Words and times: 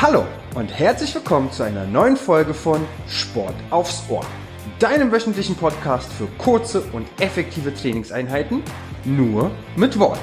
Hallo 0.00 0.24
und 0.54 0.68
herzlich 0.68 1.12
willkommen 1.16 1.50
zu 1.50 1.64
einer 1.64 1.84
neuen 1.84 2.16
Folge 2.16 2.54
von 2.54 2.86
Sport 3.08 3.56
aufs 3.70 4.04
Ohr, 4.08 4.24
deinem 4.78 5.10
wöchentlichen 5.10 5.56
Podcast 5.56 6.12
für 6.12 6.28
kurze 6.38 6.82
und 6.92 7.08
effektive 7.20 7.74
Trainingseinheiten, 7.74 8.62
nur 9.04 9.50
mit 9.74 9.98
Worten. 9.98 10.20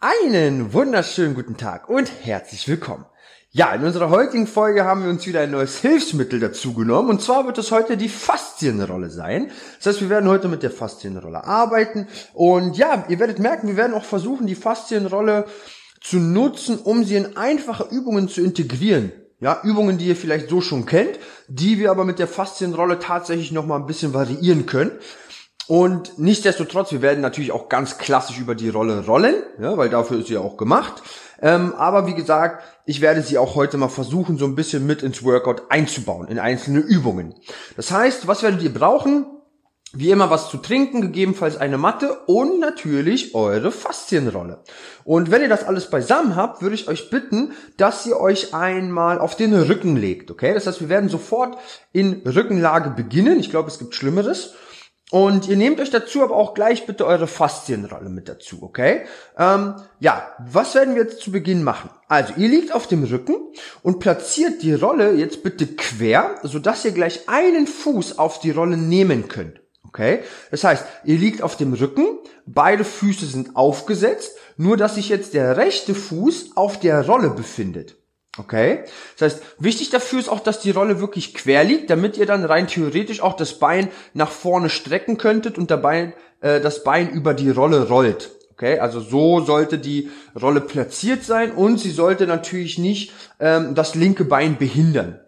Einen 0.00 0.72
wunderschönen 0.72 1.36
guten 1.36 1.56
Tag 1.56 1.88
und 1.88 2.10
herzlich 2.24 2.66
willkommen. 2.66 3.06
Ja, 3.50 3.72
in 3.72 3.84
unserer 3.84 4.10
heutigen 4.10 4.48
Folge 4.48 4.84
haben 4.84 5.04
wir 5.04 5.10
uns 5.10 5.28
wieder 5.28 5.42
ein 5.42 5.52
neues 5.52 5.78
Hilfsmittel 5.78 6.40
dazu 6.40 6.74
genommen 6.74 7.08
und 7.08 7.22
zwar 7.22 7.46
wird 7.46 7.56
es 7.56 7.70
heute 7.70 7.96
die 7.96 8.08
Faszienrolle 8.08 9.10
sein. 9.10 9.52
Das 9.76 9.86
heißt, 9.86 10.00
wir 10.00 10.10
werden 10.10 10.28
heute 10.28 10.48
mit 10.48 10.64
der 10.64 10.72
Faszienrolle 10.72 11.44
arbeiten 11.44 12.08
und 12.32 12.76
ja, 12.76 13.04
ihr 13.08 13.20
werdet 13.20 13.38
merken, 13.38 13.68
wir 13.68 13.76
werden 13.76 13.94
auch 13.94 14.04
versuchen, 14.04 14.48
die 14.48 14.56
Faszienrolle 14.56 15.46
zu 16.04 16.18
nutzen, 16.18 16.78
um 16.78 17.02
sie 17.02 17.16
in 17.16 17.36
einfache 17.36 17.88
Übungen 17.90 18.28
zu 18.28 18.42
integrieren. 18.42 19.10
Ja, 19.40 19.60
Übungen, 19.64 19.98
die 19.98 20.06
ihr 20.06 20.16
vielleicht 20.16 20.48
so 20.48 20.60
schon 20.60 20.86
kennt, 20.86 21.18
die 21.48 21.78
wir 21.78 21.90
aber 21.90 22.04
mit 22.04 22.18
der 22.18 22.28
Faszienrolle 22.28 22.98
tatsächlich 22.98 23.52
nochmal 23.52 23.80
ein 23.80 23.86
bisschen 23.86 24.14
variieren 24.14 24.66
können. 24.66 24.92
Und 25.66 26.18
nichtsdestotrotz, 26.18 26.92
wir 26.92 27.02
werden 27.02 27.22
natürlich 27.22 27.52
auch 27.52 27.70
ganz 27.70 27.96
klassisch 27.96 28.38
über 28.38 28.54
die 28.54 28.68
Rolle 28.68 29.06
rollen, 29.06 29.34
ja, 29.58 29.76
weil 29.78 29.88
dafür 29.88 30.18
ist 30.20 30.28
sie 30.28 30.34
ja 30.34 30.40
auch 30.40 30.58
gemacht. 30.58 31.02
Ähm, 31.40 31.74
aber 31.74 32.06
wie 32.06 32.14
gesagt, 32.14 32.62
ich 32.84 33.00
werde 33.00 33.22
sie 33.22 33.38
auch 33.38 33.54
heute 33.54 33.78
mal 33.78 33.88
versuchen, 33.88 34.36
so 34.36 34.44
ein 34.44 34.54
bisschen 34.54 34.86
mit 34.86 35.02
ins 35.02 35.24
Workout 35.24 35.62
einzubauen, 35.70 36.28
in 36.28 36.38
einzelne 36.38 36.80
Übungen. 36.80 37.34
Das 37.76 37.90
heißt, 37.90 38.26
was 38.26 38.42
werdet 38.42 38.62
ihr 38.62 38.72
brauchen? 38.72 39.26
Wie 39.96 40.10
immer 40.10 40.28
was 40.28 40.50
zu 40.50 40.56
trinken, 40.56 41.00
gegebenenfalls 41.00 41.56
eine 41.56 41.78
Matte 41.78 42.18
und 42.26 42.58
natürlich 42.58 43.34
eure 43.34 43.70
Faszienrolle. 43.70 44.58
Und 45.04 45.30
wenn 45.30 45.42
ihr 45.42 45.48
das 45.48 45.64
alles 45.64 45.88
beisammen 45.88 46.34
habt, 46.34 46.62
würde 46.62 46.74
ich 46.74 46.88
euch 46.88 47.10
bitten, 47.10 47.52
dass 47.76 48.04
ihr 48.04 48.18
euch 48.18 48.54
einmal 48.54 49.20
auf 49.20 49.36
den 49.36 49.54
Rücken 49.54 49.96
legt, 49.96 50.32
okay? 50.32 50.52
Das 50.52 50.66
heißt, 50.66 50.80
wir 50.80 50.88
werden 50.88 51.08
sofort 51.08 51.58
in 51.92 52.22
Rückenlage 52.26 52.90
beginnen. 52.90 53.38
Ich 53.38 53.50
glaube, 53.50 53.68
es 53.68 53.78
gibt 53.78 53.94
Schlimmeres. 53.94 54.54
Und 55.10 55.46
ihr 55.46 55.56
nehmt 55.56 55.80
euch 55.80 55.90
dazu 55.90 56.24
aber 56.24 56.34
auch 56.34 56.54
gleich 56.54 56.86
bitte 56.86 57.06
eure 57.06 57.28
Faszienrolle 57.28 58.08
mit 58.08 58.28
dazu, 58.28 58.62
okay? 58.62 59.02
Ähm, 59.38 59.74
ja, 60.00 60.32
was 60.40 60.74
werden 60.74 60.96
wir 60.96 61.02
jetzt 61.04 61.20
zu 61.20 61.30
Beginn 61.30 61.62
machen? 61.62 61.90
Also, 62.08 62.32
ihr 62.36 62.48
liegt 62.48 62.74
auf 62.74 62.88
dem 62.88 63.04
Rücken 63.04 63.36
und 63.82 64.00
platziert 64.00 64.62
die 64.62 64.74
Rolle 64.74 65.12
jetzt 65.12 65.44
bitte 65.44 65.68
quer, 65.68 66.34
sodass 66.42 66.84
ihr 66.84 66.90
gleich 66.90 67.28
einen 67.28 67.68
Fuß 67.68 68.18
auf 68.18 68.40
die 68.40 68.50
Rolle 68.50 68.76
nehmen 68.76 69.28
könnt. 69.28 69.63
Okay? 69.94 70.24
Das 70.50 70.64
heißt, 70.64 70.84
ihr 71.04 71.16
liegt 71.16 71.40
auf 71.40 71.56
dem 71.56 71.72
Rücken, 71.72 72.18
beide 72.46 72.84
Füße 72.84 73.26
sind 73.26 73.54
aufgesetzt, 73.54 74.36
nur 74.56 74.76
dass 74.76 74.96
sich 74.96 75.08
jetzt 75.08 75.34
der 75.34 75.56
rechte 75.56 75.94
Fuß 75.94 76.56
auf 76.56 76.80
der 76.80 77.06
Rolle 77.06 77.30
befindet. 77.30 77.96
Okay? 78.36 78.80
Das 79.16 79.34
heißt, 79.34 79.44
wichtig 79.60 79.90
dafür 79.90 80.18
ist 80.18 80.28
auch, 80.28 80.40
dass 80.40 80.58
die 80.58 80.72
Rolle 80.72 80.98
wirklich 80.98 81.32
quer 81.32 81.62
liegt, 81.62 81.90
damit 81.90 82.16
ihr 82.16 82.26
dann 82.26 82.44
rein 82.44 82.66
theoretisch 82.66 83.20
auch 83.22 83.36
das 83.36 83.60
Bein 83.60 83.88
nach 84.14 84.32
vorne 84.32 84.68
strecken 84.68 85.16
könntet 85.16 85.58
und 85.58 85.70
dabei 85.70 86.14
äh, 86.40 86.60
das 86.60 86.82
Bein 86.82 87.10
über 87.10 87.32
die 87.32 87.50
Rolle 87.50 87.86
rollt. 87.86 88.32
Okay, 88.50 88.80
also 88.80 89.00
so 89.00 89.40
sollte 89.40 89.78
die 89.78 90.10
Rolle 90.40 90.60
platziert 90.60 91.24
sein 91.24 91.52
und 91.52 91.78
sie 91.78 91.90
sollte 91.90 92.26
natürlich 92.26 92.78
nicht 92.78 93.12
ähm, 93.38 93.76
das 93.76 93.94
linke 93.94 94.24
Bein 94.24 94.58
behindern. 94.58 95.20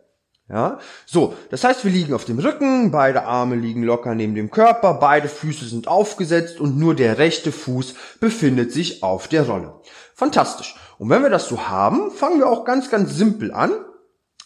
Ja, 0.48 0.78
so, 1.06 1.34
das 1.50 1.64
heißt, 1.64 1.84
wir 1.84 1.91
liegen 1.91 2.14
auf 2.14 2.25
dem 2.25 2.39
Rücken, 2.39 2.92
beide 2.92 3.25
Arme 3.25 3.56
liegen 3.56 3.83
locker 3.83 4.14
neben 4.14 4.36
dem 4.36 4.52
Körper, 4.52 4.94
beide 4.94 5.28
Füße 5.28 5.64
sind 5.64 5.89
aufgesetzt 5.89 6.61
und 6.61 6.78
nur 6.78 6.94
der 6.94 7.19
rechte 7.19 7.50
Fuß 7.50 7.94
befindet 8.20 8.70
sich 8.70 9.02
auf 9.02 9.27
der 9.27 9.48
Rolle. 9.48 9.74
Fantastisch. 10.14 10.77
Und 10.98 11.11
wenn 11.11 11.22
wir 11.22 11.30
das 11.30 11.48
so 11.48 11.69
haben, 11.69 12.12
fangen 12.12 12.39
wir 12.39 12.48
auch 12.48 12.64
ganz, 12.64 12.91
ganz 12.91 13.17
simpel 13.17 13.52
an. 13.52 13.72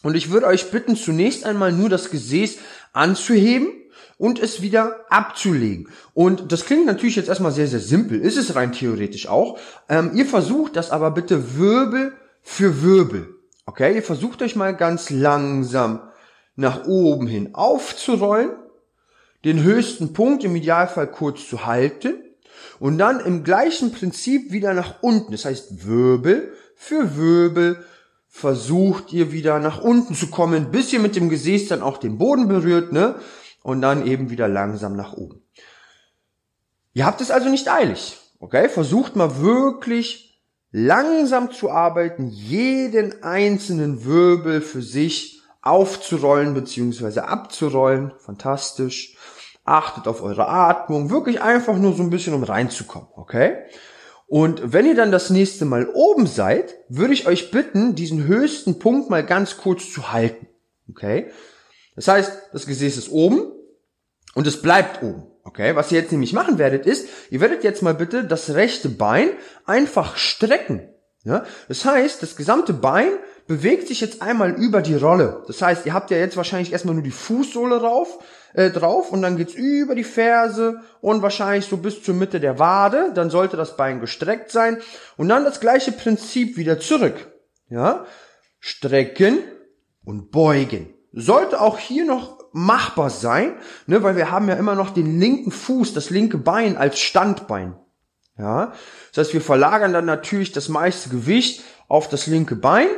Und 0.03 0.15
ich 0.17 0.31
würde 0.31 0.47
euch 0.47 0.71
bitten, 0.71 0.97
zunächst 0.97 1.45
einmal 1.45 1.71
nur 1.71 1.91
das 1.91 2.11
Gesäß 2.11 2.57
anzuheben 2.95 3.69
und 4.17 4.39
es 4.39 4.63
wieder 4.63 5.05
abzulegen. 5.11 5.91
Und 6.15 6.51
das 6.51 6.65
klingt 6.65 6.87
natürlich 6.87 7.17
jetzt 7.17 7.29
erstmal 7.29 7.53
sehr, 7.53 7.69
sehr 7.69 7.81
simpel, 7.81 8.21
ist 8.21 8.39
es 8.39 8.55
rein 8.55 8.73
theoretisch 8.73 9.29
auch. 9.29 9.59
Ähm, 9.91 10.13
ihr 10.15 10.25
versucht 10.25 10.77
das 10.77 10.91
aber 10.91 11.11
bitte 11.11 11.59
Wirbel 11.59 12.15
für 12.41 12.83
Wirbel. 12.83 13.40
Okay, 13.67 13.95
ihr 13.95 14.03
versucht 14.03 14.43
euch 14.43 14.57
mal 14.57 14.75
ganz 14.77 15.11
langsam 15.11 16.01
nach 16.57 16.87
oben 16.87 17.27
hin 17.27 17.55
aufzurollen, 17.55 18.51
den 19.45 19.63
höchsten 19.63 20.13
Punkt 20.13 20.45
im 20.45 20.57
Idealfall 20.57 21.11
kurz 21.11 21.49
zu 21.49 21.67
halten 21.67 22.23
und 22.79 22.99
dann 22.99 23.21
im 23.21 23.45
gleichen 23.45 23.93
Prinzip 23.93 24.53
wieder 24.53 24.75
nach 24.75 25.03
unten. 25.03 25.33
Das 25.33 25.45
heißt, 25.45 25.87
Wirbel 25.87 26.53
für 26.75 27.17
Wirbel 27.17 27.85
versucht 28.29 29.13
ihr 29.13 29.33
wieder 29.33 29.59
nach 29.59 29.81
unten 29.81 30.15
zu 30.15 30.29
kommen, 30.29 30.71
bis 30.71 30.93
ihr 30.93 31.01
mit 31.01 31.17
dem 31.17 31.29
Gesäß 31.29 31.69
dann 31.69 31.83
auch 31.83 31.99
den 31.99 32.19
Boden 32.19 32.49
berührt, 32.49 32.93
ne? 32.93 33.17
Und 33.63 33.83
dann 33.83 34.07
eben 34.07 34.31
wieder 34.31 34.49
langsam 34.49 34.97
nach 34.97 35.13
oben. 35.13 35.43
Ihr 36.95 37.05
habt 37.05 37.21
es 37.21 37.31
also 37.31 37.51
nicht 37.51 37.71
eilig, 37.71 38.19
okay? 38.39 38.69
Versucht 38.69 39.17
mal 39.17 39.41
wirklich 39.41 40.30
langsam 40.73 41.51
zu 41.51 41.71
arbeiten, 41.71 42.29
jeden 42.29 43.23
einzelnen 43.23 44.05
Wirbel 44.05 44.61
für 44.61 44.83
sich 44.83 45.43
aufzurollen 45.63 46.55
bzw. 46.55 47.21
abzurollen. 47.21 48.13
Fantastisch. 48.19 49.17
Achtet 49.65 50.09
auf 50.09 50.23
eure 50.23 50.49
Atmung. 50.49 51.11
Wirklich 51.11 51.43
einfach 51.43 51.77
nur 51.77 51.95
so 51.95 52.03
ein 52.03 52.11
bisschen, 52.11 52.35
um 52.35 52.43
reinzukommen. 52.43 53.09
Okay? 53.15 53.59
Und 54.27 54.73
wenn 54.73 54.87
ihr 54.87 54.95
dann 54.95 55.13
das 55.13 55.29
nächste 55.31 55.65
Mal 55.65 55.89
oben 55.93 56.27
seid, 56.27 56.77
würde 56.89 57.13
ich 57.13 57.27
euch 57.27 57.51
bitten, 57.51 57.95
diesen 57.95 58.27
höchsten 58.27 58.79
Punkt 58.79 59.11
mal 59.11 59.27
ganz 59.27 59.57
kurz 59.57 59.93
zu 59.93 60.13
halten. 60.13 60.47
Okay? 60.89 61.31
Das 61.97 62.09
heißt, 62.09 62.33
das 62.53 62.67
Gesäß 62.67 62.97
ist 62.97 63.11
oben 63.11 63.53
und 64.35 64.47
es 64.47 64.63
bleibt 64.63 65.03
oben. 65.03 65.27
Okay, 65.51 65.75
was 65.75 65.91
ihr 65.91 66.01
jetzt 66.01 66.13
nämlich 66.13 66.33
machen 66.33 66.59
werdet, 66.59 66.87
ist, 66.87 67.09
ihr 67.29 67.41
werdet 67.41 67.65
jetzt 67.65 67.83
mal 67.83 67.93
bitte 67.93 68.23
das 68.23 68.55
rechte 68.55 68.89
Bein 68.89 69.31
einfach 69.67 70.17
strecken. 70.17 70.89
Ja? 71.25 71.45
Das 71.67 71.85
heißt, 71.85 72.23
das 72.23 72.37
gesamte 72.37 72.73
Bein 72.73 73.11
bewegt 73.49 73.89
sich 73.89 74.01
jetzt 74.01 74.23
einmal 74.23 74.53
über 74.53 74.81
die 74.81 74.95
Rolle. 74.95 75.43
Das 75.49 75.61
heißt, 75.61 75.87
ihr 75.87 75.93
habt 75.93 76.13
ja 76.13 76.19
jetzt 76.19 76.37
wahrscheinlich 76.37 76.71
erstmal 76.71 76.95
nur 76.95 77.03
die 77.03 77.11
Fußsohle 77.11 77.81
drauf, 77.81 78.23
äh, 78.55 78.71
drauf 78.71 79.11
und 79.11 79.23
dann 79.23 79.37
geht's 79.37 79.55
über 79.55 79.97
die 79.97 80.05
Ferse 80.05 80.83
und 81.01 81.21
wahrscheinlich 81.21 81.67
so 81.67 81.79
bis 81.79 82.01
zur 82.01 82.15
Mitte 82.15 82.39
der 82.39 82.61
Wade. 82.61 83.11
Dann 83.13 83.29
sollte 83.29 83.57
das 83.57 83.77
Bein 83.77 83.99
gestreckt 83.99 84.53
sein 84.53 84.79
und 85.17 85.29
dann 85.29 85.45
das 85.45 85.59
gleiche 85.59 85.91
Prinzip 85.91 86.59
wieder 86.59 86.79
zurück. 86.79 87.27
Ja, 87.69 88.07
strecken 88.61 89.39
und 90.05 90.31
beugen. 90.31 90.95
Sollte 91.13 91.61
auch 91.61 91.79
hier 91.79 92.05
noch 92.05 92.40
machbar 92.53 93.11
sein, 93.11 93.55
ne, 93.87 94.03
weil 94.03 94.17
wir 94.17 94.31
haben 94.31 94.49
ja 94.49 94.55
immer 94.55 94.75
noch 94.75 94.91
den 94.91 95.21
linken 95.21 95.51
Fuß, 95.51 95.95
das 95.95 96.11
linke 96.11 96.39
Bein 96.39 96.77
als 96.77 96.99
Standbein. 96.99 97.77
Ja, 98.39 98.73
das 99.13 99.27
heißt, 99.27 99.35
wir 99.35 99.43
verlagern 99.43 99.93
dann 99.93 100.07
natürlich 100.07 100.53
das 100.53 100.69
meiste 100.69 101.11
Gewicht 101.11 101.63
auf 101.89 102.09
das 102.09 102.27
linke 102.27 102.57
Bein, 102.57 102.89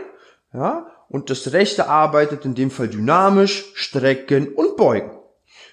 ja, 0.53 0.87
und 1.09 1.31
das 1.31 1.53
rechte 1.53 1.89
arbeitet 1.89 2.45
in 2.45 2.55
dem 2.55 2.71
Fall 2.71 2.89
dynamisch, 2.89 3.73
strecken 3.75 4.49
und 4.49 4.77
beugen. 4.77 5.11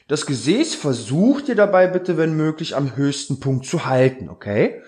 Das 0.07 0.25
Gesäß 0.25 0.73
versucht 0.75 1.49
ihr 1.49 1.55
dabei 1.55 1.87
bitte, 1.87 2.17
wenn 2.17 2.35
möglich, 2.35 2.75
am 2.75 2.95
höchsten 2.95 3.39
Punkt 3.39 3.65
zu 3.67 3.85
halten, 3.85 4.27
okay? 4.27 4.81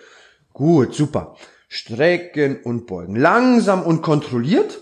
Gut, 0.52 0.96
super. 0.96 1.36
Strecken 1.70 2.62
und 2.64 2.88
beugen. 2.88 3.16
Langsam 3.16 3.84
und 3.84 4.02
kontrolliert. 4.02 4.82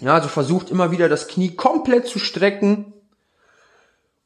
Ja, 0.00 0.14
also 0.14 0.28
versucht 0.28 0.70
immer 0.70 0.90
wieder 0.90 1.08
das 1.08 1.28
Knie 1.28 1.54
komplett 1.54 2.06
zu 2.06 2.18
strecken 2.18 2.94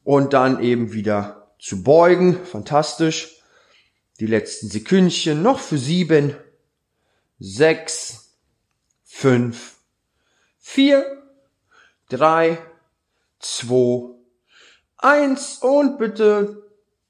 und 0.05 0.31
dann 0.31 0.63
eben 0.63 0.93
wieder 0.93 1.51
zu 1.59 1.83
beugen. 1.83 2.45
Fantastisch. 2.45 3.41
Die 4.21 4.27
letzten 4.27 4.69
Sekündchen 4.69 5.41
noch 5.41 5.59
für 5.59 5.77
sieben, 5.77 6.33
sechs, 7.37 8.37
fünf, 9.03 9.75
vier, 10.57 11.21
drei, 12.07 12.57
zwei, 13.39 14.11
eins 14.97 15.57
und 15.57 15.97
bitte 15.97 16.61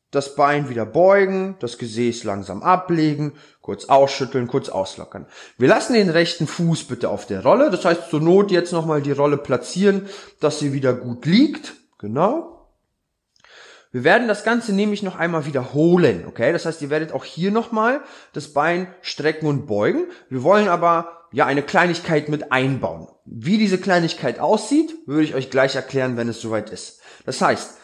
das 0.10 0.36
Bein 0.36 0.70
wieder 0.70 0.86
beugen, 0.86 1.58
das 1.60 1.78
Gesäß 1.78 2.24
langsam 2.24 2.64
ablegen, 2.64 3.34
kurz 3.62 3.86
ausschütteln, 3.86 4.48
kurz 4.48 4.70
auslockern. 4.70 5.28
Wir 5.58 5.68
lassen 5.68 5.94
den 5.94 6.10
rechten 6.10 6.48
Fuß 6.48 6.86
bitte 6.86 7.10
auf 7.10 7.28
der 7.28 7.44
Rolle, 7.44 7.70
das 7.70 7.84
heißt 7.84 8.10
zur 8.10 8.22
Not 8.22 8.50
jetzt 8.50 8.72
nochmal 8.72 9.02
die 9.02 9.12
Rolle 9.12 9.38
platzieren, 9.38 10.08
dass 10.40 10.60
sie 10.60 10.72
wieder 10.72 10.94
gut 10.94 11.26
liegt. 11.26 11.74
Genau. 11.98 12.55
Wir 13.96 14.04
werden 14.04 14.28
das 14.28 14.44
Ganze 14.44 14.74
nämlich 14.74 15.04
noch 15.04 15.16
einmal 15.16 15.46
wiederholen, 15.46 16.26
okay? 16.28 16.52
Das 16.52 16.66
heißt, 16.66 16.82
ihr 16.82 16.90
werdet 16.90 17.14
auch 17.14 17.24
hier 17.24 17.50
nochmal 17.50 18.02
das 18.34 18.52
Bein 18.52 18.94
strecken 19.00 19.48
und 19.48 19.68
beugen. 19.68 20.08
Wir 20.28 20.44
wollen 20.44 20.68
aber 20.68 21.28
ja 21.32 21.46
eine 21.46 21.62
Kleinigkeit 21.62 22.28
mit 22.28 22.52
einbauen. 22.52 23.08
Wie 23.24 23.58
diese 23.58 23.78
Kleinigkeit 23.78 24.38
aussieht, 24.38 24.94
würde 25.06 25.24
ich 25.24 25.34
euch 25.34 25.50
gleich 25.50 25.78
erklären, 25.78 26.18
wenn 26.18 26.28
es 26.28 26.42
soweit 26.42 26.72
ist. 26.72 27.00
Das 27.26 27.40
heißt, 27.40 27.78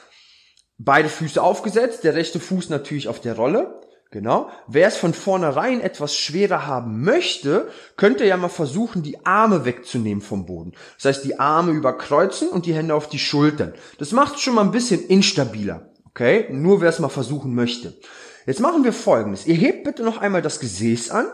beide 0.78 1.08
Füße 1.08 1.42
aufgesetzt, 1.42 2.04
der 2.04 2.14
rechte 2.14 2.42
Fuß 2.42 2.68
natürlich 2.68 3.08
auf 3.08 3.22
der 3.22 3.38
Rolle, 3.38 3.80
Genau. 4.14 4.50
Wer 4.68 4.90
es 4.90 4.98
von 4.98 5.14
vornherein 5.14 5.80
etwas 5.80 6.18
schwerer 6.18 6.68
haben 6.68 7.02
möchte, 7.02 7.70
könnte 7.96 8.26
ja 8.26 8.36
mal 8.36 8.50
versuchen, 8.50 9.04
die 9.04 9.26
Arme 9.26 9.64
wegzunehmen 9.64 10.22
vom 10.22 10.46
Boden. 10.46 10.74
Das 10.98 11.06
heißt, 11.06 11.24
die 11.24 11.40
Arme 11.40 11.72
überkreuzen 11.72 12.50
und 12.50 12.66
die 12.66 12.74
Hände 12.74 12.94
auf 12.94 13.08
die 13.08 13.20
Schultern. 13.20 13.74
Das 14.00 14.12
macht 14.12 14.36
es 14.36 14.42
schon 14.42 14.56
mal 14.56 14.66
ein 14.66 14.72
bisschen 14.72 15.02
instabiler. 15.08 15.91
Okay? 16.12 16.48
Nur 16.50 16.82
wer 16.82 16.90
es 16.90 17.00
mal 17.00 17.10
versuchen 17.10 17.56
möchte. 17.56 17.98
Jetzt 18.46 18.60
machen 18.60 18.84
wir 18.84 18.94
folgendes. 18.94 19.46
Ihr 19.46 19.56
hebt 19.56 19.84
bitte 19.84 20.04
noch 20.04 20.20
einmal 20.20 20.42
das 20.42 20.60
Gesäß 20.60 21.12
an. 21.12 21.28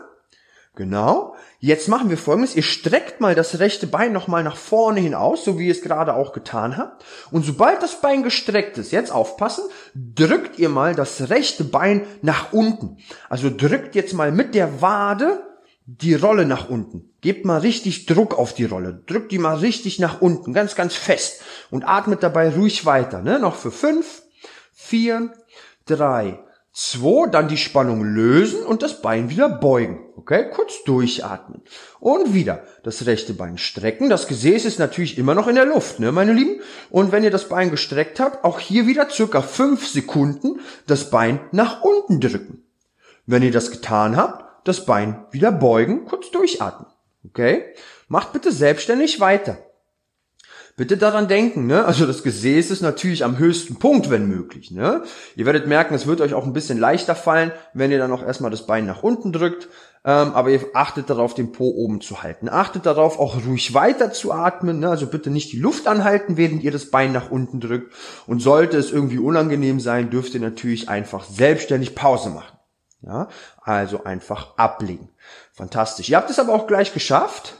Genau. 0.76 1.34
Jetzt 1.58 1.88
machen 1.88 2.08
wir 2.08 2.16
folgendes. 2.16 2.54
Ihr 2.54 2.62
streckt 2.62 3.20
mal 3.20 3.34
das 3.34 3.58
rechte 3.58 3.88
Bein 3.88 4.12
nochmal 4.12 4.44
nach 4.44 4.56
vorne 4.56 5.00
hin 5.00 5.14
aus, 5.14 5.44
so 5.44 5.58
wie 5.58 5.66
ihr 5.66 5.72
es 5.72 5.82
gerade 5.82 6.14
auch 6.14 6.32
getan 6.32 6.76
habt. 6.76 7.04
Und 7.32 7.44
sobald 7.44 7.82
das 7.82 8.00
Bein 8.00 8.22
gestreckt 8.22 8.78
ist, 8.78 8.92
jetzt 8.92 9.10
aufpassen, 9.10 9.64
drückt 9.94 10.60
ihr 10.60 10.68
mal 10.68 10.94
das 10.94 11.30
rechte 11.30 11.64
Bein 11.64 12.06
nach 12.22 12.52
unten. 12.52 12.98
Also 13.28 13.50
drückt 13.50 13.96
jetzt 13.96 14.14
mal 14.14 14.30
mit 14.30 14.54
der 14.54 14.80
Wade 14.80 15.42
die 15.84 16.14
Rolle 16.14 16.44
nach 16.44 16.68
unten. 16.68 17.10
Gebt 17.22 17.44
mal 17.44 17.58
richtig 17.58 18.06
Druck 18.06 18.38
auf 18.38 18.54
die 18.54 18.66
Rolle. 18.66 19.02
Drückt 19.06 19.32
die 19.32 19.38
mal 19.38 19.56
richtig 19.56 19.98
nach 19.98 20.20
unten, 20.20 20.52
ganz, 20.52 20.76
ganz 20.76 20.94
fest. 20.94 21.42
Und 21.70 21.88
atmet 21.88 22.22
dabei 22.22 22.50
ruhig 22.50 22.86
weiter. 22.86 23.22
Ne? 23.22 23.40
Noch 23.40 23.56
für 23.56 23.72
fünf, 23.72 24.17
vier, 24.88 25.32
drei, 25.84 26.38
2, 26.72 27.28
dann 27.30 27.48
die 27.48 27.56
Spannung 27.56 28.04
lösen 28.04 28.62
und 28.62 28.82
das 28.82 29.02
Bein 29.02 29.30
wieder 29.30 29.48
beugen. 29.48 30.06
Okay, 30.16 30.48
kurz 30.50 30.84
durchatmen. 30.84 31.62
Und 32.00 32.32
wieder 32.34 32.62
das 32.84 33.04
rechte 33.04 33.34
Bein 33.34 33.58
strecken. 33.58 34.08
Das 34.08 34.28
Gesäß 34.28 34.64
ist 34.64 34.78
natürlich 34.78 35.18
immer 35.18 35.34
noch 35.34 35.48
in 35.48 35.56
der 35.56 35.66
Luft, 35.66 36.00
ne, 36.00 36.12
meine 36.12 36.32
Lieben? 36.32 36.60
Und 36.88 37.12
wenn 37.12 37.24
ihr 37.24 37.30
das 37.30 37.48
Bein 37.48 37.70
gestreckt 37.70 38.20
habt, 38.20 38.44
auch 38.44 38.60
hier 38.60 38.86
wieder 38.86 39.10
circa 39.10 39.42
5 39.42 39.86
Sekunden 39.86 40.60
das 40.86 41.10
Bein 41.10 41.40
nach 41.52 41.82
unten 41.82 42.20
drücken. 42.20 42.64
Wenn 43.26 43.42
ihr 43.42 43.52
das 43.52 43.70
getan 43.70 44.16
habt, 44.16 44.66
das 44.66 44.86
Bein 44.86 45.26
wieder 45.32 45.52
beugen, 45.52 46.06
kurz 46.06 46.30
durchatmen. 46.30 46.86
Okay? 47.26 47.74
Macht 48.08 48.32
bitte 48.32 48.52
selbstständig 48.52 49.20
weiter. 49.20 49.58
Bitte 50.78 50.96
daran 50.96 51.26
denken, 51.26 51.66
ne? 51.66 51.84
Also 51.84 52.06
das 52.06 52.22
Gesäß 52.22 52.70
ist 52.70 52.82
natürlich 52.82 53.24
am 53.24 53.36
höchsten 53.36 53.80
Punkt, 53.80 54.10
wenn 54.10 54.28
möglich, 54.28 54.70
ne? 54.70 55.02
Ihr 55.34 55.44
werdet 55.44 55.66
merken, 55.66 55.92
es 55.92 56.06
wird 56.06 56.20
euch 56.20 56.34
auch 56.34 56.46
ein 56.46 56.52
bisschen 56.52 56.78
leichter 56.78 57.16
fallen, 57.16 57.50
wenn 57.74 57.90
ihr 57.90 57.98
dann 57.98 58.12
auch 58.12 58.22
erstmal 58.22 58.52
das 58.52 58.64
Bein 58.64 58.86
nach 58.86 59.02
unten 59.02 59.32
drückt. 59.32 59.68
Ähm, 60.04 60.30
aber 60.34 60.50
ihr 60.50 60.60
achtet 60.74 61.10
darauf, 61.10 61.34
den 61.34 61.50
Po 61.50 61.68
oben 61.68 62.00
zu 62.00 62.22
halten. 62.22 62.48
Achtet 62.48 62.86
darauf, 62.86 63.18
auch 63.18 63.44
ruhig 63.44 63.74
weiter 63.74 64.12
zu 64.12 64.30
atmen, 64.30 64.78
ne? 64.78 64.88
Also 64.88 65.08
bitte 65.08 65.30
nicht 65.30 65.50
die 65.50 65.58
Luft 65.58 65.88
anhalten, 65.88 66.36
während 66.36 66.62
ihr 66.62 66.70
das 66.70 66.92
Bein 66.92 67.10
nach 67.10 67.28
unten 67.28 67.58
drückt. 67.58 67.92
Und 68.28 68.40
sollte 68.40 68.76
es 68.76 68.92
irgendwie 68.92 69.18
unangenehm 69.18 69.80
sein, 69.80 70.10
dürft 70.10 70.34
ihr 70.34 70.40
natürlich 70.40 70.88
einfach 70.88 71.24
selbstständig 71.24 71.96
Pause 71.96 72.30
machen. 72.30 72.56
Ja? 73.02 73.26
Also 73.62 74.04
einfach 74.04 74.56
ablegen. 74.56 75.08
Fantastisch. 75.52 76.08
Ihr 76.08 76.18
habt 76.18 76.30
es 76.30 76.38
aber 76.38 76.54
auch 76.54 76.68
gleich 76.68 76.94
geschafft. 76.94 77.57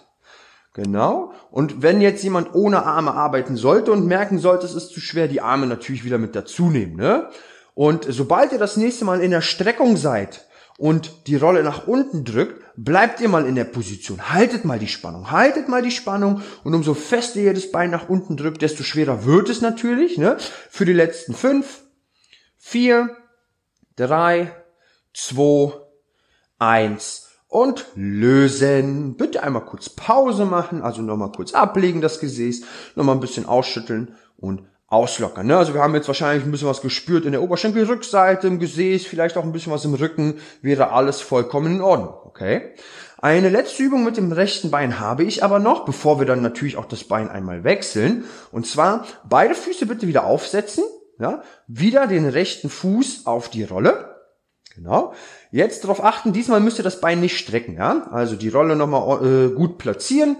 Genau. 0.75 1.33
Und 1.51 1.83
wenn 1.83 2.01
jetzt 2.01 2.23
jemand 2.23 2.55
ohne 2.55 2.85
Arme 2.85 3.13
arbeiten 3.13 3.57
sollte 3.57 3.91
und 3.91 4.07
merken 4.07 4.39
sollte, 4.39 4.67
es 4.67 4.75
ist 4.75 4.91
zu 4.91 5.01
schwer, 5.01 5.27
die 5.27 5.41
Arme 5.41 5.67
natürlich 5.67 6.05
wieder 6.05 6.19
mit 6.19 6.37
dazu 6.37 6.71
nehmen. 6.71 6.97
Ne? 6.97 7.29
Und 7.75 8.07
sobald 8.09 8.53
ihr 8.53 8.59
das 8.59 8.77
nächste 8.77 9.05
Mal 9.05 9.21
in 9.21 9.31
der 9.31 9.41
Streckung 9.41 9.97
seid 9.97 10.47
und 10.77 11.27
die 11.27 11.37
Rolle 11.37 11.63
nach 11.63 11.87
unten 11.87 12.25
drückt, 12.25 12.65
bleibt 12.77 13.21
ihr 13.21 13.29
mal 13.29 13.47
in 13.47 13.57
der 13.57 13.65
Position. 13.65 14.31
Haltet 14.33 14.65
mal 14.65 14.79
die 14.79 14.89
Spannung. 14.89 15.31
Haltet 15.31 15.69
mal 15.69 15.83
die 15.83 15.91
Spannung. 15.91 16.43
Und 16.65 16.75
umso 16.75 16.95
fester 16.95 17.41
ihr 17.41 17.55
das 17.55 17.73
Bein 17.73 17.91
nach 17.91 18.09
unten 18.09 18.37
drückt, 18.37 18.63
desto 18.63 18.85
schwerer 18.85 19.25
wird 19.25 19.49
es 19.49 19.61
natürlich. 19.61 20.19
Ne? 20.19 20.37
Für 20.71 20.85
die 20.85 20.93
letzten 20.93 21.35
fünf, 21.35 21.83
vier, 22.57 23.17
drei, 23.97 24.55
zwei, 25.13 25.73
eins 26.59 27.28
und 27.49 27.87
lösen. 27.95 29.17
Bitte 29.17 29.43
einmal 29.43 29.65
kurz 29.65 29.89
Pause 29.89 30.45
machen, 30.45 30.83
also 30.83 31.03
nochmal 31.03 31.33
kurz 31.33 31.55
ablegen 31.55 32.01
das 32.01 32.21
Gesäß, 32.21 32.63
nochmal 32.95 33.17
ein 33.17 33.21
bisschen 33.21 33.47
ausschütteln 33.47 34.15
und 34.37 34.63
auslockern. 34.87 35.47
Ne? 35.47 35.57
Also 35.57 35.75
wir 35.75 35.83
haben 35.83 35.95
jetzt 35.95 36.09
wahrscheinlich 36.09 36.45
ein 36.45 36.51
bisschen 36.51 36.69
was 36.69 36.81
gespürt 36.81 37.25
in 37.25 37.33
der 37.33 37.43
Oberschenkelrückseite, 37.43 38.47
im 38.47 38.59
Gesäß, 38.59 39.07
vielleicht 39.07 39.37
auch 39.37 39.45
ein 39.45 39.53
bisschen 39.53 39.73
was 39.73 39.85
im 39.85 39.95
Rücken, 39.95 40.35
wäre 40.63 40.93
alles 40.93 41.21
vollkommen 41.21 41.77
in 41.77 41.81
Ordnung. 41.81 42.15
Okay? 42.25 42.75
Eine 43.21 43.49
letzte 43.49 43.83
Übung 43.83 44.05
mit 44.05 44.17
dem 44.17 44.33
rechten 44.33 44.71
Bein 44.71 45.01
habe 45.01 45.25
ich 45.25 45.43
aber 45.43 45.59
noch, 45.59 45.85
bevor 45.85 46.21
wir 46.21 46.27
dann 46.27 46.41
natürlich 46.41 46.77
auch 46.77 46.85
das 46.85 47.05
Bein 47.05 47.29
einmal 47.29 47.65
wechseln. 47.65 48.25
Und 48.53 48.67
zwar 48.67 49.05
beide 49.29 49.55
Füße 49.55 49.87
bitte 49.87 50.07
wieder 50.07 50.25
aufsetzen, 50.25 50.85
ja, 51.19 51.43
wieder 51.67 52.07
den 52.07 52.29
rechten 52.29 52.71
Fuß 52.71 53.27
auf 53.27 53.49
die 53.49 53.65
Rolle 53.65 54.08
Genau. 54.79 55.13
Jetzt 55.51 55.83
darauf 55.83 56.05
achten, 56.05 56.33
diesmal 56.33 56.61
müsst 56.61 56.79
ihr 56.79 56.85
das 56.85 57.01
Bein 57.01 57.21
nicht 57.21 57.37
strecken, 57.37 57.75
ja. 57.75 58.07
Also 58.13 58.37
die 58.37 58.49
Rolle 58.49 58.77
nochmal 58.77 59.27
äh, 59.27 59.49
gut 59.53 59.77
platzieren, 59.77 60.37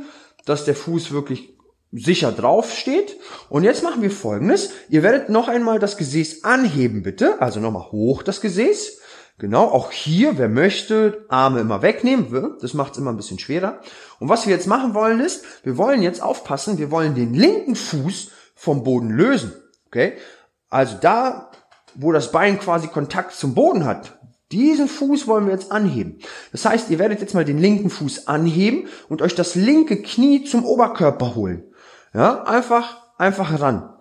dass 0.47 0.65
der 0.65 0.77
Fuß 0.77 1.11
wirklich 1.11 1.57
sicher 1.91 2.31
drauf 2.31 2.73
steht. 2.73 3.17
Und 3.49 3.65
jetzt 3.65 3.83
machen 3.83 4.01
wir 4.01 4.13
folgendes. 4.13 4.71
Ihr 4.91 5.03
werdet 5.03 5.29
noch 5.29 5.49
einmal 5.49 5.81
das 5.81 5.97
Gesäß 5.97 6.45
anheben, 6.45 7.03
bitte. 7.03 7.43
Also 7.43 7.59
nochmal 7.59 7.91
hoch 7.91 8.23
das 8.23 8.41
Gesäß. 8.41 9.01
Genau, 9.39 9.65
auch 9.65 9.91
hier, 9.91 10.39
wer 10.39 10.49
möchte, 10.49 11.25
Arme 11.29 11.59
immer 11.59 11.83
wegnehmen. 11.83 12.57
Das 12.61 12.75
macht 12.75 12.93
es 12.93 12.99
immer 12.99 13.11
ein 13.11 13.17
bisschen 13.17 13.41
schwerer. 13.41 13.81
Und 14.21 14.29
was 14.29 14.47
wir 14.47 14.55
jetzt 14.55 14.69
machen 14.69 14.95
wollen 14.95 15.19
ist, 15.19 15.45
wir 15.65 15.77
wollen 15.77 16.03
jetzt 16.03 16.23
aufpassen, 16.23 16.79
wir 16.79 16.93
wollen 16.93 17.17
den 17.17 17.35
linken 17.35 17.75
Fuß 17.75 18.31
vom 18.55 18.85
Boden 18.85 19.11
lösen. 19.11 19.53
Okay? 19.87 20.13
Also 20.71 20.97
da, 21.01 21.51
wo 21.97 22.13
das 22.13 22.31
Bein 22.31 22.61
quasi 22.61 22.87
Kontakt 22.87 23.33
zum 23.33 23.55
Boden 23.55 23.85
hat, 23.85 24.18
diesen 24.53 24.89
Fuß 24.89 25.27
wollen 25.27 25.47
wir 25.47 25.53
jetzt 25.53 25.73
anheben. 25.73 26.19
Das 26.53 26.65
heißt, 26.65 26.91
ihr 26.91 26.99
werdet 26.99 27.21
jetzt 27.21 27.35
mal 27.35 27.45
den 27.45 27.59
linken 27.59 27.91
Fuß 27.91 28.29
anheben 28.29 28.89
und 29.09 29.23
euch 29.23 29.35
das 29.35 29.55
linke 29.55 30.01
Knie 30.01 30.45
zum 30.45 30.65
Oberkörper 30.65 31.35
holen. 31.35 31.65
Ja, 32.15 32.45
einfach, 32.45 32.97
einfach 33.19 33.61
ran. 33.61 33.95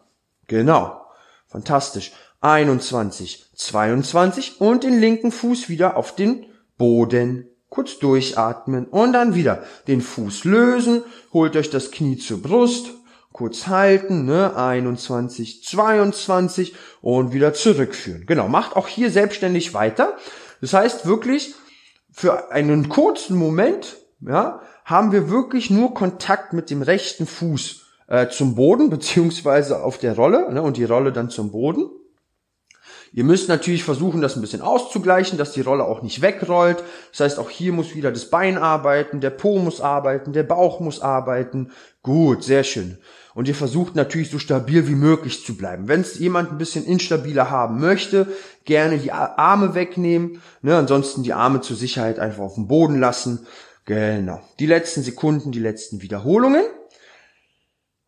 Genau. 0.48 1.02
Fantastisch. 1.48 2.14
21, 2.42 3.52
22 3.56 4.62
und 4.62 4.84
den 4.84 5.00
linken 5.00 5.32
Fuß 5.32 5.70
wieder 5.70 5.98
auf 5.98 6.16
den 6.16 6.46
Boden. 6.78 7.50
Kurz 7.70 8.00
durchatmen 8.00 8.86
und 8.86 9.12
dann 9.12 9.36
wieder 9.36 9.64
den 9.88 10.02
Fuß 10.02 10.46
lösen, 10.46 11.04
holt 11.34 11.58
euch 11.58 11.70
das 11.70 11.92
Knie 11.92 12.18
zur 12.18 12.42
Brust, 12.42 12.92
kurz 13.38 13.68
halten, 13.68 14.26
ne, 14.26 14.56
21, 14.56 15.64
22 15.64 16.74
und 17.02 17.34
wieder 17.34 17.54
zurückführen. 17.54 18.26
Genau, 18.26 18.48
macht 18.48 18.76
auch 18.76 18.88
hier 18.88 19.12
selbstständig 19.12 19.76
weiter. 19.76 20.18
Das 20.60 20.74
heißt 20.74 21.06
wirklich, 21.06 21.54
für 22.12 22.52
einen 22.52 22.90
kurzen 22.90 23.38
Moment, 23.38 23.98
ja, 24.22 24.62
haben 24.86 25.12
wir 25.12 25.30
wirklich 25.30 25.70
nur 25.70 25.94
Kontakt 25.94 26.54
mit 26.54 26.72
dem 26.72 26.82
rechten 26.82 27.28
Fuß 27.28 27.84
äh, 28.08 28.28
zum 28.30 28.56
Boden, 28.56 28.90
beziehungsweise 28.90 29.84
auf 29.84 30.00
der 30.00 30.16
Rolle, 30.16 30.52
ne, 30.52 30.64
und 30.64 30.78
die 30.78 30.86
Rolle 30.86 31.12
dann 31.12 31.30
zum 31.30 31.52
Boden. 31.52 31.92
Ihr 33.14 33.24
müsst 33.24 33.50
natürlich 33.50 33.84
versuchen, 33.84 34.22
das 34.22 34.36
ein 34.36 34.42
bisschen 34.42 34.62
auszugleichen, 34.62 35.38
dass 35.38 35.52
die 35.52 35.62
Rolle 35.62 35.86
auch 35.86 36.02
nicht 36.02 36.22
wegrollt. 36.22 36.84
Das 37.12 37.20
heißt, 37.20 37.40
auch 37.40 37.50
hier 37.50 37.72
muss 37.72 37.96
wieder 37.96 38.12
das 38.12 38.30
Bein 38.30 38.58
arbeiten, 38.58 39.22
der 39.22 39.30
Po 39.30 39.60
muss 39.60 39.80
arbeiten, 39.80 40.34
der 40.34 40.44
Bauch 40.44 40.80
muss 40.80 41.02
arbeiten. 41.02 41.72
Gut, 42.02 42.44
sehr 42.44 42.64
schön. 42.64 42.98
Und 43.38 43.48
ihr 43.48 43.54
versucht 43.54 43.96
natürlich 43.96 44.32
so 44.32 44.40
stabil 44.40 44.88
wie 44.88 44.96
möglich 44.96 45.46
zu 45.46 45.56
bleiben. 45.56 45.88
Wenn 45.88 46.02
es 46.02 46.18
jemand 46.18 46.50
ein 46.50 46.58
bisschen 46.58 46.84
instabiler 46.88 47.52
haben 47.52 47.80
möchte, 47.80 48.26
gerne 48.66 48.98
die 48.98 49.12
Arme 49.12 49.76
wegnehmen. 49.76 50.42
Ne, 50.64 50.76
ansonsten 50.76 51.22
die 51.22 51.34
Arme 51.34 51.62
zur 51.62 51.78
Sicherheit 51.78 52.18
einfach 52.18 52.42
auf 52.42 52.56
dem 52.56 52.68
Boden 52.68 53.00
lassen. 53.00 53.46
Genau. 53.86 54.42
Die 54.58 54.66
letzten 54.66 55.04
Sekunden, 55.04 55.52
die 55.52 55.60
letzten 55.60 56.02
Wiederholungen. 56.02 56.64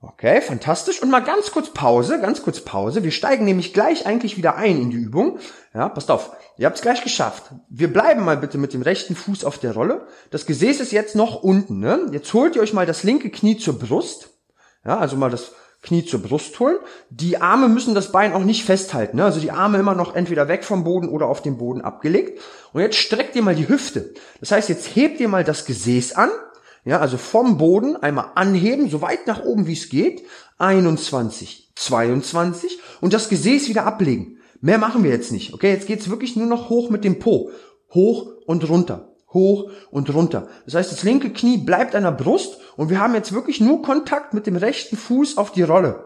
Okay, 0.02 0.42
fantastisch. 0.42 1.00
Und 1.00 1.12
mal 1.12 1.20
ganz 1.20 1.52
kurz 1.52 1.76
Pause, 1.76 2.20
ganz 2.20 2.42
kurz 2.42 2.62
Pause. 2.62 3.04
Wir 3.04 3.12
steigen 3.12 3.46
nämlich 3.46 3.72
gleich 3.72 4.08
eigentlich 4.08 4.36
wieder 4.36 4.56
ein 4.56 4.82
in 4.82 4.90
die 4.90 4.98
Übung. 4.98 5.38
Ja, 5.76 5.90
passt 5.90 6.10
auf. 6.10 6.32
Ihr 6.58 6.66
habt 6.66 6.78
es 6.78 6.82
gleich 6.82 7.04
geschafft. 7.04 7.52
Wir 7.70 7.94
bleiben 7.94 8.26
mal 8.26 8.38
bitte 8.38 8.58
mit 8.58 8.74
dem 8.74 8.82
rechten 8.82 9.16
Fuß 9.16 9.46
auf 9.46 9.60
der 9.60 9.74
Rolle. 9.74 10.08
Das 10.32 10.48
Gesäß 10.48 10.80
ist 10.80 10.92
jetzt 10.92 11.16
noch 11.16 11.44
unten. 11.44 11.78
Ne? 11.78 12.08
Jetzt 12.14 12.34
holt 12.34 12.56
ihr 12.56 12.64
euch 12.64 12.74
mal 12.74 12.88
das 12.88 13.04
linke 13.04 13.30
Knie 13.30 13.60
zur 13.60 13.78
Brust. 13.78 14.39
Ja, 14.86 14.98
also 14.98 15.16
mal 15.16 15.30
das 15.30 15.52
Knie 15.82 16.06
zur 16.06 16.22
Brust 16.22 16.60
holen. 16.60 16.78
Die 17.10 17.42
Arme 17.42 17.70
müssen 17.70 17.96
das 17.96 18.12
Bein 18.12 18.34
auch 18.34 18.44
nicht 18.44 18.66
festhalten. 18.66 19.18
Ne? 19.18 19.24
Also 19.24 19.40
die 19.40 19.52
Arme 19.52 19.78
immer 19.78 19.96
noch 19.96 20.16
entweder 20.16 20.48
weg 20.48 20.64
vom 20.64 20.84
Boden 20.84 21.08
oder 21.08 21.28
auf 21.28 21.42
dem 21.42 21.58
Boden 21.58 21.82
abgelegt. 21.82 22.42
Und 22.74 22.82
jetzt 22.82 22.98
streckt 22.98 23.36
ihr 23.36 23.42
mal 23.42 23.56
die 23.56 23.70
Hüfte. 23.70 24.14
Das 24.40 24.52
heißt, 24.52 24.70
jetzt 24.70 24.96
hebt 24.96 25.20
ihr 25.20 25.30
mal 25.30 25.44
das 25.44 25.66
Gesäß 25.66 26.14
an 26.14 26.30
ja, 26.86 27.00
also 27.00 27.18
vom 27.18 27.58
Boden 27.58 27.98
einmal 27.98 28.32
anheben, 28.36 28.90
so 28.90 29.02
weit 29.02 29.28
nach 29.28 29.44
oben 29.44 29.68
wie 29.68 29.74
es 29.74 29.90
geht. 29.90 30.24
21, 30.58 31.72
22 31.76 32.80
und 33.02 33.14
das 33.14 33.30
Gesäß 33.30 33.70
wieder 33.70 33.86
ablegen. 33.86 34.38
Mehr 34.62 34.78
machen 34.78 35.04
wir 35.04 35.12
jetzt 35.12 35.32
nicht. 35.32 35.54
Okay, 35.54 35.72
jetzt 35.72 35.88
geht's 35.88 36.10
wirklich 36.10 36.36
nur 36.36 36.48
noch 36.48 36.70
hoch 36.70 36.90
mit 36.90 37.04
dem 37.04 37.20
Po. 37.20 37.52
Hoch 37.94 38.28
und 38.46 38.68
runter. 38.68 39.14
Hoch 39.34 39.70
und 39.92 40.14
runter. 40.14 40.48
Das 40.66 40.76
heißt, 40.76 40.92
das 40.92 41.04
linke 41.04 41.32
Knie 41.32 41.58
bleibt 41.58 41.96
an 41.96 42.04
der 42.04 42.12
Brust 42.12 42.58
und 42.76 42.90
wir 42.90 43.00
haben 43.00 43.14
jetzt 43.14 43.34
wirklich 43.34 43.62
nur 43.62 43.82
Kontakt 43.82 44.34
mit 44.34 44.48
dem 44.48 44.56
rechten 44.56 44.98
Fuß 44.98 45.38
auf 45.38 45.52
die 45.52 45.64
Rolle. 45.64 46.06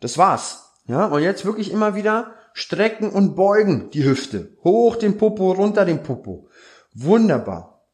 Das 0.00 0.16
war's. 0.16 0.64
Ja, 0.86 1.06
und 1.06 1.22
jetzt 1.22 1.44
wirklich 1.44 1.70
immer 1.70 1.94
wieder 1.94 2.34
Strecken 2.54 3.10
und 3.10 3.36
beugen 3.36 3.90
die 3.92 4.04
Hüfte. 4.04 4.56
Hoch 4.64 4.96
den 4.96 5.18
Popo, 5.18 5.52
runter 5.52 5.84
den 5.84 6.02
Popo. 6.02 6.48
Wunderbar. 6.94 7.84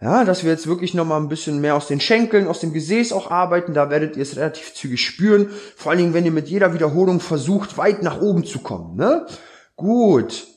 Ja, 0.00 0.24
dass 0.24 0.42
wir 0.42 0.50
jetzt 0.50 0.66
wirklich 0.66 0.94
nochmal 0.94 1.20
ein 1.20 1.28
bisschen 1.28 1.60
mehr 1.60 1.76
aus 1.76 1.86
den 1.86 2.00
Schenkeln, 2.00 2.48
aus 2.48 2.58
dem 2.58 2.72
Gesäß 2.72 3.12
auch 3.12 3.30
arbeiten. 3.30 3.72
Da 3.72 3.88
werdet 3.88 4.16
ihr 4.16 4.22
es 4.22 4.36
relativ 4.36 4.74
zügig 4.74 5.04
spüren. 5.04 5.48
Vor 5.76 5.90
allen 5.90 6.00
Dingen, 6.00 6.14
wenn 6.14 6.24
ihr 6.24 6.32
mit 6.32 6.48
jeder 6.48 6.74
Wiederholung 6.74 7.20
versucht, 7.20 7.78
weit 7.78 8.02
nach 8.02 8.20
oben 8.20 8.44
zu 8.44 8.58
kommen. 8.58 8.96
Ne? 8.96 9.26
Gut. 9.76 10.48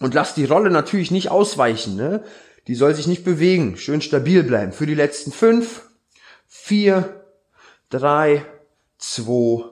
Und 0.00 0.14
lasst 0.14 0.36
die 0.36 0.44
Rolle 0.44 0.70
natürlich 0.70 1.12
nicht 1.12 1.30
ausweichen. 1.30 1.94
Ne? 1.94 2.24
Die 2.66 2.74
soll 2.74 2.94
sich 2.94 3.06
nicht 3.06 3.24
bewegen. 3.24 3.76
Schön 3.76 4.00
stabil 4.00 4.42
bleiben. 4.42 4.72
Für 4.72 4.86
die 4.86 4.94
letzten 4.94 5.32
fünf, 5.32 5.82
vier, 6.46 7.24
drei, 7.90 8.44
zwei, 8.98 9.64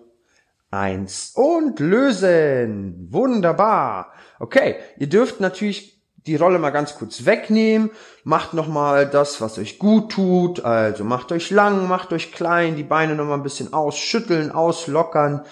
eins 0.70 1.32
und 1.34 1.80
lösen. 1.80 3.08
Wunderbar. 3.10 4.12
Okay, 4.38 4.76
ihr 4.98 5.08
dürft 5.08 5.40
natürlich 5.40 6.00
die 6.26 6.36
Rolle 6.36 6.58
mal 6.58 6.70
ganz 6.70 6.96
kurz 6.96 7.24
wegnehmen. 7.24 7.90
Macht 8.24 8.54
nochmal 8.54 9.08
das, 9.08 9.40
was 9.40 9.58
euch 9.58 9.78
gut 9.78 10.12
tut. 10.12 10.64
Also 10.64 11.04
macht 11.04 11.32
euch 11.32 11.50
lang, 11.50 11.88
macht 11.88 12.12
euch 12.12 12.32
klein, 12.32 12.76
die 12.76 12.82
Beine 12.82 13.14
nochmal 13.14 13.38
ein 13.38 13.42
bisschen 13.42 13.72
ausschütteln, 13.72 14.50
auslockern. 14.50 15.44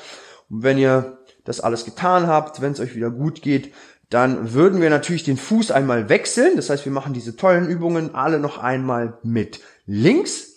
Und 0.51 0.63
wenn 0.63 0.79
ihr 0.79 1.19
das 1.45 1.61
alles 1.61 1.85
getan 1.85 2.27
habt, 2.27 2.61
wenn 2.61 2.73
es 2.73 2.81
euch 2.81 2.95
wieder 2.95 3.11
gut 3.11 3.43
geht, 3.43 3.73
dann 4.11 4.55
würden 4.55 4.81
wir 4.81 4.91
natürlich 4.91 5.25
den 5.25 5.37
Fuß 5.37 5.71
einmal 5.71 6.09
wechseln. 6.09 6.57
Das 6.57 6.71
heißt, 6.71 6.85
wir 6.85 6.93
machen 6.93 7.13
diese 7.13 7.37
tollen 7.37 7.69
Übungen 7.69 8.15
alle 8.15 8.41
noch 8.41 8.59
einmal 8.59 9.19
mit 9.23 9.61
links. 9.87 10.55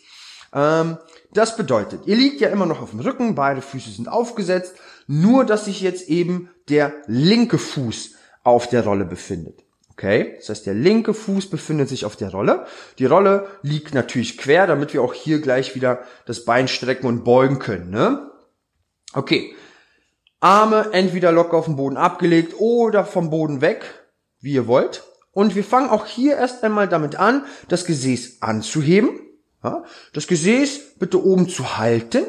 Ähm, 0.53 0.97
das 1.33 1.55
bedeutet, 1.55 2.01
ihr 2.07 2.15
liegt 2.15 2.41
ja 2.41 2.49
immer 2.49 2.65
noch 2.65 2.81
auf 2.81 2.91
dem 2.91 2.99
Rücken, 2.99 3.35
beide 3.35 3.61
Füße 3.61 3.89
sind 3.89 4.09
aufgesetzt, 4.09 4.75
nur 5.07 5.45
dass 5.45 5.65
sich 5.65 5.81
jetzt 5.81 6.09
eben 6.09 6.49
der 6.69 6.93
linke 7.07 7.57
Fuß 7.57 8.15
auf 8.43 8.67
der 8.67 8.83
Rolle 8.83 9.05
befindet. 9.05 9.63
Okay, 9.91 10.33
das 10.37 10.49
heißt, 10.49 10.65
der 10.65 10.73
linke 10.73 11.13
Fuß 11.13 11.49
befindet 11.49 11.87
sich 11.87 12.05
auf 12.05 12.15
der 12.15 12.31
Rolle. 12.31 12.65
Die 12.97 13.05
Rolle 13.05 13.47
liegt 13.61 13.93
natürlich 13.93 14.37
quer, 14.37 14.65
damit 14.65 14.93
wir 14.93 15.01
auch 15.01 15.13
hier 15.13 15.41
gleich 15.41 15.75
wieder 15.75 15.99
das 16.25 16.43
Bein 16.43 16.67
strecken 16.67 17.05
und 17.05 17.23
beugen 17.23 17.59
können. 17.59 17.91
Ne? 17.91 18.31
Okay, 19.13 19.53
Arme 20.41 20.89
entweder 20.91 21.31
locker 21.31 21.55
auf 21.55 21.65
den 21.65 21.77
Boden 21.77 21.97
abgelegt 21.97 22.55
oder 22.59 23.05
vom 23.05 23.29
Boden 23.29 23.61
weg, 23.61 23.85
wie 24.41 24.53
ihr 24.53 24.67
wollt. 24.67 25.03
Und 25.31 25.55
wir 25.55 25.63
fangen 25.63 25.89
auch 25.89 26.05
hier 26.05 26.35
erst 26.35 26.63
einmal 26.63 26.89
damit 26.89 27.15
an, 27.15 27.45
das 27.69 27.85
Gesäß 27.85 28.41
anzuheben. 28.41 29.21
Das 30.13 30.27
Gesäß 30.27 30.95
bitte 30.99 31.23
oben 31.23 31.47
zu 31.47 31.77
halten. 31.77 32.25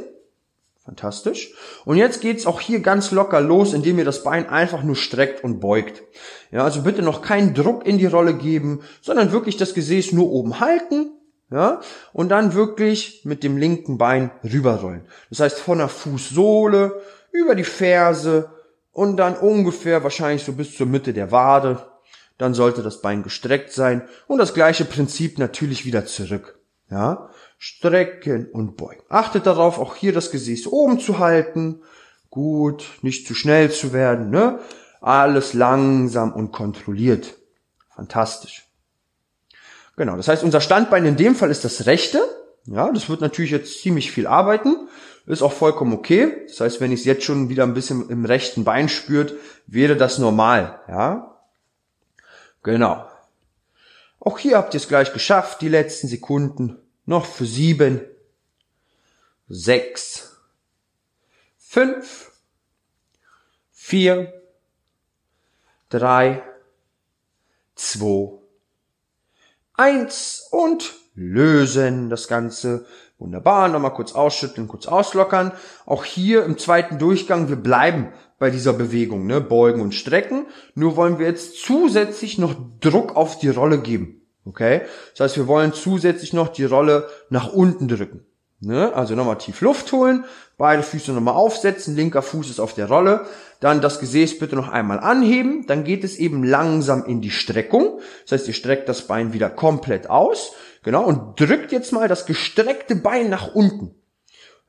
Fantastisch. 0.85 1.55
Und 1.85 1.97
jetzt 1.97 2.21
geht's 2.21 2.45
auch 2.45 2.61
hier 2.61 2.81
ganz 2.81 3.13
locker 3.13 3.41
los, 3.41 3.73
indem 3.73 3.99
ihr 3.99 4.05
das 4.05 4.23
Bein 4.23 4.49
einfach 4.49 4.83
nur 4.83 4.97
streckt 4.97 5.43
und 5.43 5.61
beugt. 5.61 6.03
Ja, 6.51 6.65
also 6.65 6.83
bitte 6.83 7.03
noch 7.03 7.23
keinen 7.23 7.55
Druck 7.55 7.87
in 7.87 7.99
die 7.99 8.07
Rolle 8.07 8.35
geben, 8.35 8.83
sondern 9.01 9.33
wirklich 9.33 9.57
das 9.57 9.75
Gesäß 9.75 10.13
nur 10.13 10.31
oben 10.31 10.61
halten. 10.61 11.13
Ja, 11.51 11.81
und 12.13 12.31
dann 12.31 12.55
wirklich 12.55 13.23
mit 13.25 13.45
dem 13.45 13.57
linken 13.59 13.99
Bein 13.99 14.31
rüberrollen. 14.43 15.07
Das 15.31 15.41
heißt 15.41 15.59
von 15.59 15.79
der 15.79 15.89
Fußsohle 15.89 17.01
über 17.33 17.55
die 17.55 17.65
Ferse 17.65 18.51
und 18.93 19.17
dann 19.17 19.37
ungefähr 19.37 20.05
wahrscheinlich 20.05 20.45
so 20.45 20.53
bis 20.53 20.77
zur 20.77 20.87
Mitte 20.87 21.13
der 21.13 21.33
Wade. 21.33 21.85
Dann 22.39 22.55
sollte 22.55 22.83
das 22.83 23.01
Bein 23.01 23.23
gestreckt 23.23 23.73
sein 23.73 24.09
und 24.27 24.39
das 24.39 24.55
gleiche 24.55 24.85
Prinzip 24.85 25.39
natürlich 25.39 25.85
wieder 25.85 26.07
zurück. 26.07 26.59
Ja, 26.91 27.31
strecken 27.57 28.51
und 28.53 28.77
beugen. 28.77 29.03
Achtet 29.09 29.47
darauf, 29.47 29.79
auch 29.79 29.97
hier 29.97 30.13
das 30.13 30.31
Gesäß 30.31 30.67
oben 30.67 31.01
zu 31.01 31.19
halten. 31.19 31.83
Gut, 32.29 32.85
nicht 33.03 33.27
zu 33.27 33.35
schnell 33.35 33.71
zu 33.71 33.93
werden, 33.93 34.31
ne? 34.31 34.59
Alles 35.01 35.55
langsam 35.55 36.33
und 36.33 36.53
kontrolliert. 36.53 37.35
Fantastisch. 37.95 38.67
Genau, 39.97 40.17
das 40.17 40.29
heißt, 40.29 40.43
unser 40.43 40.61
Standbein 40.61 41.05
in 41.05 41.17
dem 41.17 41.35
Fall 41.35 41.51
ist 41.51 41.65
das 41.65 41.87
rechte. 41.87 42.21
Ja, 42.67 42.91
das 42.93 43.09
wird 43.09 43.21
natürlich 43.21 43.51
jetzt 43.51 43.81
ziemlich 43.81 44.13
viel 44.13 44.27
arbeiten. 44.27 44.89
Ist 45.27 45.43
auch 45.43 45.53
vollkommen 45.53 45.93
okay. 45.93 46.45
Das 46.49 46.61
heißt, 46.61 46.81
wenn 46.81 46.93
ich 46.93 47.01
es 47.01 47.07
jetzt 47.07 47.25
schon 47.25 47.49
wieder 47.49 47.63
ein 47.63 47.75
bisschen 47.75 48.09
im 48.11 48.25
rechten 48.25 48.65
Bein 48.65 48.89
spürt, 48.89 49.35
wäre 49.67 49.97
das 49.97 50.19
normal. 50.19 50.81
Ja, 50.89 51.39
genau. 52.63 53.09
Auch 54.19 54.39
hier 54.39 54.57
habt 54.57 54.75
ihr 54.75 54.81
es 54.81 54.89
gleich 54.89 55.13
geschafft, 55.13 55.61
die 55.61 55.69
letzten 55.69 56.09
Sekunden. 56.09 56.79
Noch 57.07 57.27
für 57.27 57.47
sieben, 57.47 58.01
sechs, 59.49 60.37
fünf, 61.57 62.31
vier, 63.71 64.33
drei, 65.89 66.43
zwei, 67.75 68.39
eins 69.75 70.47
und 70.51 70.95
lösen 71.15 72.09
das 72.09 72.29
Ganze. 72.29 72.87
Wunderbar, 73.23 73.69
nochmal 73.69 73.95
kurz 73.95 74.17
ausschütteln, 74.17 74.67
kurz 74.67 74.89
auslockern. 74.89 75.53
Auch 75.87 76.05
hier 76.05 76.45
im 76.45 76.59
zweiten 76.59 76.99
Durchgang, 76.99 77.49
wir 77.49 77.55
bleiben 77.55 78.09
bei 78.41 78.51
dieser 78.51 78.73
Bewegung, 78.73 79.29
ne? 79.29 79.41
beugen 79.41 79.81
und 79.81 79.95
strecken. 79.95 80.47
Nur 80.75 80.97
wollen 80.97 81.21
wir 81.21 81.27
jetzt 81.27 81.63
zusätzlich 81.63 82.39
noch 82.39 82.53
Druck 82.81 83.15
auf 83.15 83.39
die 83.39 83.51
Rolle 83.51 83.79
geben. 83.79 84.23
Okay? 84.45 84.81
Das 85.13 85.21
heißt, 85.21 85.37
wir 85.37 85.47
wollen 85.47 85.73
zusätzlich 85.73 86.33
noch 86.33 86.49
die 86.49 86.65
Rolle 86.65 87.09
nach 87.31 87.53
unten 87.53 87.87
drücken. 87.87 88.27
Ne? 88.59 88.93
Also 88.93 89.15
nochmal 89.15 89.39
tief 89.39 89.61
Luft 89.61 89.93
holen, 89.93 90.25
beide 90.59 90.83
Füße 90.83 91.13
nochmal 91.13 91.35
aufsetzen, 91.35 91.95
linker 91.95 92.23
Fuß 92.23 92.51
ist 92.51 92.59
auf 92.59 92.75
der 92.75 92.89
Rolle, 92.89 93.27
dann 93.61 93.81
das 93.81 94.01
Gesäß 94.01 94.41
bitte 94.41 94.57
noch 94.57 94.69
einmal 94.69 94.99
anheben, 94.99 95.65
dann 95.69 95.85
geht 95.85 96.03
es 96.03 96.17
eben 96.17 96.43
langsam 96.43 97.05
in 97.05 97.21
die 97.21 97.31
Streckung. 97.31 98.01
Das 98.25 98.33
heißt, 98.33 98.49
ihr 98.49 98.55
streckt 98.55 98.89
das 98.89 99.07
Bein 99.07 99.33
wieder 99.33 99.49
komplett 99.49 100.11
aus, 100.11 100.55
genau, 100.83 101.05
und 101.05 101.39
drückt 101.41 101.73
jetzt 101.73 101.93
mal 101.93 102.09
das 102.09 102.27
gestreckte 102.27 102.97
Bein 102.97 103.31
nach 103.31 103.55
unten. 103.55 103.95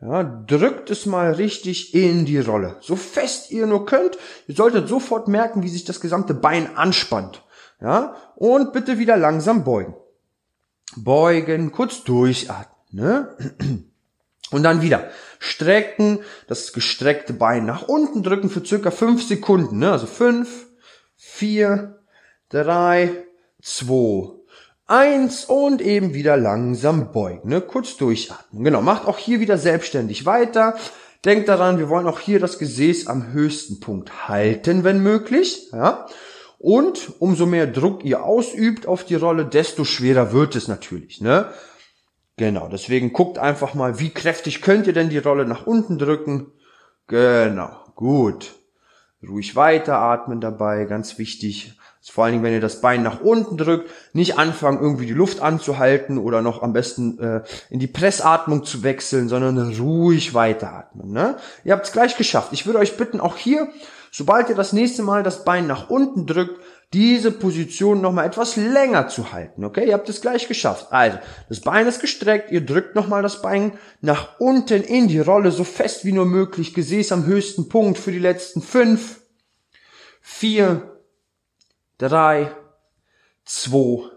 Ja, 0.02 0.24
drückt 0.24 0.90
es 0.90 1.06
mal 1.06 1.32
richtig 1.32 1.94
in 1.94 2.26
die 2.26 2.40
Rolle. 2.40 2.76
So 2.82 2.98
fest 2.98 3.52
ihr 3.52 3.68
nur 3.68 3.86
könnt. 3.86 4.18
Ihr 4.48 4.56
solltet 4.56 4.90
sofort 4.90 5.30
merken, 5.30 5.64
wie 5.64 5.70
sich 5.70 5.86
das 5.86 6.02
gesamte 6.02 6.34
Bein 6.34 6.76
anspannt. 6.76 7.44
Ja, 7.80 8.16
und 8.36 8.74
bitte 8.74 8.98
wieder 8.98 9.16
langsam 9.16 9.64
beugen. 9.64 9.96
Beugen, 10.96 11.72
kurz 11.72 12.04
durchatmen. 12.04 12.74
Ne? 12.92 13.36
Und 14.52 14.62
dann 14.62 14.84
wieder 14.84 15.10
strecken, 15.40 16.20
das 16.48 16.74
gestreckte 16.74 17.34
Bein 17.34 17.66
nach 17.66 17.88
unten 17.88 18.22
drücken 18.22 18.52
für 18.52 18.64
circa 18.64 18.92
fünf 18.92 19.28
Sekunden. 19.28 19.80
Ne? 19.80 19.92
Also 19.92 20.06
fünf, 20.06 20.68
vier, 21.16 22.00
drei, 22.50 23.26
zwei, 23.62 24.33
eins 24.94 25.46
und 25.46 25.82
eben 25.82 26.14
wieder 26.14 26.38
langsam 26.38 27.12
beugen. 27.12 27.50
Ne? 27.50 27.62
Kurz 27.62 27.98
durchatmen. 27.98 28.64
Genau, 28.64 28.82
macht 28.82 29.08
auch 29.08 29.18
hier 29.18 29.40
wieder 29.40 29.58
selbstständig 29.58 30.26
weiter. 30.26 30.76
Denkt 31.26 31.48
daran, 31.48 31.80
wir 31.80 31.90
wollen 31.90 32.08
auch 32.08 32.20
hier 32.20 32.40
das 32.40 32.60
Gesäß 32.60 33.08
am 33.08 33.32
höchsten 33.32 33.80
Punkt 33.80 34.28
halten, 34.28 34.84
wenn 34.84 35.02
möglich. 35.02 35.70
Ja? 35.72 36.06
Und 36.60 37.14
umso 37.20 37.46
mehr 37.46 37.66
Druck 37.66 38.06
ihr 38.06 38.24
ausübt 38.24 38.86
auf 38.86 39.04
die 39.04 39.16
Rolle, 39.16 39.46
desto 39.46 39.84
schwerer 39.84 40.32
wird 40.32 40.56
es 40.56 40.68
natürlich. 40.68 41.22
Ne? 41.22 41.50
Genau, 42.38 42.68
deswegen 42.68 43.14
guckt 43.14 43.38
einfach 43.38 43.74
mal, 43.74 44.00
wie 44.00 44.10
kräftig 44.12 44.62
könnt 44.62 44.86
ihr 44.86 44.94
denn 44.94 45.10
die 45.10 45.18
Rolle 45.18 45.46
nach 45.46 45.66
unten 45.66 45.98
drücken. 45.98 46.52
Genau, 47.08 47.72
gut. 47.96 48.54
Ruhig 49.28 49.56
weiteratmen 49.56 50.42
dabei, 50.42 50.86
ganz 50.86 51.18
wichtig. 51.18 51.78
Vor 52.12 52.26
allen 52.26 52.34
Dingen, 52.34 52.44
wenn 52.44 52.54
ihr 52.54 52.62
das 52.62 52.82
Bein 52.82 53.02
nach 53.02 53.22
unten 53.22 53.58
drückt, 53.58 53.90
nicht 54.14 54.38
anfangen, 54.38 54.80
irgendwie 54.82 55.06
die 55.06 55.14
Luft 55.14 55.42
anzuhalten 55.42 56.18
oder 56.18 56.42
noch 56.42 56.62
am 56.62 56.74
besten 56.74 57.20
äh, 57.20 57.42
in 57.70 57.80
die 57.80 57.88
Pressatmung 57.88 58.66
zu 58.66 58.84
wechseln, 58.84 59.30
sondern 59.30 59.58
ruhig 59.76 60.34
weiteratmen. 60.34 61.12
Ne? 61.12 61.38
Ihr 61.64 61.74
habt 61.74 61.86
es 61.86 61.92
gleich 61.92 62.18
geschafft. 62.18 62.50
Ich 62.52 62.66
würde 62.66 62.80
euch 62.80 62.98
bitten, 62.98 63.20
auch 63.20 63.38
hier 63.38 63.70
Sobald 64.16 64.48
ihr 64.50 64.56
das 64.56 64.74
nächste 64.74 65.02
Mal 65.02 65.24
das 65.24 65.44
Bein 65.44 65.66
nach 65.66 65.90
unten 65.90 66.28
drückt, 66.28 66.62
diese 66.94 67.32
Position 67.32 68.00
nochmal 68.00 68.28
etwas 68.28 68.56
länger 68.58 69.08
zu 69.08 69.32
halten. 69.32 69.66
Okay, 69.66 69.88
ihr 69.88 69.96
habt 69.96 70.08
es 70.08 70.22
gleich 70.22 70.48
geschafft. 70.48 70.92
Also, 70.92 71.18
das 71.50 71.62
Bein 71.62 71.88
ist 71.88 72.00
gestreckt, 72.00 72.52
ihr 72.52 72.64
drückt 72.64 72.94
nochmal 72.94 73.24
das 73.24 73.42
Bein 73.42 73.74
nach 74.02 74.40
unten 74.40 74.84
in 74.84 75.08
die 75.08 75.20
Rolle, 75.20 75.52
so 75.52 75.64
fest 75.64 76.06
wie 76.06 76.12
nur 76.12 76.28
möglich, 76.28 76.76
Gesäß 76.76 77.12
am 77.12 77.26
höchsten 77.26 77.70
Punkt 77.70 77.98
für 77.98 78.12
die 78.12 78.20
letzten 78.20 78.62
fünf, 78.62 79.22
vier, 80.22 80.93
drei, 81.98 82.52
zwei, 83.46 84.10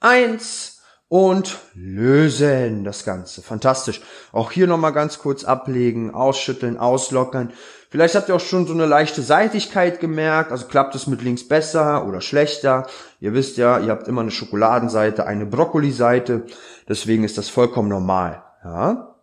eins 0.00 0.82
und 1.08 1.58
lösen 1.74 2.84
das 2.84 3.04
Ganze. 3.04 3.42
Fantastisch. 3.42 4.00
Auch 4.32 4.50
hier 4.50 4.66
nochmal 4.66 4.92
ganz 4.92 5.18
kurz 5.18 5.44
ablegen, 5.44 6.12
ausschütteln, 6.12 6.78
auslockern. 6.78 7.52
Vielleicht 7.90 8.16
habt 8.16 8.28
ihr 8.28 8.34
auch 8.34 8.40
schon 8.40 8.66
so 8.66 8.74
eine 8.74 8.86
leichte 8.86 9.22
Seitigkeit 9.22 10.00
gemerkt, 10.00 10.50
also 10.50 10.66
klappt 10.66 10.94
es 10.96 11.06
mit 11.06 11.22
links 11.22 11.46
besser 11.46 12.06
oder 12.06 12.20
schlechter. 12.20 12.88
Ihr 13.20 13.32
wisst 13.32 13.56
ja, 13.56 13.78
ihr 13.78 13.90
habt 13.90 14.08
immer 14.08 14.22
eine 14.22 14.32
Schokoladenseite, 14.32 15.26
eine 15.26 15.46
Brokkoliseite, 15.46 16.46
deswegen 16.88 17.22
ist 17.22 17.38
das 17.38 17.48
vollkommen 17.48 17.88
normal. 17.88 18.42
Ja? 18.64 19.14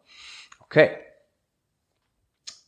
Okay. 0.62 1.03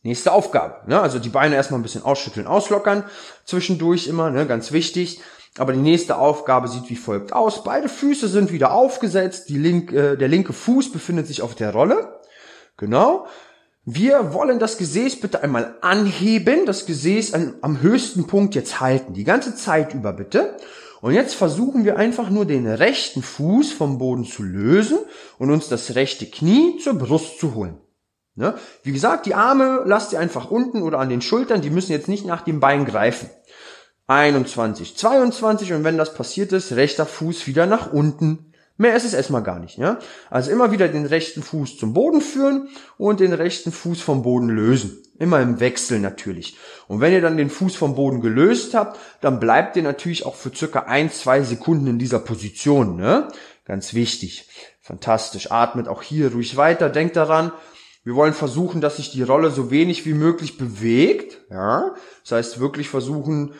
Nächste 0.06 0.30
Aufgabe. 0.30 0.76
Ne? 0.86 1.00
Also 1.00 1.18
die 1.18 1.30
Beine 1.30 1.56
erstmal 1.56 1.80
ein 1.80 1.82
bisschen 1.82 2.04
ausschütteln, 2.04 2.46
auslockern. 2.46 3.02
Zwischendurch 3.44 4.06
immer, 4.06 4.30
ne? 4.30 4.46
ganz 4.46 4.70
wichtig. 4.70 5.20
Aber 5.58 5.72
die 5.72 5.80
nächste 5.80 6.18
Aufgabe 6.18 6.68
sieht 6.68 6.88
wie 6.90 6.96
folgt 6.96 7.32
aus. 7.32 7.64
Beide 7.64 7.88
Füße 7.88 8.28
sind 8.28 8.52
wieder 8.52 8.72
aufgesetzt. 8.72 9.48
Die 9.48 9.58
link, 9.58 9.92
äh, 9.92 10.14
der 10.16 10.28
linke 10.28 10.52
Fuß 10.52 10.92
befindet 10.92 11.26
sich 11.26 11.42
auf 11.42 11.56
der 11.56 11.72
Rolle. 11.72 12.20
Genau. 12.76 13.26
Wir 13.84 14.32
wollen 14.32 14.60
das 14.60 14.78
Gesäß 14.78 15.20
bitte 15.20 15.42
einmal 15.42 15.74
anheben, 15.80 16.66
das 16.66 16.86
Gesäß 16.86 17.34
an, 17.34 17.54
am 17.62 17.80
höchsten 17.80 18.28
Punkt 18.28 18.54
jetzt 18.54 18.78
halten, 18.78 19.12
die 19.12 19.24
ganze 19.24 19.56
Zeit 19.56 19.92
über 19.92 20.12
bitte. 20.12 20.56
Und 21.00 21.14
jetzt 21.14 21.34
versuchen 21.34 21.84
wir 21.84 21.96
einfach 21.96 22.30
nur 22.30 22.44
den 22.44 22.68
rechten 22.68 23.22
Fuß 23.22 23.72
vom 23.72 23.98
Boden 23.98 24.24
zu 24.24 24.44
lösen 24.44 24.98
und 25.38 25.50
uns 25.50 25.68
das 25.68 25.96
rechte 25.96 26.26
Knie 26.26 26.78
zur 26.78 26.94
Brust 26.94 27.40
zu 27.40 27.56
holen. 27.56 27.80
Ne? 28.36 28.54
Wie 28.82 28.92
gesagt, 28.92 29.26
die 29.26 29.34
Arme 29.34 29.82
lasst 29.86 30.12
ihr 30.12 30.20
einfach 30.20 30.50
unten 30.50 30.82
oder 30.82 30.98
an 30.98 31.08
den 31.08 31.22
Schultern, 31.22 31.62
die 31.62 31.70
müssen 31.70 31.92
jetzt 31.92 32.08
nicht 32.08 32.26
nach 32.26 32.42
dem 32.42 32.60
Bein 32.60 32.84
greifen. 32.84 33.30
21, 34.08 34.96
22 34.96 35.72
und 35.72 35.84
wenn 35.84 35.98
das 35.98 36.14
passiert 36.14 36.52
ist, 36.52 36.72
rechter 36.72 37.06
Fuß 37.06 37.46
wieder 37.46 37.66
nach 37.66 37.92
unten. 37.92 38.52
Mehr 38.76 38.94
ist 38.94 39.06
es 39.06 39.14
erstmal 39.14 39.42
gar 39.42 39.58
nicht, 39.58 39.78
ja? 39.78 39.98
Also 40.28 40.50
immer 40.50 40.70
wieder 40.70 40.86
den 40.88 41.06
rechten 41.06 41.42
Fuß 41.42 41.78
zum 41.78 41.94
Boden 41.94 42.20
führen 42.20 42.68
und 42.98 43.20
den 43.20 43.32
rechten 43.32 43.72
Fuß 43.72 44.02
vom 44.02 44.22
Boden 44.22 44.50
lösen. 44.50 45.02
Immer 45.18 45.40
im 45.40 45.60
Wechsel 45.60 45.98
natürlich. 45.98 46.58
Und 46.86 47.00
wenn 47.00 47.14
ihr 47.14 47.22
dann 47.22 47.38
den 47.38 47.48
Fuß 47.48 47.74
vom 47.74 47.94
Boden 47.94 48.20
gelöst 48.20 48.74
habt, 48.74 49.00
dann 49.22 49.40
bleibt 49.40 49.76
ihr 49.76 49.82
natürlich 49.82 50.26
auch 50.26 50.34
für 50.34 50.54
circa 50.54 50.80
ein, 50.80 51.10
zwei 51.10 51.40
Sekunden 51.40 51.86
in 51.86 51.98
dieser 51.98 52.18
Position, 52.18 52.96
ne? 52.96 53.28
Ganz 53.64 53.94
wichtig. 53.94 54.46
Fantastisch. 54.82 55.50
Atmet 55.50 55.88
auch 55.88 56.02
hier 56.02 56.32
ruhig 56.32 56.58
weiter. 56.58 56.90
Denkt 56.90 57.16
daran, 57.16 57.52
wir 58.06 58.14
wollen 58.14 58.34
versuchen, 58.34 58.80
dass 58.80 58.98
sich 58.98 59.10
die 59.10 59.24
Rolle 59.24 59.50
so 59.50 59.72
wenig 59.72 60.06
wie 60.06 60.14
möglich 60.14 60.58
bewegt. 60.58 61.40
Ja, 61.50 61.96
das 62.22 62.30
heißt 62.30 62.60
wirklich 62.60 62.88
versuchen, 62.88 63.54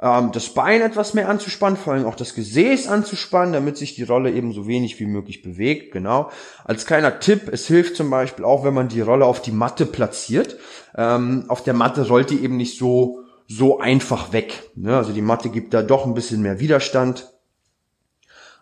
ähm, 0.00 0.32
das 0.32 0.54
Bein 0.54 0.80
etwas 0.80 1.12
mehr 1.12 1.28
anzuspannen, 1.28 1.76
vor 1.76 1.92
allem 1.92 2.06
auch 2.06 2.14
das 2.14 2.34
Gesäß 2.34 2.88
anzuspannen, 2.88 3.52
damit 3.52 3.76
sich 3.76 3.94
die 3.94 4.04
Rolle 4.04 4.32
eben 4.32 4.54
so 4.54 4.66
wenig 4.66 4.98
wie 5.00 5.04
möglich 5.04 5.42
bewegt. 5.42 5.92
Genau. 5.92 6.30
Als 6.64 6.86
kleiner 6.86 7.20
Tipp: 7.20 7.50
Es 7.52 7.66
hilft 7.66 7.94
zum 7.94 8.08
Beispiel 8.08 8.46
auch, 8.46 8.64
wenn 8.64 8.72
man 8.72 8.88
die 8.88 9.02
Rolle 9.02 9.26
auf 9.26 9.42
die 9.42 9.52
Matte 9.52 9.84
platziert. 9.84 10.56
Ähm, 10.96 11.44
auf 11.48 11.62
der 11.62 11.74
Matte 11.74 12.08
rollt 12.08 12.30
die 12.30 12.42
eben 12.42 12.56
nicht 12.56 12.78
so 12.78 13.24
so 13.46 13.80
einfach 13.80 14.32
weg. 14.32 14.70
Ne? 14.76 14.96
Also 14.96 15.12
die 15.12 15.20
Matte 15.20 15.50
gibt 15.50 15.74
da 15.74 15.82
doch 15.82 16.06
ein 16.06 16.14
bisschen 16.14 16.40
mehr 16.40 16.58
Widerstand. 16.58 17.34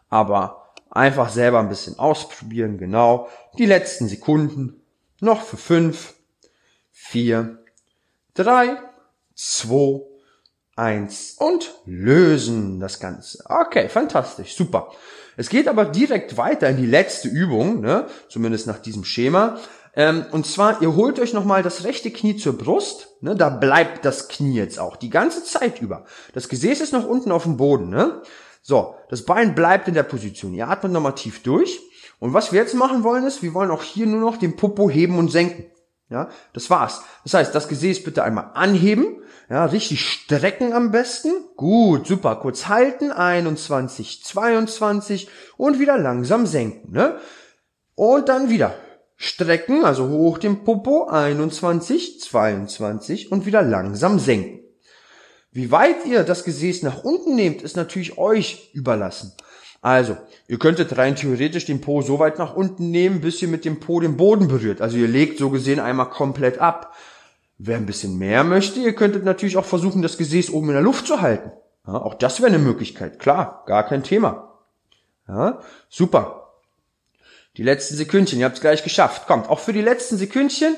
Aber 0.09 0.73
einfach 0.91 1.29
selber 1.29 1.61
ein 1.61 1.69
bisschen 1.69 1.97
ausprobieren. 1.97 2.77
Genau. 2.77 3.29
Die 3.57 3.67
letzten 3.67 4.09
Sekunden 4.09 4.78
noch 5.21 5.43
für 5.43 5.57
fünf, 5.57 6.15
vier, 6.93 7.59
drei, 8.35 8.79
zwei, 9.35 10.03
eins 10.77 11.35
und 11.39 11.75
lösen 11.87 12.79
das 12.81 13.01
Ganze. 13.01 13.43
Okay, 13.47 13.89
fantastisch, 13.89 14.57
super. 14.57 14.93
Es 15.37 15.49
geht 15.49 15.69
aber 15.69 15.85
direkt 15.85 16.37
weiter 16.37 16.69
in 16.69 16.77
die 16.77 16.87
letzte 16.87 17.29
Übung, 17.29 17.81
ne? 17.81 18.07
zumindest 18.29 18.67
nach 18.67 18.79
diesem 18.79 19.05
Schema. 19.05 19.59
Ähm, 19.95 20.27
und 20.31 20.47
zwar, 20.47 20.81
ihr 20.83 20.95
holt 20.95 21.19
euch 21.19 21.33
nochmal 21.33 21.63
das 21.63 21.85
rechte 21.85 22.11
Knie 22.11 22.37
zur 22.37 22.57
Brust. 22.57 23.09
Ne? 23.21 23.35
Da 23.35 23.49
bleibt 23.49 24.05
das 24.05 24.29
Knie 24.29 24.55
jetzt 24.55 24.79
auch 24.79 24.97
die 24.97 25.11
ganze 25.11 25.45
Zeit 25.45 25.81
über. 25.83 26.05
Das 26.33 26.49
Gesäß 26.49 26.81
ist 26.81 26.93
noch 26.93 27.07
unten 27.07 27.33
auf 27.33 27.43
dem 27.43 27.57
Boden. 27.57 27.89
Ne? 27.89 28.23
So, 28.63 28.95
das 29.09 29.25
Bein 29.25 29.55
bleibt 29.55 29.89
in 29.89 29.95
der 29.95 30.03
Position. 30.03 30.55
Ihr 30.55 30.69
atmet 30.69 30.93
nochmal 30.93 31.15
tief 31.15 31.43
durch. 31.43 31.81
Und 32.19 32.35
was 32.35 32.53
wir 32.53 32.61
jetzt 32.61 32.75
machen 32.75 33.05
wollen 33.05 33.25
ist, 33.25 33.43
wir 33.43 33.55
wollen 33.55 33.71
auch 33.71 33.83
hier 33.83 34.07
nur 34.07 34.21
noch 34.21 34.37
den 34.37 34.57
Popo 34.57 34.91
heben 34.91 35.19
und 35.19 35.31
senken. 35.31 35.67
Ja, 36.11 36.31
das 36.55 36.71
war's. 36.71 37.03
Das 37.25 37.35
heißt, 37.35 37.55
das 37.55 37.69
Gesäß 37.69 38.03
bitte 38.03 38.25
einmal 38.25 38.53
anheben, 38.55 39.23
ja, 39.51 39.67
richtig 39.67 40.01
strecken 40.09 40.73
am 40.73 40.91
besten. 40.91 41.31
Gut, 41.57 42.07
super. 42.07 42.37
Kurz 42.37 42.67
halten, 42.69 43.13
21, 43.13 44.25
22 44.25 45.29
und 45.57 45.79
wieder 45.79 45.99
langsam 45.99 46.47
senken, 46.47 46.93
ne? 46.93 47.19
Und 47.95 48.29
dann 48.29 48.49
wieder 48.49 48.75
strecken, 49.17 49.85
also 49.85 50.09
hoch 50.09 50.39
den 50.39 50.65
Popo, 50.65 51.09
21, 51.09 52.21
22 52.21 53.33
und 53.33 53.45
wieder 53.45 53.63
langsam 53.63 54.19
senken. 54.19 54.61
Wie 55.51 55.71
weit 55.71 56.07
ihr 56.07 56.23
das 56.23 56.45
Gesäß 56.45 56.83
nach 56.85 57.03
unten 57.05 57.35
nehmt, 57.35 57.63
ist 57.63 57.77
natürlich 57.77 58.17
euch 58.17 58.71
überlassen. 58.75 59.33
Also, 59.81 60.17
ihr 60.49 60.59
könntet 60.59 60.99
rein 60.99 61.15
theoretisch 61.15 61.67
den 61.67 61.81
Po 61.81 62.03
so 62.03 62.19
weit 62.19 62.39
nach 62.39 62.55
unten 62.55 62.91
nehmen, 62.91 63.21
bis 63.21 63.41
ihr 63.41 63.49
mit 63.49 63.65
dem 63.65 63.79
Po 63.81 64.01
den 64.01 64.17
Boden 64.17 64.49
berührt. 64.49 64.81
Also 64.81 64.97
ihr 64.97 65.09
legt 65.09 65.39
so 65.39 65.51
gesehen 65.51 65.79
einmal 65.79 66.11
komplett 66.11 66.59
ab. 66.59 66.97
Wer 67.59 67.77
ein 67.77 67.87
bisschen 67.87 68.19
mehr 68.19 68.45
möchte, 68.45 68.81
ihr 68.81 68.95
könntet 68.95 69.25
natürlich 69.25 69.57
auch 69.57 69.65
versuchen, 69.65 70.03
das 70.03 70.19
Gesäß 70.19 70.51
oben 70.51 70.69
in 70.69 70.75
der 70.75 70.83
Luft 70.83 71.07
zu 71.07 71.21
halten. 71.21 71.53
Ja, 71.87 71.95
auch 71.95 72.15
das 72.15 72.41
wäre 72.41 72.49
eine 72.49 72.59
Möglichkeit. 72.59 73.19
Klar, 73.19 73.65
gar 73.67 73.85
kein 73.85 74.03
Thema. 74.03 74.61
Ja, 75.27 75.61
super. 75.89 76.53
Die 77.57 77.63
letzten 77.63 77.97
Sekündchen, 77.97 78.39
ihr 78.39 78.45
habt 78.45 78.57
es 78.57 78.61
gleich 78.61 78.85
geschafft. 78.85 79.27
Kommt, 79.27 79.49
auch 79.49 79.59
für 79.59 79.73
die 79.73 79.83
letzten 79.83 80.17
Sekündchen 80.17 80.77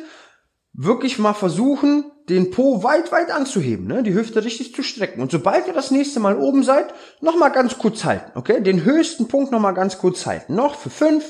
wirklich 0.72 1.18
mal 1.18 1.34
versuchen, 1.34 2.10
den 2.31 2.51
Po 2.51 2.83
weit, 2.83 3.12
weit 3.12 3.31
anzuheben, 3.31 3.87
ne? 3.87 4.03
die 4.03 4.14
Hüfte 4.14 4.45
richtig 4.45 4.75
zu 4.75 4.83
strecken. 4.83 5.21
Und 5.21 5.33
sobald 5.33 5.66
ihr 5.66 5.73
das 5.73 5.90
nächste 5.90 6.21
Mal 6.21 6.38
oben 6.38 6.62
seid, 6.62 6.95
noch 7.21 7.37
mal 7.37 7.51
ganz 7.51 7.77
kurz 7.77 8.05
halten, 8.05 8.31
okay? 8.37 8.62
Den 8.62 8.85
höchsten 8.85 9.29
Punkt 9.29 9.53
noch 9.53 9.61
mal 9.61 9.73
ganz 9.73 9.99
kurz 9.99 10.25
halten. 10.27 10.55
Noch 10.55 10.77
für 10.77 10.90
fünf, 10.90 11.25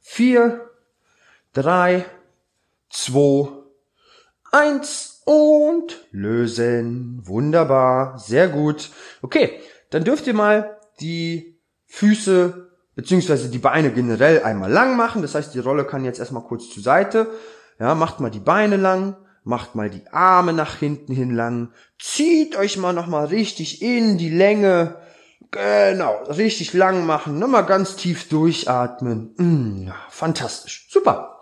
vier, 0.00 0.70
drei, 1.52 2.04
zwei, 2.88 3.48
eins 4.52 5.22
und 5.24 6.06
lösen. 6.12 7.20
Wunderbar, 7.24 8.18
sehr 8.18 8.48
gut. 8.48 8.90
Okay, 9.22 9.60
dann 9.90 10.04
dürft 10.04 10.26
ihr 10.26 10.34
mal 10.34 10.78
die 11.00 11.58
Füße 11.86 12.70
beziehungsweise 12.94 13.48
die 13.48 13.58
Beine 13.58 13.90
generell 13.90 14.42
einmal 14.44 14.70
lang 14.70 14.96
machen. 14.96 15.22
Das 15.22 15.34
heißt, 15.34 15.52
die 15.54 15.58
Rolle 15.58 15.84
kann 15.84 16.04
jetzt 16.04 16.20
erstmal 16.20 16.44
kurz 16.44 16.70
zur 16.70 16.82
Seite. 16.82 17.28
Ja, 17.80 17.94
macht 17.94 18.20
mal 18.20 18.30
die 18.30 18.40
Beine 18.40 18.76
lang, 18.76 19.16
macht 19.44 19.74
mal 19.74 19.90
die 19.90 20.06
Arme 20.12 20.52
nach 20.52 20.76
hinten 20.76 21.12
hin 21.12 21.34
lang, 21.34 21.70
zieht 21.98 22.56
euch 22.56 22.76
mal 22.76 22.92
nochmal 22.92 23.26
richtig 23.26 23.82
in 23.82 24.18
die 24.18 24.30
Länge, 24.30 24.96
genau, 25.50 26.22
richtig 26.24 26.72
lang 26.72 27.06
machen, 27.06 27.38
nochmal 27.38 27.66
ganz 27.66 27.96
tief 27.96 28.28
durchatmen. 28.28 29.34
Mm, 29.36 29.86
ja, 29.88 29.94
fantastisch, 30.08 30.88
super. 30.90 31.40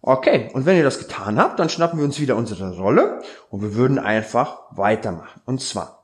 Okay, 0.00 0.50
und 0.52 0.64
wenn 0.64 0.76
ihr 0.76 0.84
das 0.84 1.00
getan 1.00 1.38
habt, 1.38 1.58
dann 1.58 1.68
schnappen 1.68 1.98
wir 1.98 2.04
uns 2.04 2.20
wieder 2.20 2.36
unsere 2.36 2.76
Rolle 2.76 3.20
und 3.50 3.62
wir 3.62 3.74
würden 3.74 3.98
einfach 3.98 4.60
weitermachen. 4.70 5.42
Und 5.44 5.60
zwar, 5.60 5.98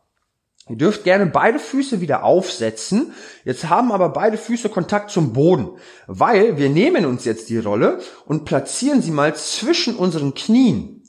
Ihr 0.69 0.77
dürft 0.77 1.05
gerne 1.05 1.27
beide 1.27 1.59
Füße 1.59 2.01
wieder 2.01 2.25
aufsetzen. 2.25 3.13
Jetzt 3.45 3.69
haben 3.69 3.93
aber 3.93 4.09
beide 4.09 4.39
Füße 4.39 4.71
Kontakt 4.71 5.11
zum 5.11 5.35
Boden, 5.35 5.73
weil 6.07 6.57
wir 6.57 6.71
nehmen 6.71 7.05
uns 7.05 7.27
jetzt 7.27 7.51
die 7.51 7.59
Rolle 7.59 7.99
und 8.25 8.47
platzieren 8.47 9.03
sie 9.03 9.11
mal 9.11 9.35
zwischen 9.35 9.95
unseren 9.95 10.33
Knien. 10.33 11.04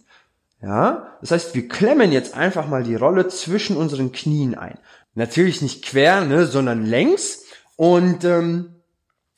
Ja, 0.65 1.15
das 1.21 1.29
heißt, 1.29 1.53
wir 1.53 1.67
klemmen 1.67 2.11
jetzt 2.11 2.33
einfach 2.33 2.67
mal 2.67 2.81
die 2.81 2.95
Rolle 2.95 3.27
zwischen 3.27 3.77
unseren 3.77 4.11
Knien 4.11 4.55
ein. 4.55 4.79
Natürlich 5.13 5.61
nicht 5.61 5.85
quer, 5.85 6.25
ne, 6.25 6.47
sondern 6.47 6.83
längs. 6.83 7.43
Und 7.75 8.23
ähm, 8.23 8.71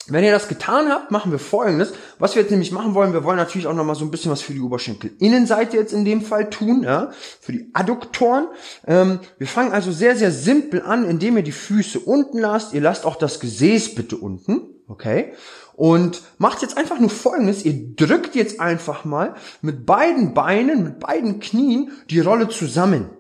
wenn 0.08 0.24
ihr 0.24 0.32
das 0.32 0.48
getan 0.48 0.88
habt, 0.90 1.12
machen 1.12 1.34
wir 1.34 1.40
folgendes. 1.40 1.92
Was 2.18 2.36
wir 2.36 2.44
jetzt 2.44 2.52
nämlich 2.52 2.72
machen 2.72 2.94
wollen, 2.94 3.12
wir 3.12 3.26
wollen 3.26 3.36
natürlich 3.36 3.68
auch 3.68 3.74
nochmal 3.74 3.98
so 3.98 4.06
ein 4.06 4.12
bisschen 4.12 4.32
was 4.32 4.42
für 4.42 4.54
die 4.54 4.62
Oberschenkelinnenseite 4.62 5.76
jetzt 5.76 5.92
in 5.92 6.06
dem 6.06 6.22
Fall 6.22 6.50
tun, 6.50 6.84
ja, 6.84 7.12
für 7.42 7.52
die 7.52 7.72
Adduktoren. 7.74 8.48
Ähm, 8.86 9.20
wir 9.38 9.48
fangen 9.48 9.74
also 9.74 9.92
sehr, 9.92 10.16
sehr 10.16 10.32
simpel 10.32 10.82
an, 10.82 11.04
indem 11.04 11.36
ihr 11.36 11.44
die 11.44 11.52
Füße 11.52 12.00
unten 12.00 12.40
lasst. 12.40 12.74
Ihr 12.74 12.80
lasst 12.80 13.06
auch 13.06 13.18
das 13.18 13.42
Gesäß 13.42 13.96
bitte 13.96 14.16
unten, 14.16 14.62
okay? 14.88 15.34
Und 15.78 16.24
macht 16.40 16.64
jetzt 16.64 16.76
einfach 16.76 17.00
nur 17.00 17.12
folgendes. 17.12 17.64
Ihr 17.64 17.96
drückt 17.96 18.34
jetzt 18.34 18.60
einfach 18.60 19.06
mal 19.06 19.36
mit 19.62 19.86
beiden 19.86 20.34
Beinen, 20.34 20.84
mit 20.84 21.00
beiden 21.00 21.40
Knien 21.40 21.92
die 22.10 22.20
Rolle 22.20 22.50
zusammen. 22.50 23.12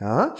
Ja, 0.00 0.34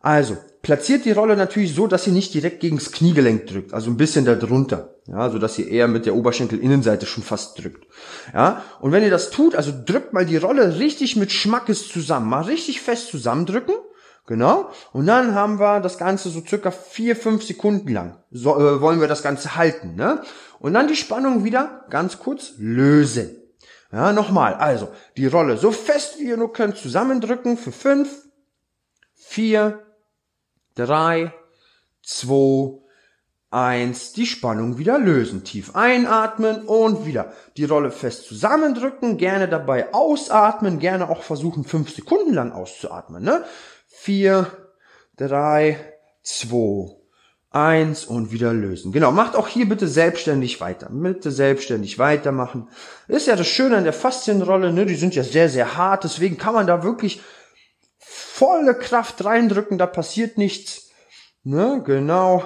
also 0.00 0.36
platziert 0.62 1.04
die 1.04 1.10
Rolle 1.10 1.36
natürlich 1.36 1.74
so, 1.74 1.88
dass 1.88 2.06
ihr 2.06 2.12
nicht 2.12 2.32
direkt 2.34 2.60
gegens 2.60 2.92
Kniegelenk 2.92 3.46
drückt, 3.46 3.74
also 3.74 3.90
ein 3.90 3.96
bisschen 3.96 4.24
da 4.24 4.36
drunter, 4.36 4.94
ja, 5.06 5.28
so 5.28 5.38
dass 5.38 5.58
ihr 5.58 5.68
eher 5.68 5.88
mit 5.88 6.06
der 6.06 6.14
Oberschenkelinnenseite 6.14 7.06
schon 7.06 7.24
fast 7.24 7.62
drückt, 7.62 7.84
ja. 8.32 8.62
Und 8.80 8.92
wenn 8.92 9.02
ihr 9.02 9.10
das 9.10 9.30
tut, 9.30 9.56
also 9.56 9.72
drückt 9.84 10.12
mal 10.12 10.24
die 10.24 10.36
Rolle 10.36 10.78
richtig 10.78 11.16
mit 11.16 11.32
Schmackes 11.32 11.88
zusammen, 11.88 12.28
mal 12.28 12.42
richtig 12.42 12.80
fest 12.80 13.08
zusammendrücken, 13.08 13.74
genau. 14.26 14.70
Und 14.92 15.06
dann 15.06 15.34
haben 15.34 15.58
wir 15.58 15.80
das 15.80 15.98
Ganze 15.98 16.30
so 16.30 16.40
circa 16.46 16.70
vier, 16.70 17.16
fünf 17.16 17.42
Sekunden 17.42 17.92
lang, 17.92 18.22
so, 18.30 18.56
äh, 18.56 18.80
wollen 18.80 19.00
wir 19.00 19.08
das 19.08 19.24
Ganze 19.24 19.56
halten, 19.56 19.96
ne? 19.96 20.22
Und 20.62 20.74
dann 20.74 20.86
die 20.86 20.94
Spannung 20.94 21.42
wieder 21.42 21.86
ganz 21.90 22.20
kurz 22.20 22.52
lösen. 22.56 23.36
Ja, 23.90 24.12
nochmal, 24.12 24.54
also 24.54 24.92
die 25.16 25.26
Rolle 25.26 25.56
so 25.56 25.72
fest 25.72 26.20
wie 26.20 26.28
ihr 26.28 26.36
nur 26.36 26.52
könnt 26.52 26.76
zusammendrücken 26.76 27.58
für 27.58 27.72
fünf, 27.72 28.08
vier 29.12 29.82
drei, 30.76 31.34
zwei, 32.04 32.78
eins, 33.50 34.12
die 34.12 34.24
Spannung 34.24 34.78
wieder 34.78 35.00
lösen. 35.00 35.42
Tief 35.42 35.74
einatmen 35.74 36.64
und 36.64 37.06
wieder 37.06 37.32
die 37.56 37.64
Rolle 37.64 37.90
fest 37.90 38.28
zusammendrücken, 38.28 39.18
gerne 39.18 39.48
dabei 39.48 39.92
ausatmen, 39.92 40.78
gerne 40.78 41.10
auch 41.10 41.24
versuchen, 41.24 41.64
fünf 41.64 41.92
Sekunden 41.92 42.34
lang 42.34 42.52
auszuatmen. 42.52 43.24
Ne? 43.24 43.44
Vier, 43.88 44.46
drei, 45.16 45.76
zwei, 46.22 47.01
eins 47.52 48.04
und 48.04 48.32
wieder 48.32 48.52
lösen. 48.52 48.92
Genau, 48.92 49.12
macht 49.12 49.36
auch 49.36 49.48
hier 49.48 49.68
bitte 49.68 49.86
selbstständig 49.86 50.60
weiter. 50.60 50.88
Bitte 50.90 51.30
selbstständig 51.30 51.98
weitermachen. 51.98 52.68
Ist 53.08 53.26
ja 53.26 53.36
das 53.36 53.46
Schöne 53.46 53.76
an 53.76 53.84
der 53.84 53.92
Faszienrolle, 53.92 54.72
ne? 54.72 54.86
die 54.86 54.94
sind 54.94 55.14
ja 55.14 55.22
sehr, 55.22 55.48
sehr 55.48 55.76
hart, 55.76 56.04
deswegen 56.04 56.38
kann 56.38 56.54
man 56.54 56.66
da 56.66 56.82
wirklich 56.82 57.20
volle 57.98 58.74
Kraft 58.74 59.24
reindrücken, 59.24 59.78
da 59.78 59.86
passiert 59.86 60.38
nichts. 60.38 60.90
Ne? 61.44 61.82
Genau. 61.84 62.42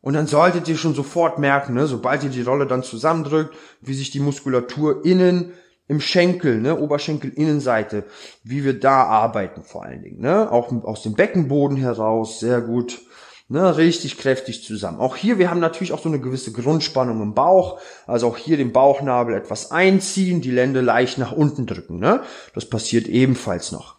Und 0.00 0.14
dann 0.14 0.28
solltet 0.28 0.68
ihr 0.68 0.76
schon 0.76 0.94
sofort 0.94 1.40
merken, 1.40 1.74
ne, 1.74 1.88
sobald 1.88 2.22
ihr 2.22 2.30
die 2.30 2.42
Rolle 2.42 2.68
dann 2.68 2.84
zusammendrückt, 2.84 3.56
wie 3.80 3.94
sich 3.94 4.12
die 4.12 4.20
Muskulatur 4.20 5.04
innen 5.04 5.52
im 5.88 6.00
Schenkel, 6.00 6.60
ne, 6.60 6.78
Oberschenkel-Innenseite, 6.78 8.04
wie 8.44 8.64
wir 8.64 8.78
da 8.78 9.02
arbeiten 9.02 9.64
vor 9.64 9.84
allen 9.84 10.02
Dingen, 10.02 10.20
ne, 10.20 10.52
auch 10.52 10.70
aus 10.84 11.02
dem 11.02 11.14
Beckenboden 11.14 11.76
heraus, 11.76 12.38
sehr 12.38 12.60
gut, 12.60 13.00
ne, 13.48 13.76
richtig 13.76 14.18
kräftig 14.18 14.64
zusammen. 14.64 15.00
Auch 15.00 15.16
hier, 15.16 15.38
wir 15.38 15.50
haben 15.50 15.60
natürlich 15.60 15.92
auch 15.92 16.02
so 16.02 16.08
eine 16.08 16.20
gewisse 16.20 16.52
Grundspannung 16.52 17.22
im 17.22 17.34
Bauch, 17.34 17.80
also 18.06 18.28
auch 18.28 18.36
hier 18.36 18.56
den 18.56 18.72
Bauchnabel 18.72 19.34
etwas 19.34 19.70
einziehen, 19.70 20.40
die 20.40 20.50
Lände 20.50 20.80
leicht 20.80 21.18
nach 21.18 21.32
unten 21.32 21.66
drücken, 21.66 21.98
ne, 21.98 22.22
das 22.54 22.66
passiert 22.66 23.06
ebenfalls 23.06 23.72
noch. 23.72 23.96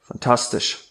Fantastisch. 0.00 0.84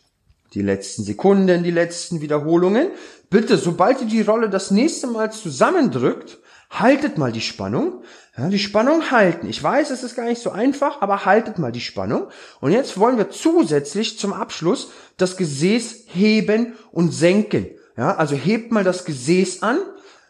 Die 0.54 0.62
letzten 0.62 1.04
Sekunden, 1.04 1.64
die 1.64 1.72
letzten 1.72 2.22
Wiederholungen. 2.22 2.90
Bitte, 3.30 3.58
sobald 3.58 4.00
ihr 4.02 4.08
die 4.08 4.22
Rolle 4.22 4.50
das 4.50 4.72
nächste 4.72 5.08
Mal 5.08 5.32
zusammendrückt, 5.32 6.38
haltet 6.70 7.18
mal 7.18 7.32
die 7.32 7.42
Spannung. 7.42 8.04
Ja, 8.38 8.50
die 8.50 8.60
Spannung 8.60 9.12
halten. 9.12 9.50
Ich 9.50 9.62
weiß, 9.62 9.90
es 9.90 10.04
ist 10.04 10.16
gar 10.16 10.26
nicht 10.26 10.42
so 10.42 10.52
einfach, 10.52 11.02
aber 11.02 11.26
haltet 11.26 11.58
mal 11.58 11.72
die 11.72 11.82
Spannung. 11.82 12.28
Und 12.62 12.72
jetzt 12.72 12.98
wollen 12.98 13.18
wir 13.18 13.30
zusätzlich 13.30 14.20
zum 14.20 14.34
Abschluss 14.34 14.92
das 15.18 15.38
Gesäß 15.38 16.06
heben 16.08 16.74
und 16.92 17.12
senken. 17.12 17.77
Ja, 17.98 18.16
also 18.16 18.36
hebt 18.36 18.72
mal 18.72 18.84
das 18.84 19.06
Gesäß 19.06 19.64
an. 19.64 19.80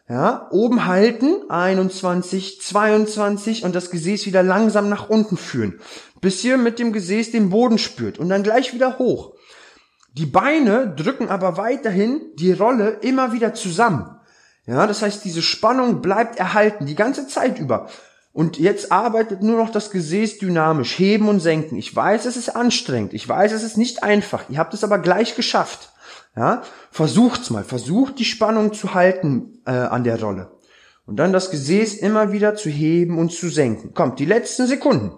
Ja, 0.09 0.47
oben 0.51 0.85
halten, 0.85 1.35
21, 1.49 2.61
22 2.61 3.65
und 3.65 3.75
das 3.75 3.91
Gesäß 3.91 4.25
wieder 4.25 4.41
langsam 4.41 4.87
nach 4.87 5.09
unten 5.09 5.35
führen, 5.35 5.81
bis 6.21 6.41
ihr 6.45 6.57
mit 6.57 6.79
dem 6.79 6.93
Gesäß 6.93 7.31
den 7.31 7.49
Boden 7.49 7.77
spürt 7.77 8.17
und 8.17 8.29
dann 8.29 8.41
gleich 8.41 8.73
wieder 8.73 8.99
hoch. 8.99 9.33
Die 10.13 10.25
Beine 10.25 10.95
drücken 10.95 11.27
aber 11.27 11.57
weiterhin 11.57 12.21
die 12.35 12.53
Rolle 12.53 12.99
immer 13.01 13.33
wieder 13.33 13.53
zusammen. 13.53 14.17
Ja, 14.65 14.87
das 14.87 15.01
heißt, 15.01 15.25
diese 15.25 15.41
Spannung 15.41 16.01
bleibt 16.01 16.39
erhalten 16.39 16.85
die 16.85 16.95
ganze 16.95 17.27
Zeit 17.27 17.59
über. 17.59 17.89
Und 18.31 18.57
jetzt 18.57 18.93
arbeitet 18.93 19.43
nur 19.43 19.57
noch 19.57 19.71
das 19.71 19.91
Gesäß 19.91 20.37
dynamisch, 20.37 20.97
heben 20.99 21.27
und 21.27 21.41
senken. 21.41 21.77
Ich 21.77 21.93
weiß, 21.93 22.25
es 22.25 22.37
ist 22.37 22.55
anstrengend. 22.55 23.13
Ich 23.13 23.27
weiß, 23.27 23.51
es 23.51 23.63
ist 23.63 23.77
nicht 23.77 24.03
einfach. 24.03 24.49
Ihr 24.49 24.57
habt 24.57 24.73
es 24.73 24.85
aber 24.85 24.99
gleich 24.99 25.35
geschafft. 25.35 25.91
Ja, 26.35 26.63
versucht's 26.91 27.49
mal. 27.49 27.63
Versucht 27.63 28.19
die 28.19 28.25
Spannung 28.25 28.73
zu 28.73 28.93
halten 28.93 29.61
äh, 29.65 29.71
an 29.71 30.03
der 30.03 30.21
Rolle. 30.21 30.51
Und 31.05 31.15
dann 31.17 31.33
das 31.33 31.51
Gesäß 31.51 31.95
immer 31.95 32.31
wieder 32.31 32.55
zu 32.55 32.69
heben 32.69 33.17
und 33.17 33.31
zu 33.31 33.49
senken. 33.49 33.93
Kommt, 33.93 34.19
die 34.19 34.25
letzten 34.25 34.67
Sekunden. 34.67 35.11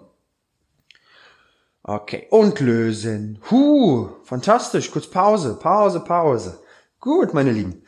Okay, 1.82 2.26
und 2.30 2.60
lösen. 2.60 3.40
Huh, 3.50 4.10
fantastisch. 4.22 4.90
Kurz 4.90 5.08
Pause, 5.08 5.58
Pause, 5.60 6.00
Pause. 6.00 6.62
Gut, 7.00 7.34
meine 7.34 7.50
Lieben. 7.50 7.82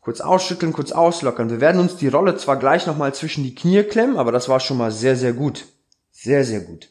Kurz 0.00 0.20
ausschütteln, 0.20 0.72
kurz 0.72 0.92
auslockern. 0.92 1.50
Wir 1.50 1.60
werden 1.60 1.80
uns 1.80 1.96
die 1.96 2.08
Rolle 2.08 2.36
zwar 2.36 2.56
gleich 2.56 2.86
nochmal 2.86 3.14
zwischen 3.14 3.44
die 3.44 3.54
Knie 3.54 3.84
klemmen, 3.84 4.18
aber 4.18 4.32
das 4.32 4.48
war 4.48 4.60
schon 4.60 4.78
mal 4.78 4.90
sehr, 4.90 5.16
sehr 5.16 5.32
gut. 5.32 5.66
Sehr, 6.10 6.44
sehr 6.44 6.60
gut. 6.60 6.90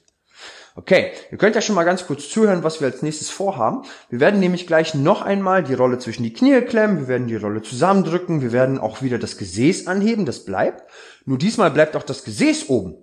Okay, 0.78 1.12
ihr 1.32 1.40
könnt 1.40 1.56
ja 1.56 1.62
schon 1.62 1.74
mal 1.74 1.86
ganz 1.86 2.06
kurz 2.06 2.30
zuhören, 2.30 2.64
was 2.64 2.80
wir 2.80 2.88
als 2.88 3.02
nächstes 3.02 3.32
vorhaben. 3.32 3.82
Wir 4.12 4.20
werden 4.20 4.40
nämlich 4.40 4.68
gleich 4.68 4.94
noch 4.94 5.24
einmal 5.24 5.64
die 5.64 5.74
Rolle 5.74 5.98
zwischen 5.98 6.22
die 6.22 6.34
Knie 6.34 6.62
klemmen, 6.62 7.00
wir 7.00 7.08
werden 7.08 7.26
die 7.26 7.36
Rolle 7.36 7.64
zusammendrücken, 7.64 8.44
wir 8.44 8.52
werden 8.52 8.78
auch 8.78 9.02
wieder 9.02 9.18
das 9.18 9.40
Gesäß 9.40 9.88
anheben, 9.88 10.28
das 10.28 10.46
bleibt. 10.46 10.84
Nur 11.26 11.40
diesmal 11.40 11.72
bleibt 11.72 11.96
auch 11.96 12.04
das 12.04 12.24
Gesäß 12.24 12.70
oben. 12.70 12.96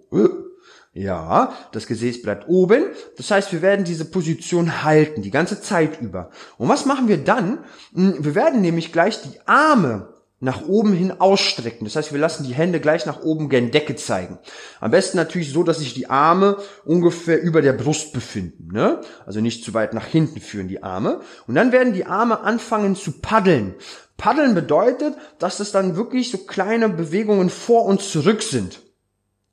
Ja, 0.93 1.53
das 1.73 1.89
Gesäß 1.89 2.23
bleibt 2.23 2.47
oben. 2.47 2.85
Das 3.17 3.33
heißt, 3.33 3.53
wir 3.53 3.61
werden 3.61 3.85
diese 3.85 4.05
Position 4.05 4.85
halten, 4.85 5.23
die 5.23 5.33
ganze 5.33 5.61
Zeit 5.61 6.01
über. 6.01 6.31
Und 6.57 6.69
was 6.69 6.87
machen 6.87 7.09
wir 7.09 7.19
dann? 7.19 7.65
Hm, 7.93 8.25
wir 8.25 8.37
werden 8.37 8.61
nämlich 8.61 8.93
gleich 8.93 9.21
die 9.21 9.41
Arme 9.47 10.14
nach 10.45 10.67
oben 10.69 10.93
hin 10.93 11.11
ausstrecken. 11.21 11.85
Das 11.85 11.97
heißt, 11.97 12.13
wir 12.13 12.21
lassen 12.21 12.45
die 12.45 12.55
Hände 12.55 12.79
gleich 12.79 13.07
nach 13.07 13.23
oben 13.23 13.49
gen 13.49 13.71
Decke 13.71 13.97
zeigen. 13.97 14.39
Am 14.79 14.91
besten 14.91 15.17
natürlich 15.17 15.51
so, 15.51 15.63
dass 15.63 15.79
sich 15.79 15.95
die 15.95 16.11
Arme 16.11 16.59
ungefähr 16.85 17.43
über 17.43 17.63
der 17.63 17.73
Brust 17.73 18.13
befinden. 18.13 18.69
Ne? 18.73 19.01
Also 19.27 19.41
nicht 19.41 19.65
zu 19.65 19.73
weit 19.75 19.95
nach 19.95 20.07
hinten 20.07 20.41
führen 20.41 20.69
die 20.69 20.83
Arme. 20.83 21.21
Und 21.47 21.55
dann 21.55 21.73
werden 21.73 21.95
die 21.95 22.05
Arme 22.05 22.41
anfangen 22.41 22.95
zu 22.95 23.13
paddeln. 23.21 23.75
Paddeln 24.17 24.55
bedeutet, 24.55 25.15
dass 25.39 25.61
es 25.61 25.73
dann 25.73 25.97
wirklich 25.97 26.31
so 26.31 26.39
kleine 26.39 26.89
Bewegungen 26.91 27.49
vor 27.49 27.87
und 27.87 28.03
zurück 28.03 28.43
sind. 28.43 28.81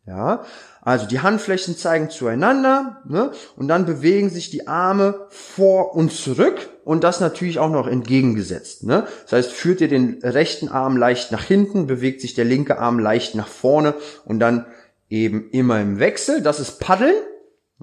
Ja, 0.06 0.44
also 0.82 1.06
die 1.06 1.20
Handflächen 1.20 1.78
zeigen 1.78 2.10
zueinander 2.10 3.02
ne? 3.06 3.32
und 3.56 3.68
dann 3.68 3.86
bewegen 3.86 4.32
sich 4.32 4.50
die 4.50 4.68
Arme 4.68 5.28
vor 5.30 5.96
und 5.96 6.12
zurück 6.12 6.70
und 6.84 7.04
das 7.04 7.20
natürlich 7.20 7.60
auch 7.60 7.70
noch 7.70 7.88
entgegengesetzt. 7.88 8.84
Ne? 8.84 9.06
Das 9.24 9.34
heißt, 9.34 9.52
führt 9.52 9.82
ihr 9.82 9.90
den 9.90 10.20
rechten 10.24 10.70
Arm 10.70 10.98
leicht 10.98 11.32
nach 11.32 11.44
hinten, 11.44 11.86
bewegt 11.86 12.22
sich 12.22 12.34
der 12.34 12.46
linke 12.46 12.80
Arm 12.80 12.98
leicht 12.98 13.36
nach 13.36 13.48
vorne 13.48 13.94
und 14.26 14.40
dann 14.40 14.66
eben 15.08 15.52
immer 15.52 15.80
im 15.80 16.00
Wechsel. 16.00 16.42
Das 16.42 16.60
ist 16.60 16.80
Paddeln. 16.80 17.16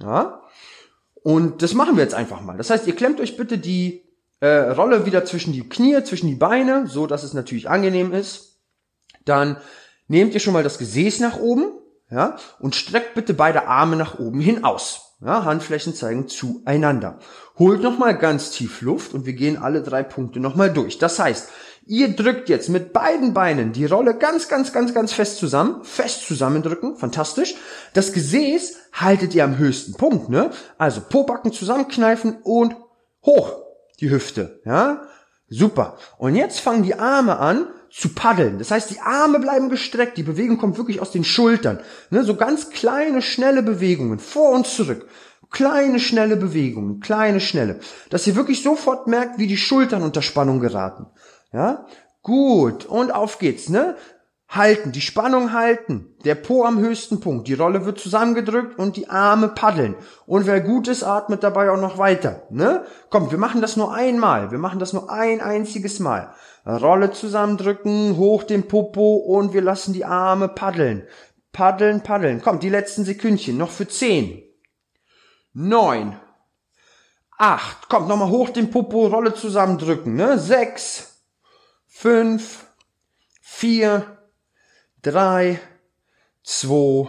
Ja? 0.03 0.43
Und 1.23 1.63
das 1.63 1.75
machen 1.75 1.97
wir 1.97 2.03
jetzt 2.03 2.15
einfach 2.15 2.41
mal. 2.41 2.57
Das 2.57 2.71
heißt, 2.71 2.89
ihr 2.89 2.97
klemmt 2.97 3.21
euch 3.21 3.37
bitte 3.37 3.59
die 3.59 4.03
äh, 4.41 4.49
Rolle 4.49 5.07
wieder 5.07 5.25
zwischen 5.25 5.53
die 5.53 5.69
Knie, 5.69 6.03
zwischen 6.03 6.27
die 6.27 6.35
Beine, 6.35 6.89
so 6.89 7.07
dass 7.07 7.23
es 7.23 7.33
natürlich 7.33 7.69
angenehm 7.69 8.13
ist. 8.13 8.59
Dann 9.25 9.59
nehmt 10.09 10.35
ihr 10.35 10.41
schon 10.41 10.55
mal 10.55 10.65
das 10.65 10.79
Gesäß 10.79 11.21
nach 11.21 11.39
oben 11.39 11.78
ja, 12.11 12.37
und 12.59 12.75
streckt 12.75 13.15
bitte 13.15 13.35
beide 13.35 13.67
Arme 13.67 13.97
nach 13.97 14.19
oben 14.19 14.41
hin 14.41 14.65
aus. 14.65 15.17
Ja, 15.21 15.45
Handflächen 15.45 15.95
zeigen 15.95 16.29
zueinander. 16.29 17.19
Holt 17.59 17.83
nochmal 17.83 18.17
ganz 18.17 18.51
tief 18.51 18.83
Luft 18.83 19.15
und 19.15 19.27
wir 19.27 19.33
gehen 19.33 19.57
alle 19.57 19.83
drei 19.83 20.05
Punkte 20.05 20.39
nochmal 20.39 20.73
durch. 20.73 20.99
Das 20.99 21.19
heißt, 21.19 21.49
ihr 21.87 22.15
drückt 22.15 22.49
jetzt 22.49 22.69
mit 22.69 22.93
beiden 22.93 23.35
Beinen 23.35 23.73
die 23.73 23.87
Rolle 23.87 24.17
ganz, 24.17 24.49
ganz, 24.49 24.73
ganz, 24.73 24.95
ganz 24.95 25.13
fest 25.13 25.39
zusammen, 25.39 25.83
fest 25.83 26.25
zusammendrücken, 26.27 26.97
fantastisch. 26.97 27.57
Das 27.95 28.13
Gesäß 28.13 28.77
haltet 28.93 29.35
ihr 29.35 29.43
am 29.43 29.59
höchsten 29.59 29.95
Punkt, 29.95 30.29
ne? 30.29 30.51
Also 30.77 31.01
Pobacken 31.01 31.53
zusammenkneifen 31.53 32.39
und 32.45 32.77
hoch 33.25 33.53
die 34.01 34.11
Hüfte, 34.11 34.61
ja? 34.65 35.03
Super. 35.49 35.97
Und 36.19 36.37
jetzt 36.37 36.61
fangen 36.61 36.83
die 36.83 36.95
Arme 36.95 37.39
an, 37.39 37.67
zu 37.91 38.11
paddeln. 38.11 38.59
Das 38.59 38.71
heißt, 38.71 38.91
die 38.91 39.01
Arme 39.01 39.39
bleiben 39.39 39.69
gestreckt, 39.69 40.17
die 40.17 40.23
Bewegung 40.23 40.59
kommt 40.59 40.77
wirklich 40.77 41.01
aus 41.01 41.11
den 41.11 41.25
Schultern. 41.25 41.81
Ne, 42.11 42.25
so 42.25 42.37
ganz 42.37 42.71
kleine, 42.71 43.23
schnelle 43.23 43.63
Bewegungen, 43.63 44.19
vor 44.19 44.53
und 44.53 44.67
zurück. 44.67 45.09
Kleine, 45.51 45.99
schnelle 45.99 46.37
Bewegungen, 46.37 47.01
kleine, 47.01 47.41
schnelle. 47.41 47.81
Dass 48.11 48.27
ihr 48.27 48.37
wirklich 48.37 48.63
sofort 48.63 49.07
merkt, 49.07 49.39
wie 49.39 49.47
die 49.47 49.57
Schultern 49.57 50.03
unter 50.03 50.21
Spannung 50.21 50.61
geraten. 50.61 51.07
Ja? 51.53 51.87
Gut, 52.23 52.85
und 52.85 53.15
auf 53.15 53.39
geht's, 53.39 53.71
ne? 53.71 53.97
Halten, 54.51 54.93
die 54.93 55.03
Spannung 55.03 55.53
halten, 55.53 56.17
der 56.25 56.35
Po 56.35 56.65
am 56.65 56.79
höchsten 56.79 57.21
Punkt, 57.21 57.49
die 57.49 57.55
Rolle 57.55 57.85
wird 57.85 58.01
zusammengedrückt 58.01 58.79
und 58.79 58.97
die 58.97 59.11
Arme 59.11 59.49
paddeln. 59.49 59.95
Und 60.25 60.47
wer 60.47 60.63
gut 60.63 60.89
ist, 60.89 61.03
atmet 61.03 61.43
dabei 61.43 61.71
auch 61.71 61.81
noch 61.81 61.99
weiter. 61.99 62.45
Ne? 62.49 62.87
Kommt, 63.11 63.31
wir 63.31 63.37
machen 63.37 63.61
das 63.61 63.77
nur 63.77 63.93
einmal, 63.93 64.51
wir 64.51 64.57
machen 64.57 64.79
das 64.79 64.95
nur 64.95 65.11
ein 65.11 65.43
einziges 65.43 66.01
Mal. 66.01 66.33
Rolle 66.65 67.13
zusammendrücken, 67.13 68.17
hoch 68.17 68.43
den 68.43 68.69
Popo 68.69 69.17
und 69.17 69.53
wir 69.53 69.61
lassen 69.61 69.93
die 69.93 70.07
Arme 70.07 70.49
paddeln. 70.49 71.07
Paddeln, 71.53 72.03
paddeln. 72.03 72.41
Kommt, 72.41 72.63
die 72.63 72.71
letzten 72.71 73.05
Sekündchen, 73.05 73.59
noch 73.59 73.71
für 73.71 73.87
zehn. 73.87 74.43
Neun. 75.53 76.19
Acht. 77.37 77.91
Kommt, 77.91 78.09
nochmal 78.09 78.31
hoch 78.31 78.49
den 78.49 78.71
Popo, 78.71 79.09
Rolle 79.09 79.35
zusammendrücken. 79.35 80.15
Ne? 80.15 80.39
Sechs. 80.39 81.23
Fünf. 81.87 82.67
Vier 83.41 84.18
drei, 85.11 85.59
zwei, 86.43 87.09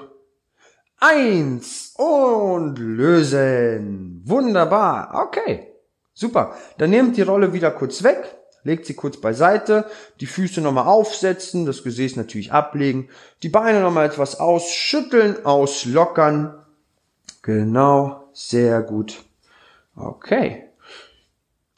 eins 0.99 1.93
und 1.97 2.77
lösen. 2.79 4.21
Wunderbar. 4.25 5.27
Okay. 5.27 5.67
Super. 6.13 6.55
Dann 6.77 6.89
nehmt 6.89 7.17
die 7.17 7.21
Rolle 7.21 7.53
wieder 7.53 7.71
kurz 7.71 8.03
weg, 8.03 8.37
legt 8.63 8.85
sie 8.85 8.93
kurz 8.93 9.17
beiseite, 9.17 9.85
die 10.19 10.25
Füße 10.25 10.61
nochmal 10.61 10.87
aufsetzen, 10.87 11.65
das 11.65 11.83
Gesäß 11.83 12.15
natürlich 12.15 12.51
ablegen, 12.51 13.09
die 13.43 13.49
Beine 13.49 13.81
nochmal 13.81 14.05
etwas 14.05 14.39
ausschütteln, 14.39 15.45
auslockern. 15.45 16.65
Genau. 17.41 18.29
Sehr 18.33 18.81
gut. 18.81 19.23
Okay. 19.95 20.65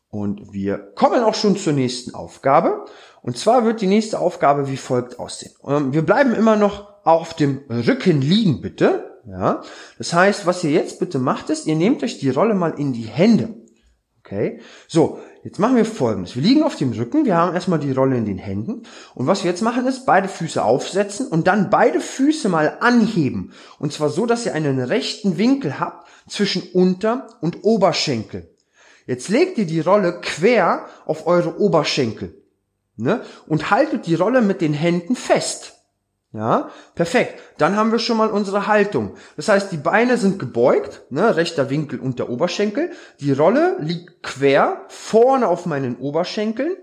Und 0.09 0.51
wir 0.51 0.77
kommen 0.77 1.23
auch 1.23 1.35
schon 1.35 1.55
zur 1.55 1.73
nächsten 1.73 2.13
Aufgabe. 2.13 2.85
Und 3.21 3.37
zwar 3.37 3.65
wird 3.65 3.81
die 3.81 3.87
nächste 3.87 4.19
Aufgabe 4.19 4.67
wie 4.67 4.77
folgt 4.77 5.19
aussehen. 5.19 5.53
Ähm, 5.67 5.93
wir 5.93 6.01
bleiben 6.01 6.33
immer 6.33 6.55
noch 6.55 6.91
auf 7.03 7.33
dem 7.33 7.61
Rücken 7.69 8.21
liegen, 8.21 8.61
bitte. 8.61 9.19
Ja. 9.27 9.61
Das 9.97 10.13
heißt, 10.13 10.45
was 10.45 10.63
ihr 10.63 10.71
jetzt 10.71 10.99
bitte 10.99 11.19
macht, 11.19 11.49
ist, 11.49 11.67
ihr 11.67 11.75
nehmt 11.75 12.03
euch 12.03 12.19
die 12.19 12.29
Rolle 12.29 12.55
mal 12.55 12.79
in 12.79 12.93
die 12.93 13.07
Hände. 13.07 13.55
Okay. 14.19 14.61
So. 14.87 15.19
Jetzt 15.43 15.57
machen 15.57 15.75
wir 15.75 15.85
folgendes. 15.85 16.35
Wir 16.35 16.43
liegen 16.43 16.61
auf 16.61 16.75
dem 16.75 16.91
Rücken, 16.91 17.25
wir 17.25 17.35
haben 17.35 17.55
erstmal 17.55 17.79
die 17.79 17.91
Rolle 17.91 18.15
in 18.15 18.25
den 18.25 18.37
Händen 18.37 18.83
und 19.15 19.25
was 19.25 19.43
wir 19.43 19.49
jetzt 19.49 19.63
machen 19.63 19.87
ist, 19.87 20.05
beide 20.05 20.27
Füße 20.27 20.63
aufsetzen 20.63 21.27
und 21.27 21.47
dann 21.47 21.71
beide 21.71 21.99
Füße 21.99 22.47
mal 22.47 22.77
anheben. 22.79 23.51
Und 23.79 23.91
zwar 23.91 24.09
so, 24.09 24.27
dass 24.27 24.45
ihr 24.45 24.53
einen 24.53 24.79
rechten 24.79 25.39
Winkel 25.39 25.79
habt 25.79 26.07
zwischen 26.29 26.61
Unter- 26.73 27.27
und 27.41 27.63
Oberschenkel. 27.63 28.55
Jetzt 29.07 29.29
legt 29.29 29.57
ihr 29.57 29.65
die 29.65 29.79
Rolle 29.79 30.21
quer 30.21 30.85
auf 31.05 31.25
eure 31.25 31.59
Oberschenkel 31.59 32.40
ne? 32.95 33.21
und 33.47 33.71
haltet 33.71 34.05
die 34.07 34.15
Rolle 34.15 34.41
mit 34.41 34.61
den 34.61 34.73
Händen 34.73 35.15
fest. 35.15 35.81
Ja, 36.33 36.69
perfekt. 36.95 37.41
Dann 37.57 37.75
haben 37.75 37.91
wir 37.91 37.99
schon 37.99 38.15
mal 38.15 38.29
unsere 38.29 38.67
Haltung. 38.67 39.15
Das 39.35 39.49
heißt, 39.49 39.69
die 39.71 39.77
Beine 39.77 40.17
sind 40.17 40.39
gebeugt, 40.39 41.01
ne, 41.09 41.35
rechter 41.35 41.69
Winkel 41.69 41.99
unter 41.99 42.29
Oberschenkel. 42.29 42.91
Die 43.19 43.33
Rolle 43.33 43.75
liegt 43.79 44.23
quer 44.23 44.85
vorne 44.87 45.49
auf 45.49 45.65
meinen 45.65 45.97
Oberschenkeln 45.97 46.77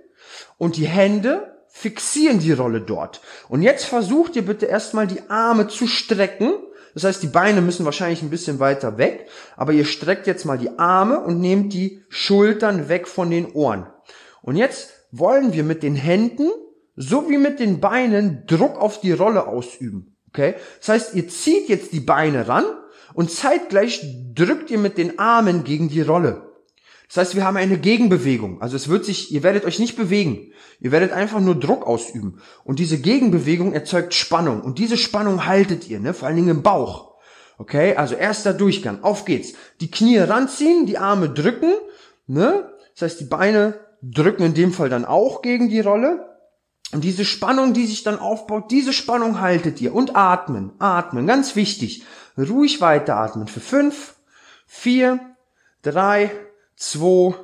und 0.59 0.77
die 0.77 0.87
Hände 0.87 1.59
fixieren 1.68 2.40
die 2.40 2.53
Rolle 2.53 2.83
dort. 2.83 3.23
Und 3.49 3.62
jetzt 3.62 3.87
versucht 3.87 4.37
ihr 4.37 4.44
bitte 4.44 4.66
erstmal 4.66 5.07
die 5.07 5.31
Arme 5.31 5.68
zu 5.68 5.87
strecken. 5.87 6.53
Das 6.92 7.05
heißt, 7.05 7.23
die 7.23 7.29
Beine 7.29 7.62
müssen 7.62 7.87
wahrscheinlich 7.87 8.23
ein 8.23 8.31
bisschen 8.31 8.59
weiter 8.59 8.99
weg, 8.99 9.29
aber 9.57 9.73
ihr 9.73 9.87
streckt 9.87 10.27
jetzt 10.27 10.44
mal 10.44 10.59
die 10.59 10.79
Arme 10.79 11.21
und 11.21 11.40
nehmt 11.40 11.73
die 11.73 12.03
Schultern 12.11 12.90
weg 12.90 13.09
von 13.09 13.31
den 13.31 13.53
Ohren. 13.53 13.87
Und 14.42 14.57
jetzt 14.57 14.97
wollen 15.11 15.53
wir 15.53 15.64
mit 15.64 15.83
den 15.83 15.94
Händen 15.94 16.49
so 17.01 17.31
wie 17.31 17.38
mit 17.38 17.61
den 17.61 17.81
Beinen 17.81 18.44
Druck 18.47 18.77
auf 18.77 19.01
die 19.01 19.12
Rolle 19.12 19.47
ausüben. 19.47 20.16
Okay? 20.29 20.55
Das 20.81 20.88
heißt, 20.88 21.14
ihr 21.14 21.29
zieht 21.29 21.68
jetzt 21.68 21.92
die 21.92 22.01
Beine 22.01 22.49
ran 22.49 22.64
und 23.14 23.31
zeitgleich 23.31 24.05
drückt 24.35 24.71
ihr 24.71 24.79
mit 24.79 24.99
den 24.99 25.18
Armen 25.18 25.64
gegen 25.64 25.88
die 25.88 26.03
Rolle. 26.03 26.49
Das 27.07 27.16
heißt, 27.16 27.37
wir 27.37 27.44
haben 27.44 27.57
eine 27.57 27.79
Gegenbewegung. 27.79 28.61
Also 28.61 28.77
es 28.77 28.88
wird 28.88 29.05
sich, 29.05 29.33
ihr 29.33 29.42
werdet 29.42 29.64
euch 29.64 29.79
nicht 29.79 29.97
bewegen. 29.97 30.53
Ihr 30.79 30.92
werdet 30.92 31.12
einfach 31.12 31.40
nur 31.40 31.55
Druck 31.55 31.87
ausüben. 31.87 32.40
Und 32.64 32.81
diese 32.81 33.01
Gegenbewegung 33.01 33.73
erzeugt 33.73 34.12
Spannung. 34.12 34.61
Und 34.61 34.79
diese 34.79 34.99
Spannung 34.99 35.47
haltet 35.47 35.88
ihr, 35.88 36.01
ne? 36.01 36.12
Vor 36.12 36.29
allen 36.29 36.37
Dingen 36.37 36.51
im 36.51 36.62
Bauch. 36.62 37.14
Okay? 37.57 37.97
Also 37.97 38.14
erster 38.14 38.53
Durchgang. 38.53 39.03
Auf 39.03 39.25
geht's. 39.25 39.55
Die 39.81 39.90
Knie 39.90 40.18
ranziehen, 40.18 40.85
die 40.85 40.99
Arme 40.99 41.31
drücken, 41.31 41.73
ne? 42.27 42.71
Das 42.92 43.03
heißt, 43.03 43.21
die 43.21 43.25
Beine 43.25 43.88
drücken 44.02 44.44
in 44.44 44.54
dem 44.54 44.72
Fall 44.72 44.88
dann 44.88 45.04
auch 45.04 45.42
gegen 45.42 45.68
die 45.68 45.80
Rolle. 45.80 46.37
Und 46.92 47.04
diese 47.04 47.24
Spannung, 47.24 47.74
die 47.74 47.87
sich 47.87 48.02
dann 48.02 48.18
aufbaut, 48.18 48.70
diese 48.70 48.92
Spannung 48.92 49.40
haltet 49.40 49.80
ihr. 49.80 49.94
Und 49.94 50.16
atmen, 50.16 50.72
atmen, 50.78 51.26
ganz 51.26 51.54
wichtig. 51.54 52.04
Ruhig 52.38 52.80
weiteratmen 52.80 53.46
für 53.46 53.61
fünf, 53.61 54.14
vier, 54.66 55.20
drei, 55.82 56.30
zwei, 56.76 57.34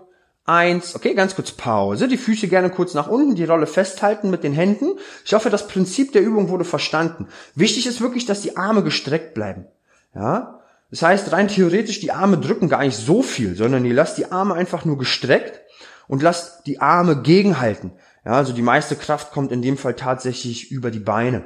eins. 0.44 0.94
Okay, 0.94 1.14
ganz 1.14 1.34
kurz 1.34 1.52
Pause. 1.52 2.08
Die 2.08 2.16
Füße 2.16 2.48
gerne 2.48 2.70
kurz 2.70 2.94
nach 2.94 3.08
unten, 3.08 3.34
die 3.34 3.44
Rolle 3.44 3.66
festhalten 3.66 4.30
mit 4.30 4.44
den 4.44 4.52
Händen. 4.52 4.98
Ich 5.24 5.34
hoffe, 5.34 5.50
das 5.50 5.68
Prinzip 5.68 6.12
der 6.12 6.22
Übung 6.22 6.48
wurde 6.48 6.64
verstanden. 6.64 7.28
Wichtig 7.54 7.86
ist 7.86 8.00
wirklich, 8.00 8.26
dass 8.26 8.42
die 8.42 8.56
Arme 8.56 8.82
gestreckt 8.82 9.34
bleiben. 9.34 9.66
Ja? 10.14 10.60
Das 10.90 11.02
heißt, 11.02 11.32
rein 11.32 11.48
theoretisch, 11.48 12.00
die 12.00 12.12
Arme 12.12 12.38
drücken 12.38 12.68
gar 12.68 12.84
nicht 12.84 12.96
so 12.96 13.22
viel, 13.22 13.56
sondern 13.56 13.84
ihr 13.84 13.94
lasst 13.94 14.18
die 14.18 14.30
Arme 14.30 14.54
einfach 14.54 14.84
nur 14.84 14.98
gestreckt 14.98 15.63
und 16.08 16.22
lasst 16.22 16.66
die 16.66 16.80
Arme 16.80 17.22
gegenhalten. 17.22 17.92
Ja, 18.24 18.32
also 18.32 18.52
die 18.52 18.62
meiste 18.62 18.96
Kraft 18.96 19.32
kommt 19.32 19.52
in 19.52 19.62
dem 19.62 19.76
Fall 19.76 19.94
tatsächlich 19.94 20.70
über 20.70 20.90
die 20.90 20.98
Beine. 20.98 21.44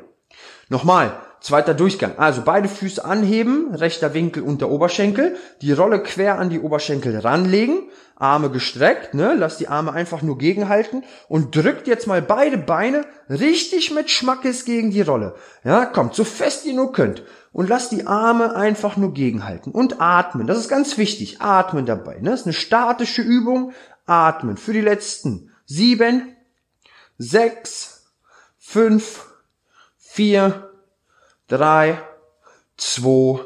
Nochmal, 0.68 1.18
zweiter 1.40 1.74
Durchgang. 1.74 2.18
Also 2.18 2.42
beide 2.44 2.68
Füße 2.68 3.04
anheben, 3.04 3.74
rechter 3.74 4.14
Winkel 4.14 4.42
unter 4.42 4.68
Oberschenkel, 4.68 5.36
die 5.62 5.72
Rolle 5.72 6.02
quer 6.02 6.38
an 6.38 6.50
die 6.50 6.60
Oberschenkel 6.60 7.18
ranlegen, 7.18 7.88
Arme 8.16 8.50
gestreckt, 8.50 9.14
ne, 9.14 9.34
lasst 9.34 9.60
die 9.60 9.68
Arme 9.68 9.92
einfach 9.92 10.22
nur 10.22 10.38
gegenhalten 10.38 11.04
und 11.28 11.54
drückt 11.54 11.86
jetzt 11.86 12.06
mal 12.06 12.20
beide 12.20 12.58
Beine 12.58 13.04
richtig 13.30 13.92
mit 13.94 14.10
Schmackes 14.10 14.64
gegen 14.64 14.90
die 14.90 15.02
Rolle. 15.02 15.36
Ja, 15.64 15.86
kommt, 15.86 16.14
so 16.14 16.24
fest 16.24 16.66
ihr 16.66 16.74
nur 16.74 16.92
könnt. 16.92 17.22
Und 17.52 17.68
lasst 17.68 17.92
die 17.92 18.06
Arme 18.06 18.54
einfach 18.54 18.96
nur 18.96 19.14
gegenhalten 19.14 19.72
und 19.72 20.00
atmen. 20.00 20.46
Das 20.46 20.58
ist 20.58 20.68
ganz 20.68 20.98
wichtig. 20.98 21.40
Atmen 21.40 21.86
dabei. 21.86 22.18
Ne? 22.20 22.30
Das 22.30 22.40
ist 22.40 22.46
eine 22.46 22.52
statische 22.52 23.22
Übung. 23.22 23.72
Atmen. 24.08 24.56
Für 24.56 24.72
die 24.72 24.80
letzten 24.80 25.50
sieben, 25.66 26.36
sechs, 27.18 28.12
fünf, 28.58 29.26
vier, 29.96 30.70
drei, 31.48 32.00
zwei, 32.76 33.40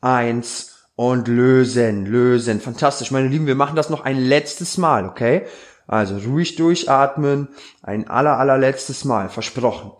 eins 0.00 0.86
und 0.96 1.28
lösen, 1.28 2.06
lösen. 2.06 2.60
Fantastisch, 2.60 3.10
meine 3.10 3.28
Lieben, 3.28 3.46
wir 3.46 3.54
machen 3.54 3.76
das 3.76 3.90
noch 3.90 4.04
ein 4.04 4.18
letztes 4.18 4.78
Mal, 4.78 5.06
okay? 5.06 5.46
Also 5.86 6.18
ruhig 6.18 6.56
durchatmen, 6.56 7.48
ein 7.82 8.08
aller, 8.08 8.38
allerletztes 8.38 9.04
Mal, 9.04 9.28
versprochen. 9.28 9.92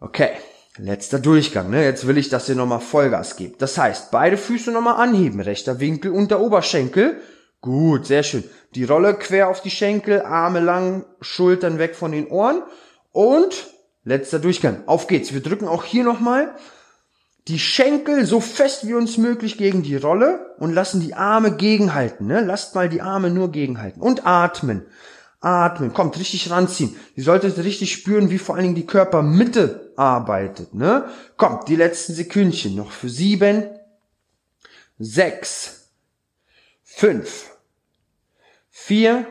Okay, 0.00 0.30
letzter 0.78 1.18
Durchgang, 1.18 1.70
ne? 1.70 1.84
Jetzt 1.84 2.06
will 2.06 2.18
ich, 2.18 2.28
dass 2.28 2.48
ihr 2.48 2.54
nochmal 2.54 2.80
Vollgas 2.80 3.36
gebt. 3.36 3.62
Das 3.62 3.78
heißt, 3.78 4.10
beide 4.10 4.36
Füße 4.36 4.70
nochmal 4.70 4.96
anheben, 4.96 5.40
rechter 5.40 5.80
Winkel 5.80 6.12
unter 6.12 6.40
Oberschenkel, 6.40 7.20
Gut, 7.60 8.06
sehr 8.06 8.22
schön. 8.22 8.44
Die 8.74 8.84
Rolle 8.84 9.14
quer 9.14 9.48
auf 9.48 9.62
die 9.62 9.70
Schenkel, 9.70 10.22
Arme 10.22 10.60
lang, 10.60 11.04
Schultern 11.20 11.78
weg 11.78 11.96
von 11.96 12.12
den 12.12 12.28
Ohren. 12.28 12.62
Und 13.12 13.68
letzter 14.04 14.38
Durchgang. 14.38 14.82
Auf 14.86 15.06
geht's. 15.06 15.32
Wir 15.32 15.42
drücken 15.42 15.66
auch 15.66 15.84
hier 15.84 16.04
nochmal 16.04 16.54
die 17.48 17.58
Schenkel 17.58 18.26
so 18.26 18.40
fest 18.40 18.86
wie 18.86 18.94
uns 18.94 19.16
möglich 19.16 19.56
gegen 19.56 19.82
die 19.82 19.96
Rolle 19.96 20.54
und 20.58 20.74
lassen 20.74 21.00
die 21.00 21.14
Arme 21.14 21.56
gegenhalten. 21.56 22.26
Ne? 22.26 22.42
Lasst 22.42 22.74
mal 22.74 22.88
die 22.88 23.00
Arme 23.00 23.30
nur 23.30 23.50
gegenhalten. 23.50 24.02
Und 24.02 24.26
atmen. 24.26 24.84
Atmen. 25.40 25.94
Kommt, 25.94 26.18
richtig 26.18 26.50
ranziehen. 26.50 26.94
Ihr 27.14 27.24
solltet 27.24 27.56
richtig 27.58 27.92
spüren, 27.92 28.28
wie 28.30 28.38
vor 28.38 28.54
allen 28.54 28.64
Dingen 28.64 28.74
die 28.74 28.86
Körpermitte 28.86 29.92
arbeitet. 29.96 30.74
Ne? 30.74 31.06
Kommt, 31.36 31.68
die 31.68 31.76
letzten 31.76 32.12
Sekündchen 32.12 32.74
noch 32.74 32.90
für 32.90 33.08
sieben, 33.08 33.64
sechs, 34.98 35.77
fünf, 36.98 37.52
vier, 38.70 39.28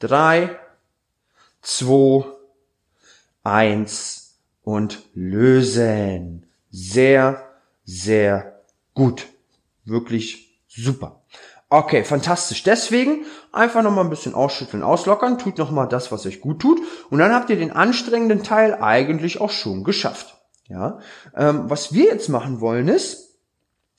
drei, 0.00 0.58
zwei, 1.62 2.24
eins 3.44 4.40
und 4.64 5.04
lösen. 5.14 6.46
Sehr, 6.72 7.48
sehr 7.84 8.64
gut. 8.94 9.28
Wirklich 9.84 10.58
super. 10.66 11.22
Okay, 11.68 12.02
fantastisch. 12.02 12.64
Deswegen 12.64 13.26
einfach 13.52 13.84
nochmal 13.84 14.02
ein 14.02 14.10
bisschen 14.10 14.34
ausschütteln, 14.34 14.82
auslockern, 14.82 15.38
tut 15.38 15.58
nochmal 15.58 15.86
das, 15.86 16.10
was 16.10 16.26
euch 16.26 16.40
gut 16.40 16.60
tut 16.60 16.80
und 17.10 17.20
dann 17.20 17.32
habt 17.32 17.48
ihr 17.48 17.56
den 17.56 17.70
anstrengenden 17.70 18.42
Teil 18.42 18.74
eigentlich 18.82 19.40
auch 19.40 19.52
schon 19.52 19.84
geschafft. 19.84 20.34
Ja, 20.66 20.98
ähm, 21.36 21.70
was 21.70 21.92
wir 21.92 22.06
jetzt 22.06 22.28
machen 22.28 22.60
wollen 22.60 22.88
ist, 22.88 23.23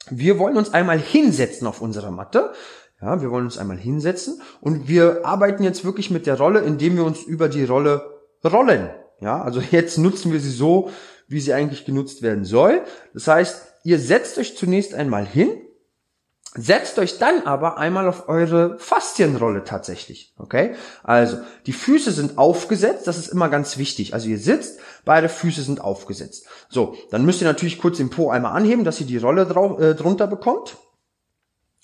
wir 0.09 0.39
wollen 0.39 0.57
uns 0.57 0.73
einmal 0.73 0.99
hinsetzen 0.99 1.67
auf 1.67 1.81
unserer 1.81 2.11
Matte. 2.11 2.53
Ja, 3.01 3.21
wir 3.21 3.29
wollen 3.29 3.45
uns 3.45 3.57
einmal 3.57 3.77
hinsetzen 3.77 4.41
und 4.61 4.87
wir 4.87 5.25
arbeiten 5.25 5.63
jetzt 5.63 5.83
wirklich 5.83 6.11
mit 6.11 6.25
der 6.25 6.37
Rolle, 6.37 6.61
indem 6.61 6.95
wir 6.95 7.03
uns 7.03 7.23
über 7.23 7.49
die 7.49 7.65
Rolle 7.65 8.21
rollen. 8.43 8.89
Ja, 9.19 9.41
also 9.41 9.61
jetzt 9.71 9.97
nutzen 9.97 10.31
wir 10.31 10.39
sie 10.39 10.51
so, 10.51 10.89
wie 11.27 11.39
sie 11.39 11.53
eigentlich 11.53 11.85
genutzt 11.85 12.21
werden 12.21 12.45
soll. 12.45 12.83
Das 13.13 13.27
heißt, 13.27 13.73
ihr 13.83 13.99
setzt 13.99 14.37
euch 14.37 14.55
zunächst 14.55 14.93
einmal 14.93 15.25
hin 15.25 15.49
Setzt 16.57 16.97
euch 16.99 17.17
dann 17.17 17.45
aber 17.45 17.77
einmal 17.77 18.07
auf 18.07 18.29
eure 18.29 18.79
Faszienrolle 18.79 19.65
tatsächlich. 19.65 20.33
Okay? 20.37 20.75
Also, 21.03 21.39
die 21.65 21.73
Füße 21.73 22.11
sind 22.11 22.37
aufgesetzt, 22.37 23.07
das 23.07 23.17
ist 23.17 23.27
immer 23.27 23.49
ganz 23.49 23.77
wichtig. 23.77 24.13
Also 24.13 24.29
ihr 24.29 24.39
sitzt, 24.39 24.79
beide 25.03 25.27
Füße 25.27 25.63
sind 25.63 25.81
aufgesetzt. 25.81 26.45
So, 26.69 26.95
dann 27.11 27.25
müsst 27.25 27.41
ihr 27.41 27.47
natürlich 27.47 27.77
kurz 27.77 27.97
den 27.97 28.09
Po 28.09 28.29
einmal 28.29 28.53
anheben, 28.53 28.85
dass 28.85 29.01
ihr 29.01 29.07
die 29.07 29.17
Rolle 29.17 29.45
drauf, 29.45 29.81
äh, 29.81 29.95
drunter 29.95 30.27
bekommt. 30.27 30.77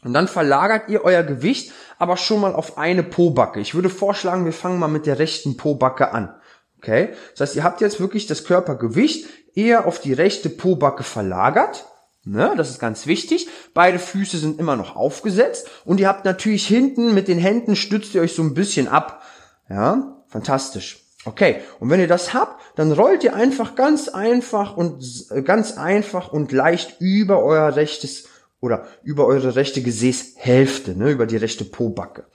Und 0.03 0.13
dann 0.13 0.27
verlagert 0.27 0.89
ihr 0.89 1.03
euer 1.03 1.23
Gewicht 1.23 1.73
aber 1.99 2.17
schon 2.17 2.41
mal 2.41 2.55
auf 2.55 2.77
eine 2.77 3.03
Pobacke. 3.03 3.59
Ich 3.59 3.75
würde 3.75 3.89
vorschlagen, 3.89 4.45
wir 4.45 4.53
fangen 4.53 4.79
mal 4.79 4.87
mit 4.87 5.05
der 5.05 5.19
rechten 5.19 5.57
Pobacke 5.57 6.13
an. 6.13 6.33
Okay? 6.77 7.09
Das 7.33 7.49
heißt, 7.49 7.55
ihr 7.57 7.63
habt 7.63 7.81
jetzt 7.81 7.99
wirklich 7.99 8.25
das 8.25 8.45
Körpergewicht 8.45 9.27
eher 9.53 9.85
auf 9.85 9.99
die 9.99 10.13
rechte 10.13 10.49
Pobacke 10.49 11.03
verlagert. 11.03 11.85
Ne, 12.23 12.53
das 12.55 12.69
ist 12.69 12.79
ganz 12.79 13.07
wichtig. 13.07 13.47
Beide 13.73 13.97
Füße 13.97 14.37
sind 14.37 14.59
immer 14.59 14.75
noch 14.75 14.95
aufgesetzt 14.95 15.67
und 15.85 15.99
ihr 15.99 16.07
habt 16.07 16.23
natürlich 16.23 16.67
hinten 16.67 17.15
mit 17.15 17.27
den 17.27 17.39
Händen 17.39 17.75
stützt 17.75 18.13
ihr 18.13 18.21
euch 18.21 18.35
so 18.35 18.43
ein 18.43 18.53
bisschen 18.53 18.87
ab. 18.87 19.23
Ja, 19.69 20.23
fantastisch. 20.27 20.99
Okay, 21.25 21.61
und 21.79 21.89
wenn 21.89 21.99
ihr 21.99 22.07
das 22.07 22.33
habt, 22.33 22.61
dann 22.75 22.91
rollt 22.91 23.23
ihr 23.23 23.35
einfach 23.35 23.75
ganz 23.75 24.07
einfach 24.07 24.77
und 24.77 25.03
ganz 25.45 25.77
einfach 25.77 26.31
und 26.31 26.51
leicht 26.51 26.99
über 26.99 27.43
euer 27.43 27.75
rechtes 27.75 28.25
oder 28.59 28.85
über 29.03 29.25
eure 29.25 29.55
rechte 29.55 29.81
Gesäßhälfte, 29.81 30.95
ne, 30.95 31.09
über 31.09 31.25
die 31.25 31.37
rechte 31.37 31.65
Pobacke. 31.65 32.25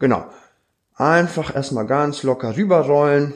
Genau. 0.00 0.26
Einfach 0.96 1.54
erstmal 1.54 1.86
ganz 1.86 2.22
locker 2.22 2.56
rüberrollen. 2.56 3.34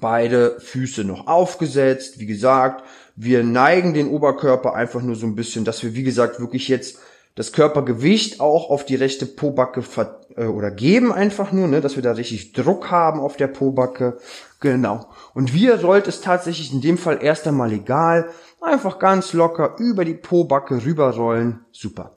Beide 0.00 0.60
Füße 0.60 1.04
noch 1.04 1.26
aufgesetzt. 1.26 2.18
Wie 2.18 2.26
gesagt, 2.26 2.84
wir 3.20 3.42
neigen 3.42 3.94
den 3.94 4.08
Oberkörper 4.08 4.74
einfach 4.74 5.02
nur 5.02 5.16
so 5.16 5.26
ein 5.26 5.34
bisschen, 5.34 5.64
dass 5.64 5.82
wir, 5.82 5.94
wie 5.94 6.04
gesagt, 6.04 6.38
wirklich 6.38 6.68
jetzt 6.68 6.98
das 7.34 7.52
Körpergewicht 7.52 8.40
auch 8.40 8.70
auf 8.70 8.84
die 8.84 8.94
rechte 8.94 9.26
Pobacke 9.26 9.82
ver 9.82 10.20
äh, 10.36 10.46
oder 10.46 10.70
geben 10.70 11.12
einfach 11.12 11.50
nur, 11.50 11.66
ne, 11.66 11.80
dass 11.80 11.96
wir 11.96 12.02
da 12.02 12.12
richtig 12.12 12.52
Druck 12.52 12.92
haben 12.92 13.18
auf 13.18 13.36
der 13.36 13.48
Pobacke. 13.48 14.18
Genau. 14.60 15.08
Und 15.34 15.52
wie 15.52 15.64
ihr 15.64 15.80
rollt, 15.80 16.06
ist 16.06 16.22
tatsächlich 16.22 16.72
in 16.72 16.80
dem 16.80 16.96
Fall 16.96 17.18
erst 17.20 17.46
einmal 17.48 17.72
egal. 17.72 18.30
Einfach 18.60 19.00
ganz 19.00 19.32
locker 19.32 19.76
über 19.78 20.04
die 20.04 20.14
Pobacke 20.14 20.84
rüberrollen. 20.84 21.64
Super. 21.72 22.16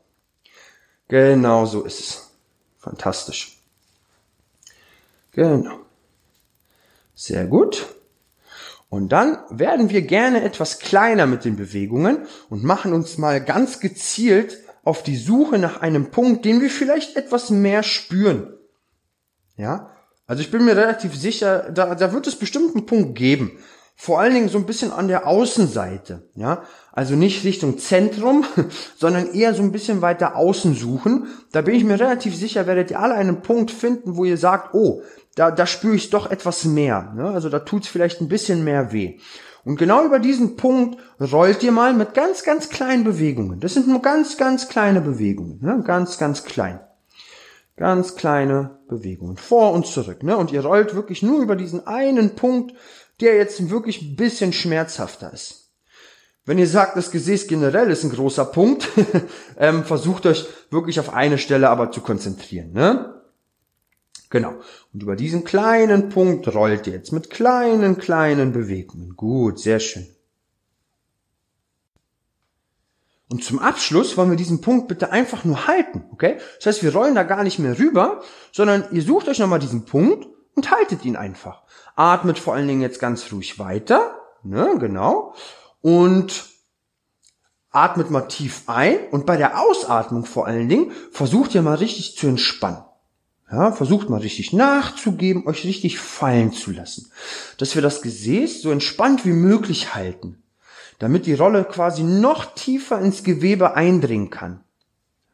Genau 1.08 1.66
so 1.66 1.82
ist 1.82 2.00
es. 2.00 2.32
Fantastisch. 2.78 3.58
Genau. 5.32 5.80
Sehr 7.16 7.46
gut. 7.46 7.88
Und 8.91 9.13
dann 9.13 9.38
werden 9.49 9.89
wir 9.89 10.01
gerne 10.01 10.43
etwas 10.43 10.80
kleiner 10.80 11.25
mit 11.25 11.45
den 11.45 11.56
Bewegungen 11.56 12.25
und 12.49 12.65
machen 12.65 12.91
uns 12.91 13.17
mal 13.17 13.39
ganz 13.39 13.80
gezielt 13.80 14.58
auf 14.84 15.01
die 15.01 15.15
Suche 15.15 15.60
nach 15.60 15.80
einem 15.80 16.12
Punkt, 16.12 16.43
den 16.43 16.60
wir 16.60 16.69
vielleicht 16.69 17.15
etwas 17.15 17.51
mehr 17.51 17.84
spüren. 17.84 18.54
Ja, 19.56 19.91
also 20.27 20.41
ich 20.41 20.51
bin 20.51 20.65
mir 20.65 20.75
relativ 20.75 21.15
sicher, 21.15 21.71
da, 21.71 21.95
da 21.95 22.12
wird 22.12 22.27
es 22.27 22.36
bestimmt 22.36 22.75
einen 22.75 22.86
Punkt 22.86 23.17
geben. 23.17 23.60
Vor 23.95 24.19
allen 24.19 24.34
Dingen 24.34 24.49
so 24.49 24.58
ein 24.58 24.65
bisschen 24.65 24.91
an 24.91 25.08
der 25.08 25.25
Außenseite, 25.25 26.27
ja. 26.36 26.63
Also 26.91 27.15
nicht 27.15 27.45
Richtung 27.45 27.77
Zentrum, 27.77 28.43
sondern 28.97 29.34
eher 29.34 29.54
so 29.54 29.63
ein 29.63 29.71
bisschen 29.71 30.01
weiter 30.01 30.36
außen 30.36 30.75
suchen. 30.75 31.27
Da 31.54 31.62
bin 31.62 31.75
ich 31.75 31.86
mir 31.86 31.97
relativ 31.97 32.36
sicher, 32.36 32.67
werdet 32.67 32.91
ihr 32.91 32.99
alle 32.99 33.13
einen 33.13 33.41
Punkt 33.41 33.71
finden, 33.71 34.17
wo 34.17 34.25
ihr 34.25 34.38
sagt, 34.38 34.73
oh, 34.73 35.01
da, 35.36 35.52
da 35.52 35.65
spüre 35.65 35.96
ich 35.96 36.10
doch 36.10 36.30
etwas 36.30 36.65
mehr. 36.65 37.13
Ne? 37.15 37.30
Also 37.30 37.50
da 37.50 37.60
tut's 37.60 37.88
vielleicht 37.88 38.22
ein 38.22 38.28
bisschen 38.28 38.63
mehr 38.63 38.91
weh. 38.91 39.20
Und 39.63 39.78
genau 39.78 40.04
über 40.06 40.20
diesen 40.20 40.56
Punkt 40.56 41.00
rollt 41.20 41.62
ihr 41.63 41.72
mal 41.72 41.94
mit 41.94 42.13
ganz, 42.13 42.44
ganz 42.44 42.70
kleinen 42.70 43.04
Bewegungen. 43.04 43.60
Das 43.60 43.74
sind 43.76 43.88
nur 43.88 44.02
ganz, 44.02 44.38
ganz 44.38 44.67
kleine 44.67 45.02
Bewegungen. 45.02 45.60
Ne? 45.62 45.84
Ganz, 45.86 46.17
ganz 46.17 46.44
klein. 46.44 46.80
Ganz 47.78 48.15
kleine 48.15 48.80
Bewegungen. 48.88 49.38
Vor 49.38 49.72
und 49.74 49.86
zurück. 49.86 50.24
Ne? 50.24 50.36
Und 50.36 50.52
ihr 50.52 50.65
rollt 50.65 50.96
wirklich 50.96 51.22
nur 51.22 51.41
über 51.41 51.56
diesen 51.56 51.86
einen 51.86 52.36
Punkt, 52.36 52.74
der 53.22 53.36
jetzt 53.36 53.70
wirklich 53.70 54.02
ein 54.02 54.15
bisschen 54.15 54.52
schmerzhafter 54.52 55.32
ist. 55.32 55.70
Wenn 56.44 56.58
ihr 56.58 56.67
sagt, 56.67 56.98
das 56.98 57.12
Gesäß 57.12 57.48
generell 57.48 57.91
ist 57.91 58.04
ein 58.04 58.12
großer 58.12 58.46
Punkt, 58.46 58.89
ähm, 59.58 59.84
versucht 59.84 60.26
euch 60.26 60.48
wirklich 60.72 61.00
auf 61.00 61.13
eine 61.13 61.38
Stelle 61.38 61.70
aber 61.70 61.91
zu 61.91 62.02
konzentrieren. 62.02 62.72
Ne? 62.74 63.20
Genau. 64.32 64.56
Und 64.94 65.04
über 65.04 65.15
diesen 65.15 65.44
kleinen 65.44 66.10
Punkt 66.10 66.48
rollt 66.56 66.88
ihr 66.88 66.94
jetzt 66.94 67.12
mit 67.12 67.30
kleinen, 67.30 67.98
kleinen 67.98 68.54
Bewegungen. 68.54 69.15
Gut, 69.15 69.60
sehr 69.60 69.80
schön. 69.80 70.08
Und 73.30 73.44
zum 73.44 73.60
Abschluss 73.60 74.17
wollen 74.17 74.30
wir 74.30 74.38
diesen 74.38 74.62
Punkt 74.62 74.88
bitte 74.88 75.12
einfach 75.12 75.46
nur 75.46 75.67
halten, 75.67 76.06
okay? 76.12 76.38
Das 76.58 76.65
heißt, 76.65 76.84
wir 76.84 76.94
rollen 76.94 77.15
da 77.15 77.24
gar 77.24 77.44
nicht 77.44 77.60
mehr 77.60 77.78
rüber, 77.78 78.22
sondern 78.52 78.86
ihr 78.91 79.02
sucht 79.02 79.28
euch 79.28 79.39
nochmal 79.39 79.60
diesen 79.60 79.86
Punkt 79.86 80.28
und 80.56 80.72
haltet 80.72 81.06
ihn 81.06 81.15
einfach. 81.15 81.63
Atmet 81.96 82.39
vor 82.39 82.56
allen 82.56 82.67
Dingen 82.67 82.82
jetzt 82.82 83.00
ganz 83.00 83.32
ruhig 83.32 83.60
weiter, 83.60 84.17
ne, 84.44 84.76
genau. 84.80 85.34
Und 85.82 86.46
atmet 87.70 88.12
mal 88.12 88.28
tief 88.28 88.63
ein 88.67 89.08
und 89.12 89.26
bei 89.26 89.38
der 89.38 89.62
Ausatmung 89.62 90.26
vor 90.26 90.46
allen 90.46 90.67
Dingen 90.67 90.91
versucht 91.12 91.56
ihr 91.56 91.62
mal 91.62 91.76
richtig 91.76 92.17
zu 92.17 92.28
entspannen. 92.28 92.84
Ja, 93.52 93.74
versucht 93.74 94.10
mal 94.10 94.22
richtig 94.22 94.54
nachzugeben, 94.54 95.46
euch 95.46 95.66
richtig 95.66 96.00
fallen 96.00 96.54
zu 96.54 96.72
lassen. 96.72 97.12
Dass 97.58 97.76
wir 97.76 97.82
das 97.82 98.02
Gesäß 98.02 98.62
so 98.62 98.72
entspannt 98.72 99.26
wie 99.26 99.34
möglich 99.34 99.94
halten, 99.94 100.42
damit 101.00 101.26
die 101.26 101.34
Rolle 101.34 101.66
quasi 101.66 102.04
noch 102.04 102.56
tiefer 102.56 103.00
ins 103.02 103.24
Gewebe 103.24 103.76
eindringen 103.76 104.30
kann. 104.30 104.62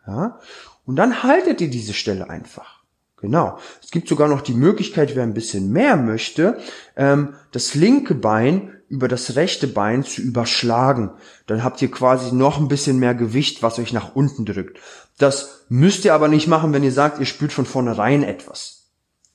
Ja, 0.08 0.40
und 0.86 0.96
dann 0.96 1.22
haltet 1.22 1.62
ihr 1.62 1.70
diese 1.70 1.94
Stelle 1.94 2.30
einfach. 2.30 2.77
Genau. 3.20 3.58
Es 3.84 3.90
gibt 3.90 4.08
sogar 4.08 4.28
noch 4.28 4.42
die 4.42 4.54
Möglichkeit, 4.54 5.16
wer 5.16 5.24
ein 5.24 5.34
bisschen 5.34 5.72
mehr 5.72 5.98
möchte, 5.98 6.60
ähm, 6.96 7.34
das 7.52 7.74
linke 7.74 8.14
Bein 8.14 8.74
über 8.90 9.08
das 9.08 9.36
rechte 9.36 9.68
Bein 9.68 10.04
zu 10.04 10.22
überschlagen. 10.22 11.12
Dann 11.48 11.64
habt 11.64 11.82
ihr 11.82 11.92
quasi 11.92 12.34
noch 12.34 12.60
ein 12.60 12.68
bisschen 12.68 13.00
mehr 13.00 13.16
Gewicht, 13.16 13.64
was 13.64 13.80
euch 13.80 13.92
nach 13.92 14.16
unten 14.16 14.46
drückt. 14.46 14.80
Das 15.18 15.66
müsst 15.68 16.06
ihr 16.06 16.14
aber 16.14 16.28
nicht 16.28 16.48
machen, 16.48 16.74
wenn 16.74 16.84
ihr 16.84 16.92
sagt, 16.92 17.20
ihr 17.20 17.26
spürt 17.26 17.52
von 17.52 17.66
vornherein 17.66 18.24
etwas. 18.24 18.92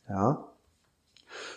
Ja. 0.08 0.48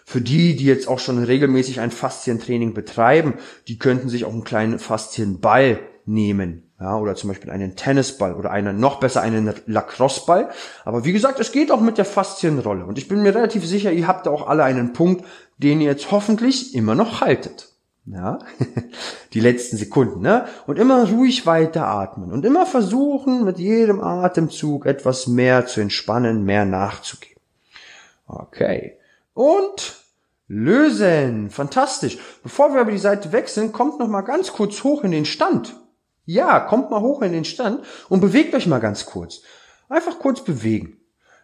Für 0.04 0.22
die, 0.22 0.56
die 0.56 0.66
jetzt 0.66 0.88
auch 0.88 1.00
schon 1.00 1.24
regelmäßig 1.24 1.80
ein 1.80 1.92
Faszientraining 1.92 2.74
betreiben, 2.74 3.36
die 3.68 3.78
könnten 3.78 4.10
sich 4.10 4.26
auch 4.26 4.34
einen 4.34 4.44
kleinen 4.44 4.80
Faszienball 4.80 5.80
nehmen. 6.06 6.65
Ja, 6.86 6.98
oder 6.98 7.16
zum 7.16 7.30
Beispiel 7.30 7.50
einen 7.50 7.76
Tennisball 7.76 8.36
oder 8.36 8.52
einen, 8.52 8.80
noch 8.80 9.00
besser 9.00 9.24
einen 9.24 9.52
Lacrosseball. 9.66 10.50
Aber 10.84 11.04
wie 11.04 11.14
gesagt, 11.14 11.40
es 11.40 11.52
geht 11.52 11.72
auch 11.72 11.82
mit 11.82 11.98
der 11.98 12.06
Faszienrolle. 12.06 12.86
Und 12.86 13.00
ich 13.00 13.08
bin 13.08 13.24
mir 13.24 13.34
relativ 13.34 13.66
sicher, 13.66 13.92
ihr 13.92 14.06
habt 14.08 14.28
da 14.28 14.30
auch 14.30 14.46
alle 14.46 14.64
einen 14.66 14.94
Punkt, 14.94 15.26
den 15.58 15.82
ihr 15.82 15.88
jetzt 15.88 16.12
hoffentlich 16.12 16.76
immer 16.76 16.94
noch 16.94 17.22
haltet. 17.22 17.70
Ja, 18.06 18.38
die 19.34 19.40
letzten 19.40 19.78
Sekunden, 19.78 20.22
ne? 20.22 20.46
Und 20.68 20.78
immer 20.78 21.10
ruhig 21.10 21.48
weiter 21.48 21.88
atmen 21.88 22.32
und 22.32 22.46
immer 22.46 22.68
versuchen, 22.68 23.46
mit 23.46 23.58
jedem 23.58 24.00
Atemzug 24.00 24.86
etwas 24.86 25.26
mehr 25.26 25.66
zu 25.66 25.82
entspannen, 25.82 26.44
mehr 26.44 26.66
nachzugeben. 26.66 27.42
Okay. 28.28 29.00
Und 29.34 30.04
lösen. 30.48 31.50
Fantastisch. 31.50 32.20
Bevor 32.44 32.76
wir 32.76 32.82
aber 32.82 32.92
die 32.92 33.00
Seite 33.00 33.32
wechseln, 33.32 33.72
kommt 33.72 33.98
noch 33.98 34.08
mal 34.08 34.22
ganz 34.22 34.54
kurz 34.54 34.84
hoch 34.84 35.04
in 35.04 35.10
den 35.10 35.26
Stand. 35.26 35.76
Ja, 36.26 36.60
kommt 36.60 36.90
mal 36.90 37.02
hoch 37.02 37.22
in 37.22 37.32
den 37.32 37.46
Stand 37.46 37.82
und 38.10 38.20
bewegt 38.20 38.54
euch 38.56 38.68
mal 38.68 38.80
ganz 38.80 39.06
kurz. 39.06 39.42
Einfach 39.90 40.20
kurz 40.20 40.44
bewegen. 40.44 40.98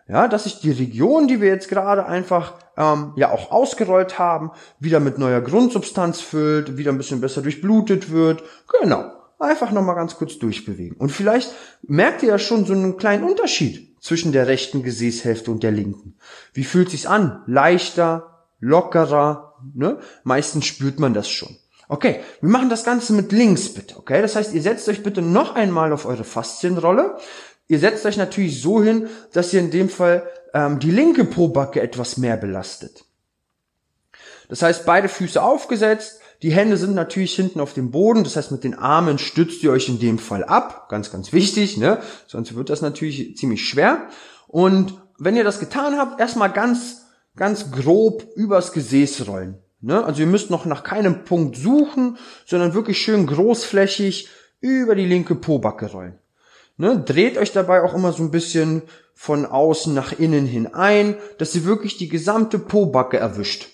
Ja, 0.07 0.27
dass 0.27 0.43
sich 0.43 0.59
die 0.59 0.71
Region, 0.71 1.27
die 1.27 1.39
wir 1.39 1.47
jetzt 1.47 1.69
gerade 1.69 2.05
einfach 2.05 2.55
ähm, 2.75 3.13
ja 3.15 3.31
auch 3.31 3.51
ausgerollt 3.51 4.19
haben, 4.19 4.51
wieder 4.79 4.99
mit 4.99 5.17
neuer 5.17 5.41
Grundsubstanz 5.41 6.19
füllt, 6.19 6.77
wieder 6.77 6.91
ein 6.91 6.97
bisschen 6.97 7.21
besser 7.21 7.41
durchblutet 7.41 8.11
wird. 8.11 8.43
Genau. 8.81 9.11
Einfach 9.39 9.71
nochmal 9.71 9.95
ganz 9.95 10.15
kurz 10.15 10.37
durchbewegen. 10.37 10.97
Und 10.97 11.11
vielleicht 11.11 11.51
merkt 11.83 12.23
ihr 12.23 12.29
ja 12.29 12.39
schon 12.39 12.65
so 12.65 12.73
einen 12.73 12.97
kleinen 12.97 13.23
Unterschied 13.23 13.95
zwischen 14.01 14.31
der 14.31 14.47
rechten 14.47 14.83
Gesäßhälfte 14.83 15.49
und 15.49 15.63
der 15.63 15.71
linken. 15.71 16.15
Wie 16.53 16.63
fühlt 16.63 16.89
sich's 16.89 17.05
an? 17.05 17.43
Leichter, 17.47 18.45
lockerer, 18.59 19.55
ne? 19.73 19.99
Meistens 20.23 20.65
spürt 20.65 20.99
man 20.99 21.13
das 21.13 21.29
schon. 21.29 21.57
Okay, 21.91 22.21
wir 22.39 22.49
machen 22.49 22.69
das 22.69 22.85
Ganze 22.85 23.11
mit 23.11 23.33
links 23.33 23.73
bitte, 23.73 23.97
okay? 23.97 24.21
Das 24.21 24.37
heißt, 24.37 24.53
ihr 24.53 24.61
setzt 24.61 24.87
euch 24.87 25.03
bitte 25.03 25.21
noch 25.21 25.55
einmal 25.55 25.91
auf 25.91 26.05
eure 26.05 26.23
Faszienrolle, 26.23 27.17
Ihr 27.71 27.79
setzt 27.79 28.05
euch 28.05 28.17
natürlich 28.17 28.61
so 28.61 28.83
hin, 28.83 29.07
dass 29.31 29.53
ihr 29.53 29.61
in 29.61 29.71
dem 29.71 29.87
Fall 29.87 30.29
ähm, 30.53 30.79
die 30.79 30.91
linke 30.91 31.23
Pobacke 31.23 31.79
etwas 31.79 32.17
mehr 32.17 32.35
belastet. 32.35 33.05
Das 34.49 34.61
heißt, 34.61 34.85
beide 34.85 35.07
Füße 35.07 35.41
aufgesetzt, 35.41 36.19
die 36.41 36.51
Hände 36.51 36.75
sind 36.75 36.95
natürlich 36.95 37.33
hinten 37.33 37.61
auf 37.61 37.73
dem 37.73 37.89
Boden, 37.89 38.25
das 38.25 38.35
heißt, 38.35 38.51
mit 38.51 38.65
den 38.65 38.73
Armen 38.73 39.17
stützt 39.19 39.63
ihr 39.63 39.71
euch 39.71 39.87
in 39.87 39.99
dem 39.99 40.19
Fall 40.19 40.43
ab, 40.43 40.89
ganz, 40.89 41.13
ganz 41.13 41.31
wichtig, 41.31 41.77
ne? 41.77 42.01
sonst 42.27 42.55
wird 42.55 42.69
das 42.69 42.81
natürlich 42.81 43.37
ziemlich 43.37 43.63
schwer. 43.65 44.09
Und 44.49 45.01
wenn 45.17 45.37
ihr 45.37 45.45
das 45.45 45.61
getan 45.61 45.97
habt, 45.97 46.19
erstmal 46.19 46.51
ganz, 46.51 47.05
ganz 47.37 47.71
grob 47.71 48.27
übers 48.35 48.73
Gesäß 48.73 49.27
rollen. 49.27 49.59
Ne? 49.81 50.03
Also 50.03 50.21
ihr 50.21 50.27
müsst 50.27 50.49
noch 50.49 50.65
nach 50.65 50.83
keinem 50.83 51.23
Punkt 51.25 51.57
suchen, 51.57 52.17
sondern 52.45 52.73
wirklich 52.73 53.01
schön 53.01 53.25
großflächig 53.27 54.29
über 54.59 54.95
die 54.95 55.05
linke 55.05 55.35
Pobacke 55.35 55.87
rollen. 55.87 56.19
Ne, 56.77 56.97
dreht 56.97 57.37
euch 57.37 57.51
dabei 57.51 57.83
auch 57.83 57.93
immer 57.93 58.11
so 58.11 58.23
ein 58.23 58.31
bisschen 58.31 58.81
von 59.13 59.45
außen 59.45 59.93
nach 59.93 60.17
innen 60.17 60.47
hin 60.47 60.73
ein, 60.73 61.15
dass 61.37 61.53
ihr 61.55 61.65
wirklich 61.65 61.97
die 61.97 62.09
gesamte 62.09 62.57
Pobacke 62.57 63.17
erwischt. 63.17 63.67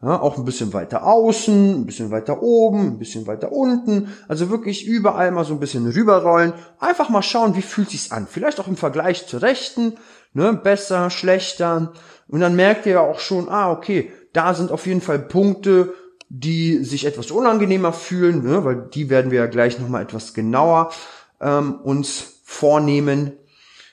Ja, 0.00 0.20
auch 0.20 0.36
ein 0.36 0.44
bisschen 0.44 0.72
weiter 0.72 1.04
außen, 1.04 1.80
ein 1.80 1.86
bisschen 1.86 2.10
weiter 2.10 2.42
oben, 2.42 2.88
ein 2.88 2.98
bisschen 2.98 3.26
weiter 3.26 3.50
unten. 3.50 4.12
Also 4.28 4.50
wirklich 4.50 4.86
überall 4.86 5.30
mal 5.30 5.44
so 5.44 5.54
ein 5.54 5.60
bisschen 5.60 5.90
rüberrollen. 5.90 6.52
Einfach 6.78 7.08
mal 7.08 7.22
schauen, 7.22 7.56
wie 7.56 7.62
fühlt 7.62 7.90
sich's 7.90 8.12
an. 8.12 8.28
Vielleicht 8.30 8.60
auch 8.60 8.68
im 8.68 8.76
Vergleich 8.76 9.26
zur 9.26 9.42
rechten. 9.42 9.96
Ne, 10.32 10.52
besser, 10.52 11.10
schlechter. 11.10 11.92
Und 12.28 12.40
dann 12.40 12.54
merkt 12.54 12.86
ihr 12.86 12.92
ja 12.92 13.00
auch 13.00 13.18
schon, 13.18 13.48
ah, 13.48 13.72
okay, 13.72 14.12
da 14.34 14.52
sind 14.52 14.70
auf 14.70 14.86
jeden 14.86 15.00
Fall 15.00 15.18
Punkte, 15.18 15.94
die 16.28 16.84
sich 16.84 17.06
etwas 17.06 17.30
unangenehmer 17.30 17.92
fühlen, 17.92 18.42
ne, 18.42 18.64
weil 18.64 18.88
die 18.92 19.08
werden 19.08 19.30
wir 19.30 19.38
ja 19.38 19.46
gleich 19.46 19.78
nochmal 19.78 20.02
etwas 20.02 20.34
genauer 20.34 20.92
ähm, 21.40 21.76
uns 21.76 22.40
vornehmen. 22.44 23.32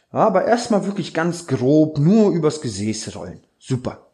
Aber 0.09 0.45
erstmal 0.45 0.85
wirklich 0.85 1.13
ganz 1.13 1.47
grob 1.47 1.97
nur 1.99 2.31
übers 2.31 2.59
Gesäß 2.59 3.15
rollen. 3.15 3.41
Super. 3.59 4.07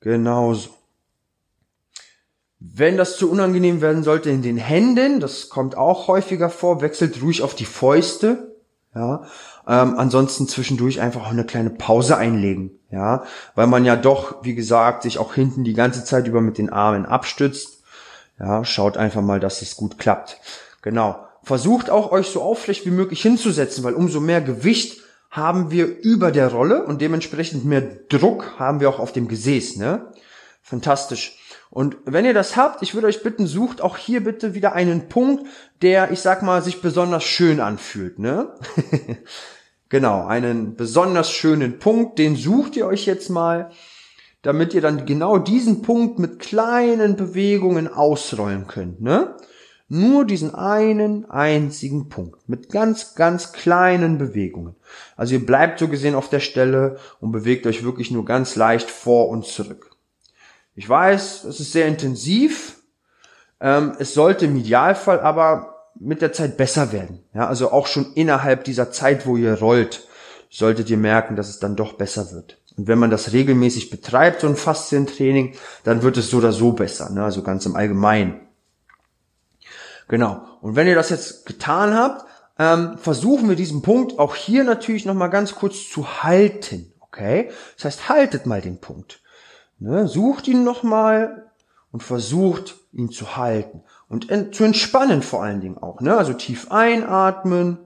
Genauso. 0.00 0.70
Wenn 2.58 2.96
das 2.96 3.18
zu 3.18 3.30
unangenehm 3.30 3.82
werden 3.82 4.02
sollte 4.02 4.30
in 4.30 4.42
den 4.42 4.56
Händen, 4.56 5.20
das 5.20 5.50
kommt 5.50 5.76
auch 5.76 6.08
häufiger 6.08 6.48
vor, 6.48 6.80
wechselt 6.80 7.20
ruhig 7.22 7.42
auf 7.42 7.54
die 7.54 7.66
Fäuste. 7.66 8.56
Ja, 8.94 9.24
ähm, 9.66 9.98
ansonsten 9.98 10.48
zwischendurch 10.48 11.00
einfach 11.00 11.26
auch 11.26 11.30
eine 11.30 11.44
kleine 11.44 11.70
Pause 11.70 12.16
einlegen. 12.16 12.78
Ja, 12.94 13.24
weil 13.56 13.66
man 13.66 13.84
ja 13.84 13.96
doch, 13.96 14.44
wie 14.44 14.54
gesagt, 14.54 15.02
sich 15.02 15.18
auch 15.18 15.34
hinten 15.34 15.64
die 15.64 15.74
ganze 15.74 16.04
Zeit 16.04 16.28
über 16.28 16.40
mit 16.40 16.58
den 16.58 16.70
Armen 16.70 17.06
abstützt. 17.06 17.82
Ja, 18.38 18.64
schaut 18.64 18.96
einfach 18.96 19.20
mal, 19.20 19.40
dass 19.40 19.62
es 19.62 19.74
gut 19.74 19.98
klappt. 19.98 20.38
Genau. 20.80 21.26
Versucht 21.42 21.90
auch 21.90 22.12
euch 22.12 22.28
so 22.28 22.40
aufrecht 22.40 22.86
wie 22.86 22.92
möglich 22.92 23.20
hinzusetzen, 23.20 23.82
weil 23.82 23.94
umso 23.94 24.20
mehr 24.20 24.40
Gewicht 24.40 25.02
haben 25.28 25.72
wir 25.72 25.86
über 26.02 26.30
der 26.30 26.52
Rolle 26.52 26.84
und 26.84 27.00
dementsprechend 27.00 27.64
mehr 27.64 27.82
Druck 28.08 28.60
haben 28.60 28.78
wir 28.78 28.88
auch 28.88 29.00
auf 29.00 29.10
dem 29.10 29.26
Gesäß, 29.26 29.76
ne? 29.76 30.12
Fantastisch. 30.62 31.36
Und 31.70 31.96
wenn 32.04 32.24
ihr 32.24 32.32
das 32.32 32.56
habt, 32.56 32.80
ich 32.82 32.94
würde 32.94 33.08
euch 33.08 33.24
bitten, 33.24 33.48
sucht 33.48 33.80
auch 33.80 33.96
hier 33.96 34.22
bitte 34.22 34.54
wieder 34.54 34.74
einen 34.74 35.08
Punkt, 35.08 35.44
der, 35.82 36.12
ich 36.12 36.20
sag 36.20 36.42
mal, 36.42 36.62
sich 36.62 36.80
besonders 36.80 37.24
schön 37.24 37.58
anfühlt, 37.58 38.20
ne? 38.20 38.54
genau, 39.88 40.26
einen 40.26 40.76
besonders 40.76 41.30
schönen 41.30 41.78
Punkt, 41.78 42.18
den 42.18 42.36
sucht 42.36 42.76
ihr 42.76 42.86
euch 42.86 43.06
jetzt 43.06 43.30
mal, 43.30 43.70
damit 44.42 44.74
ihr 44.74 44.82
dann 44.82 45.06
genau 45.06 45.38
diesen 45.38 45.82
Punkt 45.82 46.18
mit 46.18 46.38
kleinen 46.38 47.16
Bewegungen 47.16 47.88
ausrollen 47.88 48.66
könnt, 48.66 49.00
ne? 49.00 49.36
Nur 49.88 50.24
diesen 50.24 50.54
einen 50.54 51.30
einzigen 51.30 52.08
Punkt 52.08 52.48
mit 52.48 52.70
ganz, 52.70 53.14
ganz 53.14 53.52
kleinen 53.52 54.16
Bewegungen. 54.16 54.76
Also 55.14 55.34
ihr 55.34 55.44
bleibt 55.44 55.78
so 55.78 55.88
gesehen 55.88 56.14
auf 56.14 56.30
der 56.30 56.40
Stelle 56.40 56.96
und 57.20 57.32
bewegt 57.32 57.66
euch 57.66 57.84
wirklich 57.84 58.10
nur 58.10 58.24
ganz 58.24 58.56
leicht 58.56 58.90
vor 58.90 59.28
und 59.28 59.44
zurück. 59.44 59.90
Ich 60.74 60.88
weiß, 60.88 61.44
es 61.44 61.60
ist 61.60 61.72
sehr 61.72 61.86
intensiv. 61.86 62.78
Ähm, 63.60 63.92
es 63.98 64.14
sollte 64.14 64.46
im 64.46 64.56
Idealfall 64.56 65.20
aber 65.20 65.73
mit 65.98 66.22
der 66.22 66.32
Zeit 66.32 66.56
besser 66.56 66.92
werden. 66.92 67.20
Ja, 67.34 67.46
also 67.46 67.72
auch 67.72 67.86
schon 67.86 68.12
innerhalb 68.14 68.64
dieser 68.64 68.90
Zeit, 68.90 69.26
wo 69.26 69.36
ihr 69.36 69.54
rollt, 69.54 70.06
solltet 70.50 70.90
ihr 70.90 70.96
merken, 70.96 71.36
dass 71.36 71.48
es 71.48 71.58
dann 71.58 71.76
doch 71.76 71.94
besser 71.94 72.32
wird. 72.32 72.58
Und 72.76 72.88
wenn 72.88 72.98
man 72.98 73.10
das 73.10 73.32
regelmäßig 73.32 73.90
betreibt, 73.90 74.40
so 74.40 74.48
ein 74.48 74.56
Faszientraining, 74.56 75.54
dann 75.84 76.02
wird 76.02 76.16
es 76.16 76.30
so 76.30 76.38
oder 76.38 76.52
so 76.52 76.72
besser, 76.72 77.10
ne? 77.10 77.24
also 77.24 77.42
ganz 77.42 77.66
im 77.66 77.76
Allgemeinen. 77.76 78.40
Genau. 80.08 80.42
Und 80.60 80.76
wenn 80.76 80.86
ihr 80.86 80.94
das 80.94 81.10
jetzt 81.10 81.46
getan 81.46 81.94
habt, 81.94 82.24
ähm, 82.58 82.98
versuchen 82.98 83.48
wir 83.48 83.56
diesen 83.56 83.82
Punkt 83.82 84.18
auch 84.18 84.34
hier 84.34 84.64
natürlich 84.64 85.04
nochmal 85.04 85.30
ganz 85.30 85.54
kurz 85.54 85.88
zu 85.88 86.22
halten. 86.22 86.92
Okay? 87.00 87.50
Das 87.76 87.84
heißt, 87.84 88.08
haltet 88.08 88.46
mal 88.46 88.60
den 88.60 88.80
Punkt. 88.80 89.22
Ne? 89.78 90.06
Sucht 90.08 90.48
ihn 90.48 90.64
nochmal 90.64 91.50
und 91.90 92.02
versucht 92.02 92.76
ihn 92.92 93.10
zu 93.10 93.36
halten. 93.36 93.82
Und 94.14 94.54
zu 94.54 94.62
entspannen 94.62 95.22
vor 95.22 95.42
allen 95.42 95.60
Dingen 95.60 95.76
auch. 95.76 96.00
Ne? 96.00 96.16
Also 96.16 96.34
tief 96.34 96.70
einatmen 96.70 97.78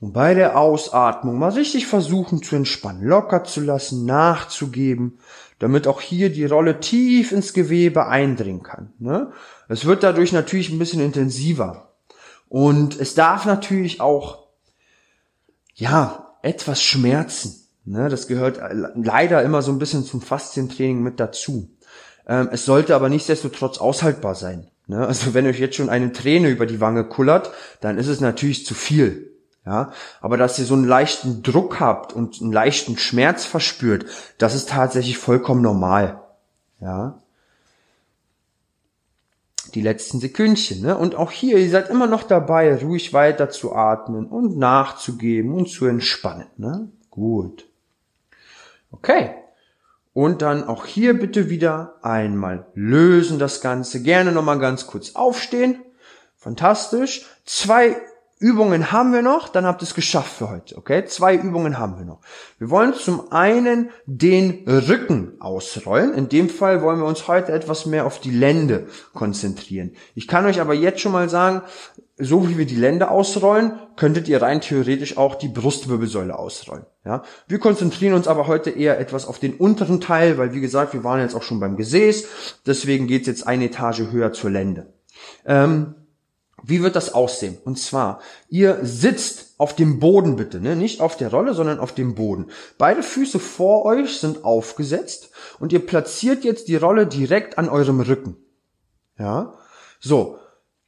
und 0.00 0.12
bei 0.12 0.34
der 0.34 0.58
Ausatmung 0.58 1.38
mal 1.38 1.52
richtig 1.52 1.86
versuchen 1.86 2.42
zu 2.42 2.56
entspannen, 2.56 3.02
locker 3.02 3.42
zu 3.44 3.62
lassen, 3.62 4.04
nachzugeben, 4.04 5.18
damit 5.58 5.86
auch 5.86 6.02
hier 6.02 6.28
die 6.28 6.44
Rolle 6.44 6.78
tief 6.78 7.32
ins 7.32 7.54
Gewebe 7.54 8.06
eindringen 8.06 8.62
kann. 8.62 8.92
Ne? 8.98 9.32
Es 9.66 9.86
wird 9.86 10.02
dadurch 10.02 10.32
natürlich 10.32 10.68
ein 10.68 10.78
bisschen 10.78 11.00
intensiver. 11.00 11.94
Und 12.50 13.00
es 13.00 13.14
darf 13.14 13.46
natürlich 13.46 14.02
auch, 14.02 14.48
ja, 15.74 16.36
etwas 16.42 16.82
schmerzen. 16.82 17.66
Ne? 17.86 18.10
Das 18.10 18.26
gehört 18.26 18.60
leider 18.94 19.42
immer 19.42 19.62
so 19.62 19.72
ein 19.72 19.78
bisschen 19.78 20.04
zum 20.04 20.20
Faszientraining 20.20 21.02
mit 21.02 21.18
dazu. 21.18 21.70
Ähm, 22.26 22.50
es 22.52 22.66
sollte 22.66 22.94
aber 22.94 23.08
nichtsdestotrotz 23.08 23.78
aushaltbar 23.78 24.34
sein. 24.34 24.70
Ne? 24.86 25.06
Also 25.06 25.34
wenn 25.34 25.46
euch 25.46 25.58
jetzt 25.58 25.76
schon 25.76 25.88
eine 25.88 26.12
Träne 26.12 26.48
über 26.48 26.66
die 26.66 26.80
Wange 26.80 27.04
kullert, 27.04 27.52
dann 27.80 27.98
ist 27.98 28.08
es 28.08 28.20
natürlich 28.20 28.66
zu 28.66 28.74
viel. 28.74 29.30
Ja, 29.66 29.92
aber 30.20 30.36
dass 30.36 30.58
ihr 30.58 30.66
so 30.66 30.74
einen 30.74 30.84
leichten 30.84 31.42
Druck 31.42 31.80
habt 31.80 32.12
und 32.12 32.42
einen 32.42 32.52
leichten 32.52 32.98
Schmerz 32.98 33.46
verspürt, 33.46 34.04
das 34.36 34.54
ist 34.54 34.68
tatsächlich 34.68 35.16
vollkommen 35.16 35.62
normal. 35.62 36.20
Ja. 36.80 37.18
Die 39.74 39.80
letzten 39.80 40.20
Sekündchen, 40.20 40.82
ne? 40.82 40.98
Und 40.98 41.14
auch 41.14 41.30
hier, 41.30 41.56
ihr 41.56 41.70
seid 41.70 41.88
immer 41.88 42.06
noch 42.06 42.24
dabei, 42.24 42.76
ruhig 42.76 43.14
weiter 43.14 43.48
zu 43.48 43.74
atmen 43.74 44.26
und 44.26 44.58
nachzugeben 44.58 45.54
und 45.54 45.70
zu 45.70 45.86
entspannen, 45.86 46.46
ne? 46.58 46.90
Gut. 47.10 47.66
Okay. 48.92 49.30
Und 50.14 50.42
dann 50.42 50.64
auch 50.64 50.86
hier 50.86 51.18
bitte 51.18 51.50
wieder 51.50 51.96
einmal 52.02 52.68
lösen 52.74 53.38
das 53.38 53.60
Ganze. 53.60 54.00
Gerne 54.02 54.32
nochmal 54.32 54.60
ganz 54.60 54.86
kurz 54.86 55.16
aufstehen. 55.16 55.82
Fantastisch. 56.36 57.26
Zwei 57.44 57.96
Übungen 58.44 58.92
haben 58.92 59.14
wir 59.14 59.22
noch, 59.22 59.48
dann 59.48 59.64
habt 59.64 59.80
ihr 59.80 59.86
es 59.86 59.94
geschafft 59.94 60.36
für 60.36 60.50
heute, 60.50 60.76
okay? 60.76 61.06
Zwei 61.06 61.34
Übungen 61.34 61.78
haben 61.78 61.96
wir 61.96 62.04
noch. 62.04 62.20
Wir 62.58 62.68
wollen 62.68 62.92
zum 62.92 63.32
einen 63.32 63.88
den 64.04 64.68
Rücken 64.68 65.40
ausrollen. 65.40 66.12
In 66.12 66.28
dem 66.28 66.50
Fall 66.50 66.82
wollen 66.82 66.98
wir 66.98 67.06
uns 67.06 67.26
heute 67.26 67.52
etwas 67.52 67.86
mehr 67.86 68.04
auf 68.04 68.20
die 68.20 68.30
Lände 68.30 68.86
konzentrieren. 69.14 69.92
Ich 70.14 70.28
kann 70.28 70.44
euch 70.44 70.60
aber 70.60 70.74
jetzt 70.74 71.00
schon 71.00 71.12
mal 71.12 71.30
sagen, 71.30 71.62
so 72.18 72.46
wie 72.46 72.58
wir 72.58 72.66
die 72.66 72.76
Lände 72.76 73.10
ausrollen, 73.10 73.78
könntet 73.96 74.28
ihr 74.28 74.42
rein 74.42 74.60
theoretisch 74.60 75.16
auch 75.16 75.36
die 75.36 75.48
Brustwirbelsäule 75.48 76.38
ausrollen. 76.38 76.84
Ja, 77.02 77.22
wir 77.48 77.58
konzentrieren 77.58 78.12
uns 78.12 78.28
aber 78.28 78.46
heute 78.46 78.68
eher 78.68 79.00
etwas 79.00 79.26
auf 79.26 79.38
den 79.38 79.54
unteren 79.54 80.02
Teil, 80.02 80.36
weil 80.36 80.52
wie 80.52 80.60
gesagt, 80.60 80.92
wir 80.92 81.02
waren 81.02 81.20
jetzt 81.20 81.34
auch 81.34 81.42
schon 81.42 81.60
beim 81.60 81.78
Gesäß. 81.78 82.26
Deswegen 82.66 83.06
geht's 83.06 83.26
jetzt 83.26 83.46
eine 83.46 83.64
Etage 83.64 84.02
höher 84.12 84.34
zur 84.34 84.50
Lände. 84.50 84.92
Ähm, 85.46 85.94
wie 86.66 86.82
wird 86.82 86.96
das 86.96 87.12
aussehen? 87.12 87.58
Und 87.64 87.78
zwar, 87.78 88.20
ihr 88.48 88.78
sitzt 88.82 89.54
auf 89.58 89.76
dem 89.76 89.98
Boden 89.98 90.36
bitte, 90.36 90.60
ne? 90.60 90.76
nicht 90.76 91.00
auf 91.00 91.16
der 91.16 91.30
Rolle, 91.30 91.54
sondern 91.54 91.78
auf 91.78 91.92
dem 91.94 92.14
Boden. 92.14 92.46
Beide 92.78 93.02
Füße 93.02 93.38
vor 93.38 93.84
euch 93.84 94.18
sind 94.18 94.44
aufgesetzt 94.44 95.30
und 95.60 95.72
ihr 95.72 95.84
platziert 95.84 96.44
jetzt 96.44 96.68
die 96.68 96.76
Rolle 96.76 97.06
direkt 97.06 97.58
an 97.58 97.68
eurem 97.68 98.00
Rücken. 98.00 98.36
Ja, 99.18 99.54
so. 100.00 100.38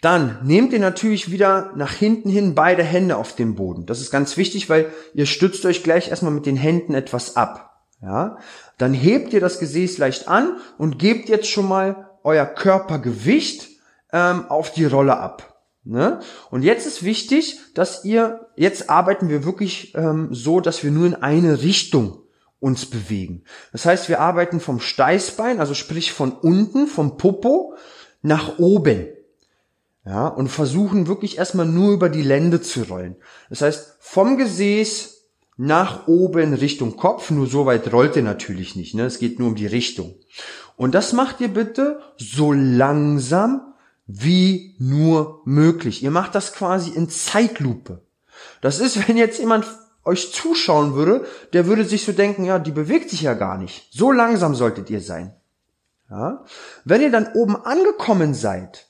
Dann 0.03 0.41
nehmt 0.45 0.74
ihr 0.74 0.79
natürlich 0.79 1.31
wieder 1.31 1.72
nach 1.74 1.93
hinten 1.93 2.29
hin 2.29 2.55
beide 2.55 2.83
Hände 2.83 3.16
auf 3.16 3.35
den 3.35 3.55
Boden. 3.55 3.87
Das 3.87 4.01
ist 4.01 4.11
ganz 4.11 4.37
wichtig, 4.37 4.68
weil 4.68 4.93
ihr 5.14 5.24
stützt 5.24 5.64
euch 5.64 5.83
gleich 5.83 6.11
erstmal 6.11 6.33
mit 6.33 6.45
den 6.45 6.57
Händen 6.57 6.95
etwas 6.95 7.35
ab. 7.35 7.83
Ja, 8.03 8.37
dann 8.77 8.93
hebt 8.93 9.33
ihr 9.33 9.41
das 9.41 9.59
Gesäß 9.59 9.97
leicht 9.97 10.29
an 10.29 10.59
und 10.77 10.99
gebt 10.99 11.31
jetzt 11.31 11.49
schon 11.49 11.66
mal 11.66 12.11
euer 12.24 12.45
Körpergewicht 12.45 13.68
ähm, 14.12 14.45
auf 14.51 14.70
die 14.70 14.85
Rolle 14.85 15.16
ab. 15.18 15.56
Ne? 15.87 16.18
Und 16.51 16.62
jetzt 16.62 16.84
ist 16.87 17.05
wichtig, 17.05 17.61
dass 17.74 18.05
ihr, 18.05 18.49
jetzt 18.57 18.91
arbeiten 18.91 19.28
wir 19.28 19.45
wirklich 19.45 19.95
ähm, 19.95 20.28
so, 20.32 20.61
dass 20.61 20.82
wir 20.82 20.91
nur 20.91 21.07
in 21.07 21.14
eine 21.14 21.62
Richtung 21.62 22.22
uns 22.59 22.87
bewegen. 22.87 23.45
Das 23.70 23.87
heißt, 23.87 24.09
wir 24.09 24.20
arbeiten 24.20 24.59
vom 24.59 24.80
Steißbein, 24.80 25.61
also 25.61 25.74
sprich 25.74 26.12
von 26.12 26.32
unten, 26.32 26.89
vom 26.89 27.16
Popo, 27.16 27.74
nach 28.22 28.59
oben. 28.59 29.07
Ja, 30.05 30.26
und 30.28 30.49
versuchen 30.49 31.07
wirklich 31.07 31.39
erstmal 31.39 31.66
nur 31.66 31.93
über 31.93 32.09
die 32.09 32.22
Lände 32.22 32.61
zu 32.61 32.82
rollen. 32.82 33.16
Das 33.49 33.61
heißt, 33.61 33.97
vom 34.01 34.37
Gesäß 34.37 35.24
nach 35.57 36.07
oben 36.09 36.55
Richtung 36.55 36.97
Kopf, 36.97 37.30
nur 37.30 37.47
so 37.47 37.66
weit 37.66 37.93
rollt 37.93 38.16
ihr 38.16 38.22
natürlich 38.22 38.76
nicht, 38.76 38.95
ne? 38.95 39.05
Es 39.05 39.18
geht 39.18 39.39
nur 39.39 39.49
um 39.49 39.55
die 39.55 39.66
Richtung. 39.66 40.14
Und 40.76 40.95
das 40.95 41.12
macht 41.12 41.41
ihr 41.41 41.49
bitte 41.49 42.01
so 42.18 42.53
langsam 42.53 43.74
wie 44.07 44.77
nur 44.79 45.43
möglich. 45.45 46.03
Ihr 46.03 46.11
macht 46.11 46.35
das 46.35 46.53
quasi 46.53 46.91
in 46.91 47.09
Zeitlupe. 47.09 48.03
Das 48.61 48.79
ist, 48.79 49.09
wenn 49.09 49.17
jetzt 49.17 49.39
jemand 49.39 49.67
euch 50.05 50.33
zuschauen 50.33 50.95
würde, 50.95 51.27
der 51.53 51.67
würde 51.67 51.85
sich 51.85 52.05
so 52.05 52.13
denken, 52.13 52.45
ja, 52.45 52.59
die 52.59 52.71
bewegt 52.71 53.11
sich 53.11 53.23
ja 53.23 53.35
gar 53.35 53.59
nicht. 53.59 53.89
So 53.93 54.13
langsam 54.13 54.55
solltet 54.55 54.89
ihr 54.89 55.01
sein. 55.01 55.35
Ja? 56.09 56.45
Wenn 56.85 57.03
ihr 57.03 57.11
dann 57.11 57.33
oben 57.35 57.57
angekommen 57.57 58.33
seid, 58.33 58.87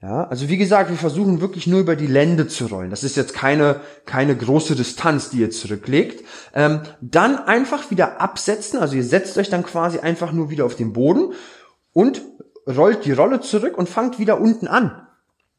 ja, 0.00 0.28
also 0.28 0.48
wie 0.48 0.58
gesagt, 0.58 0.90
wir 0.90 0.96
versuchen 0.96 1.40
wirklich 1.40 1.66
nur 1.66 1.80
über 1.80 1.96
die 1.96 2.06
Lände 2.06 2.46
zu 2.46 2.66
rollen. 2.66 2.90
Das 2.90 3.02
ist 3.02 3.16
jetzt 3.16 3.34
keine, 3.34 3.80
keine 4.06 4.36
große 4.36 4.76
Distanz, 4.76 5.30
die 5.30 5.38
ihr 5.38 5.50
zurücklegt. 5.50 6.24
Ähm, 6.54 6.82
dann 7.00 7.36
einfach 7.36 7.90
wieder 7.90 8.20
absetzen, 8.20 8.78
also 8.78 8.94
ihr 8.94 9.02
setzt 9.02 9.36
euch 9.38 9.50
dann 9.50 9.64
quasi 9.64 9.98
einfach 9.98 10.30
nur 10.30 10.50
wieder 10.50 10.66
auf 10.66 10.76
den 10.76 10.92
Boden 10.92 11.32
und 11.92 12.22
rollt 12.68 13.04
die 13.04 13.12
Rolle 13.12 13.40
zurück 13.40 13.78
und 13.78 13.88
fangt 13.88 14.18
wieder 14.18 14.40
unten 14.40 14.68
an. 14.68 15.06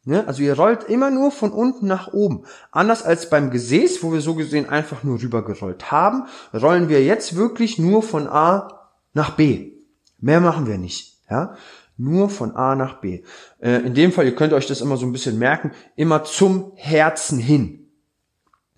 Ne? 0.06 0.26
Also 0.28 0.42
ihr 0.42 0.54
rollt 0.58 0.86
immer 0.86 1.12
nur 1.12 1.32
von 1.32 1.52
unten 1.52 1.88
nach 1.88 2.14
oben. 2.14 2.46
Anders 2.72 3.04
als 3.04 3.30
beim 3.30 3.52
Gesäß, 3.52 4.02
wo 4.02 4.14
wir 4.14 4.22
so 4.22 4.36
gesehen 4.36 4.70
einfach 4.70 5.04
nur 5.04 5.22
rübergerollt 5.22 5.92
haben, 5.92 6.26
rollen 6.54 6.90
wir 6.90 7.04
jetzt 7.04 7.36
wirklich 7.36 7.78
nur 7.78 8.02
von 8.02 8.28
A 8.28 8.90
nach 9.14 9.32
B. 9.32 9.74
Mehr 10.20 10.40
machen 10.40 10.68
wir 10.68 10.78
nicht. 10.78 11.18
Ja? 11.30 11.56
Nur 11.98 12.30
von 12.30 12.56
A 12.56 12.76
nach 12.76 13.02
B. 13.02 13.24
Äh, 13.60 13.82
in 13.82 13.94
dem 13.94 14.12
Fall, 14.12 14.26
ihr 14.26 14.36
könnt 14.36 14.54
euch 14.54 14.68
das 14.68 14.82
immer 14.82 14.98
so 14.98 15.06
ein 15.06 15.12
bisschen 15.12 15.38
merken, 15.38 15.72
immer 15.96 16.24
zum 16.24 16.72
Herzen 16.76 17.40
hin. 17.40 17.92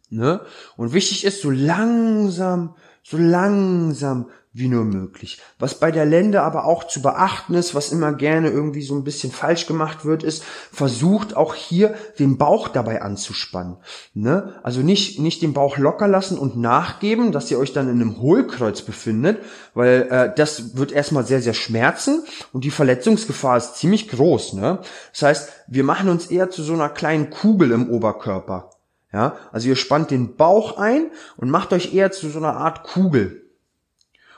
Ne? 0.10 0.42
Und 0.76 0.92
wichtig 0.92 1.24
ist, 1.24 1.42
so 1.42 1.50
langsam 1.50 2.76
So 3.04 3.18
langsam 3.18 4.28
wie 4.54 4.68
nur 4.68 4.84
möglich. 4.84 5.40
Was 5.60 5.80
bei 5.80 5.92
der 5.92 6.06
Lende 6.06 6.42
aber 6.42 6.66
auch 6.66 6.84
zu 6.84 7.02
beachten 7.02 7.54
ist, 7.54 7.74
was 7.74 7.94
immer 7.94 8.12
gerne 8.12 8.50
irgendwie 8.50 8.82
so 8.82 8.96
ein 8.96 9.06
bisschen 9.06 9.32
falsch 9.32 9.66
gemacht 9.66 10.04
wird, 10.04 10.24
ist, 10.24 10.44
versucht 10.74 11.38
auch 11.38 11.56
hier 11.56 11.94
den 12.20 12.38
Bauch 12.38 12.68
dabei 12.68 13.02
anzuspannen. 13.02 13.78
Ne? 14.14 14.60
Also 14.62 14.82
nicht, 14.82 15.20
nicht 15.20 15.42
den 15.42 15.54
Bauch 15.54 15.78
locker 15.78 16.10
lassen 16.10 16.38
und 16.38 16.58
nachgeben, 16.58 17.32
dass 17.32 17.50
ihr 17.50 17.60
euch 17.60 17.72
dann 17.72 17.88
in 17.88 18.02
einem 18.02 18.20
Hohlkreuz 18.20 18.82
befindet, 18.82 19.40
weil 19.74 20.08
äh, 20.10 20.36
das 20.36 20.76
wird 20.76 20.92
erstmal 20.92 21.26
sehr, 21.26 21.42
sehr 21.42 21.54
schmerzen 21.54 22.26
und 22.52 22.66
die 22.66 22.72
Verletzungsgefahr 22.72 23.56
ist 23.56 23.76
ziemlich 23.76 24.10
groß. 24.10 24.54
Ne? 24.54 24.80
Das 25.14 25.22
heißt, 25.22 25.50
wir 25.68 25.86
machen 25.86 26.10
uns 26.10 26.26
eher 26.28 26.50
zu 26.50 26.62
so 26.62 26.74
einer 26.74 26.90
kleinen 26.90 27.30
Kugel 27.30 27.72
im 27.72 27.90
Oberkörper. 27.90 28.70
Ja, 29.14 29.38
also 29.52 29.68
ihr 29.68 29.76
spannt 29.76 30.12
den 30.12 30.36
Bauch 30.36 30.78
ein 30.78 31.12
und 31.38 31.50
macht 31.50 31.74
euch 31.74 31.94
eher 31.94 32.12
zu 32.12 32.30
so 32.30 32.40
einer 32.40 32.56
Art 32.56 32.84
Kugel 32.84 33.50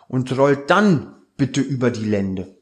und 0.08 0.36
rollt 0.38 0.70
dann 0.70 1.16
bitte 1.38 1.62
über 1.62 1.92
die 1.92 2.06
Lände. 2.06 2.56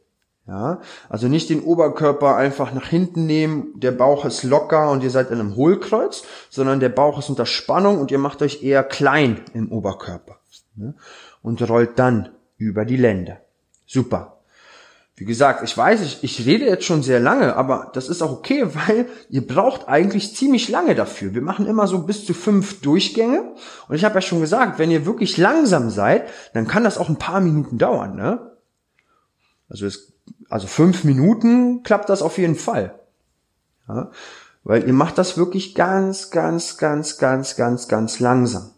Ja, 0.47 0.81
also 1.07 1.27
nicht 1.27 1.49
den 1.49 1.61
Oberkörper 1.61 2.35
einfach 2.35 2.73
nach 2.73 2.87
hinten 2.87 3.25
nehmen, 3.25 3.79
der 3.79 3.91
Bauch 3.91 4.25
ist 4.25 4.43
locker 4.43 4.91
und 4.91 5.03
ihr 5.03 5.11
seid 5.11 5.31
in 5.31 5.39
einem 5.39 5.55
Hohlkreuz, 5.55 6.23
sondern 6.49 6.79
der 6.79 6.89
Bauch 6.89 7.19
ist 7.19 7.29
unter 7.29 7.45
Spannung 7.45 7.99
und 7.99 8.11
ihr 8.11 8.17
macht 8.17 8.41
euch 8.41 8.63
eher 8.63 8.83
klein 8.83 9.41
im 9.53 9.71
Oberkörper. 9.71 10.39
Ne? 10.75 10.95
Und 11.41 11.67
rollt 11.69 11.97
dann 11.99 12.29
über 12.57 12.85
die 12.85 12.97
Lände. 12.97 13.37
Super. 13.85 14.40
Wie 15.21 15.25
gesagt, 15.25 15.61
ich 15.61 15.77
weiß, 15.77 16.01
ich, 16.01 16.23
ich 16.23 16.47
rede 16.47 16.65
jetzt 16.65 16.83
schon 16.83 17.03
sehr 17.03 17.19
lange, 17.19 17.55
aber 17.55 17.91
das 17.93 18.09
ist 18.09 18.23
auch 18.23 18.31
okay, 18.31 18.65
weil 18.73 19.07
ihr 19.29 19.45
braucht 19.45 19.87
eigentlich 19.87 20.35
ziemlich 20.35 20.67
lange 20.67 20.95
dafür. 20.95 21.35
Wir 21.35 21.43
machen 21.43 21.67
immer 21.67 21.85
so 21.85 21.99
bis 21.99 22.25
zu 22.25 22.33
fünf 22.33 22.81
Durchgänge. 22.81 23.53
Und 23.87 23.95
ich 23.95 24.03
habe 24.03 24.15
ja 24.15 24.21
schon 24.21 24.41
gesagt, 24.41 24.79
wenn 24.79 24.89
ihr 24.89 25.05
wirklich 25.05 25.37
langsam 25.37 25.91
seid, 25.91 26.27
dann 26.55 26.67
kann 26.67 26.83
das 26.83 26.97
auch 26.97 27.07
ein 27.07 27.19
paar 27.19 27.39
Minuten 27.39 27.77
dauern. 27.77 28.15
Ne? 28.15 28.51
Also, 29.69 29.85
es, 29.85 30.11
also 30.49 30.65
fünf 30.65 31.03
Minuten 31.03 31.83
klappt 31.83 32.09
das 32.09 32.23
auf 32.23 32.39
jeden 32.39 32.55
Fall. 32.55 32.99
Ja? 33.87 34.09
Weil 34.63 34.87
ihr 34.87 34.93
macht 34.93 35.19
das 35.19 35.37
wirklich 35.37 35.75
ganz, 35.75 36.31
ganz, 36.31 36.79
ganz, 36.79 37.19
ganz, 37.19 37.55
ganz, 37.55 37.87
ganz 37.87 38.19
langsam. 38.19 38.70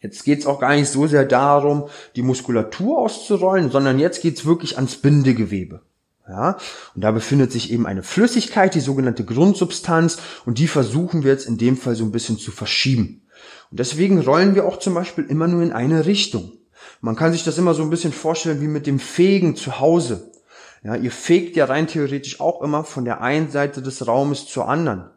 Jetzt 0.00 0.24
geht's 0.24 0.46
auch 0.46 0.60
gar 0.60 0.74
nicht 0.74 0.88
so 0.88 1.06
sehr 1.06 1.24
darum, 1.24 1.88
die 2.16 2.22
Muskulatur 2.22 2.98
auszurollen, 2.98 3.70
sondern 3.70 3.98
jetzt 3.98 4.22
geht's 4.22 4.44
wirklich 4.44 4.76
ans 4.76 4.96
Bindegewebe. 4.96 5.82
Ja, 6.28 6.58
und 6.94 7.02
da 7.02 7.12
befindet 7.12 7.52
sich 7.52 7.72
eben 7.72 7.86
eine 7.86 8.02
Flüssigkeit, 8.02 8.74
die 8.74 8.80
sogenannte 8.80 9.24
Grundsubstanz, 9.24 10.18
und 10.44 10.58
die 10.58 10.66
versuchen 10.66 11.22
wir 11.22 11.30
jetzt 11.30 11.46
in 11.46 11.56
dem 11.56 11.76
Fall 11.76 11.94
so 11.94 12.04
ein 12.04 12.10
bisschen 12.10 12.36
zu 12.36 12.50
verschieben. 12.50 13.22
Und 13.70 13.78
deswegen 13.78 14.20
rollen 14.20 14.54
wir 14.54 14.66
auch 14.66 14.78
zum 14.78 14.94
Beispiel 14.94 15.24
immer 15.24 15.46
nur 15.46 15.62
in 15.62 15.72
eine 15.72 16.04
Richtung. 16.04 16.52
Man 17.00 17.14
kann 17.14 17.32
sich 17.32 17.44
das 17.44 17.58
immer 17.58 17.74
so 17.74 17.82
ein 17.82 17.90
bisschen 17.90 18.12
vorstellen 18.12 18.60
wie 18.60 18.66
mit 18.66 18.86
dem 18.86 18.98
Fegen 18.98 19.54
zu 19.54 19.78
Hause. 19.78 20.32
Ja, 20.82 20.96
ihr 20.96 21.12
fegt 21.12 21.56
ja 21.56 21.66
rein 21.66 21.86
theoretisch 21.86 22.40
auch 22.40 22.60
immer 22.60 22.84
von 22.84 23.04
der 23.04 23.20
einen 23.20 23.50
Seite 23.50 23.80
des 23.80 24.06
Raumes 24.06 24.46
zur 24.46 24.68
anderen 24.68 25.10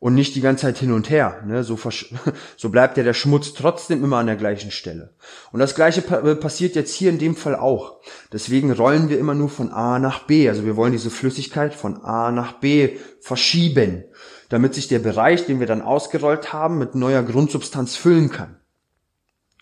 und 0.00 0.14
nicht 0.14 0.36
die 0.36 0.40
ganze 0.40 0.62
Zeit 0.62 0.78
hin 0.78 0.92
und 0.92 1.10
her. 1.10 1.42
Ne? 1.46 1.64
So, 1.64 1.78
so 2.56 2.68
bleibt 2.68 2.96
ja 2.96 3.02
der 3.02 3.14
Schmutz 3.14 3.52
trotzdem 3.54 4.04
immer 4.04 4.18
an 4.18 4.26
der 4.26 4.36
gleichen 4.36 4.70
Stelle. 4.70 5.14
Und 5.50 5.60
das 5.60 5.74
gleiche 5.74 6.00
äh, 6.14 6.36
passiert 6.36 6.76
jetzt 6.76 6.94
hier 6.94 7.10
in 7.10 7.18
dem 7.18 7.34
Fall 7.34 7.56
auch. 7.56 8.00
Deswegen 8.32 8.72
rollen 8.72 9.08
wir 9.08 9.18
immer 9.18 9.34
nur 9.34 9.48
von 9.48 9.70
A 9.70 9.98
nach 9.98 10.24
B. 10.24 10.48
Also 10.48 10.64
wir 10.64 10.76
wollen 10.76 10.92
diese 10.92 11.10
Flüssigkeit 11.10 11.74
von 11.74 12.04
A 12.04 12.30
nach 12.30 12.54
B 12.54 12.96
verschieben, 13.20 14.04
damit 14.48 14.74
sich 14.74 14.88
der 14.88 15.00
Bereich, 15.00 15.46
den 15.46 15.58
wir 15.58 15.66
dann 15.66 15.82
ausgerollt 15.82 16.52
haben, 16.52 16.78
mit 16.78 16.94
neuer 16.94 17.22
Grundsubstanz 17.22 17.96
füllen 17.96 18.30
kann. 18.30 18.56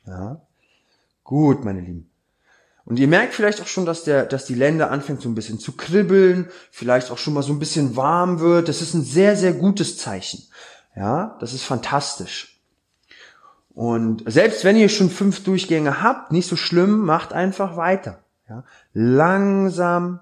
Ja? 0.07 0.43
Gut, 1.25 1.65
meine 1.65 1.81
Lieben. 1.81 2.11
Und 2.87 3.01
ihr 3.01 3.09
merkt 3.09 3.35
vielleicht 3.35 3.61
auch 3.61 3.67
schon, 3.67 3.85
dass 3.85 4.05
der, 4.05 4.25
dass 4.25 4.47
die 4.47 4.55
Lende 4.55 4.89
anfängt 4.89 5.21
so 5.21 5.29
ein 5.29 5.35
bisschen 5.35 5.59
zu 5.59 5.73
kribbeln, 5.73 6.49
vielleicht 6.71 7.11
auch 7.11 7.19
schon 7.19 7.35
mal 7.35 7.43
so 7.43 7.53
ein 7.53 7.59
bisschen 7.59 7.97
warm 7.97 8.39
wird. 8.39 8.69
Das 8.69 8.81
ist 8.81 8.95
ein 8.95 9.03
sehr, 9.03 9.37
sehr 9.37 9.53
gutes 9.53 9.99
Zeichen. 9.99 10.45
Ja, 10.95 11.37
das 11.41 11.53
ist 11.53 11.65
fantastisch. 11.65 12.61
Und 13.75 14.23
selbst 14.27 14.65
wenn 14.65 14.77
ihr 14.77 14.89
schon 14.89 15.11
fünf 15.11 15.43
Durchgänge 15.43 16.01
habt, 16.01 16.31
nicht 16.31 16.49
so 16.49 16.55
schlimm, 16.57 17.01
macht 17.01 17.33
einfach 17.33 17.77
weiter. 17.77 18.21
Ja, 18.49 18.63
langsam 18.95 20.21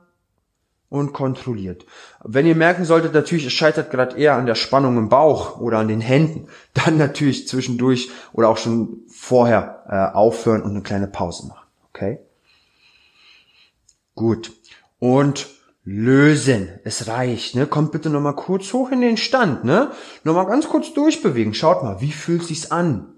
und 0.89 1.13
kontrolliert. 1.13 1.85
Wenn 2.23 2.47
ihr 2.47 2.57
merken 2.57 2.87
solltet, 2.87 3.13
natürlich, 3.13 3.45
es 3.45 3.53
scheitert 3.53 3.91
gerade 3.91 4.17
eher 4.17 4.37
an 4.37 4.47
der 4.47 4.55
Spannung 4.55 4.97
im 4.97 5.11
Bauch 5.11 5.61
oder 5.61 5.79
an 5.79 5.89
den 5.89 6.01
Händen, 6.01 6.49
dann 6.73 6.97
natürlich 6.97 7.47
zwischendurch 7.47 8.11
oder 8.33 8.49
auch 8.49 8.57
schon 8.57 9.03
vorher 9.09 9.85
äh, 9.87 10.17
aufhören 10.17 10.63
und 10.63 10.71
eine 10.71 10.83
kleine 10.83 11.09
Pause 11.09 11.47
machen. 11.49 11.67
Okay? 11.91 12.21
Gut. 14.15 14.53
Und 14.99 15.49
lösen. 15.85 16.69
Es 16.85 17.09
reicht, 17.09 17.55
ne? 17.55 17.67
Kommt 17.67 17.93
bitte 17.93 18.11
nochmal 18.11 18.37
kurz 18.37 18.73
hoch 18.73 18.91
in 18.91 19.01
den 19.01 19.17
Stand, 19.17 19.65
ne? 19.65 19.91
Nochmal 20.25 20.47
ganz 20.47 20.69
kurz 20.69 20.95
durchbewegen. 20.95 21.55
Schaut 21.55 21.83
mal, 21.83 22.01
wie 22.01 22.13
fühlt 22.13 22.45
sich's 22.45 22.71
an? 22.71 23.15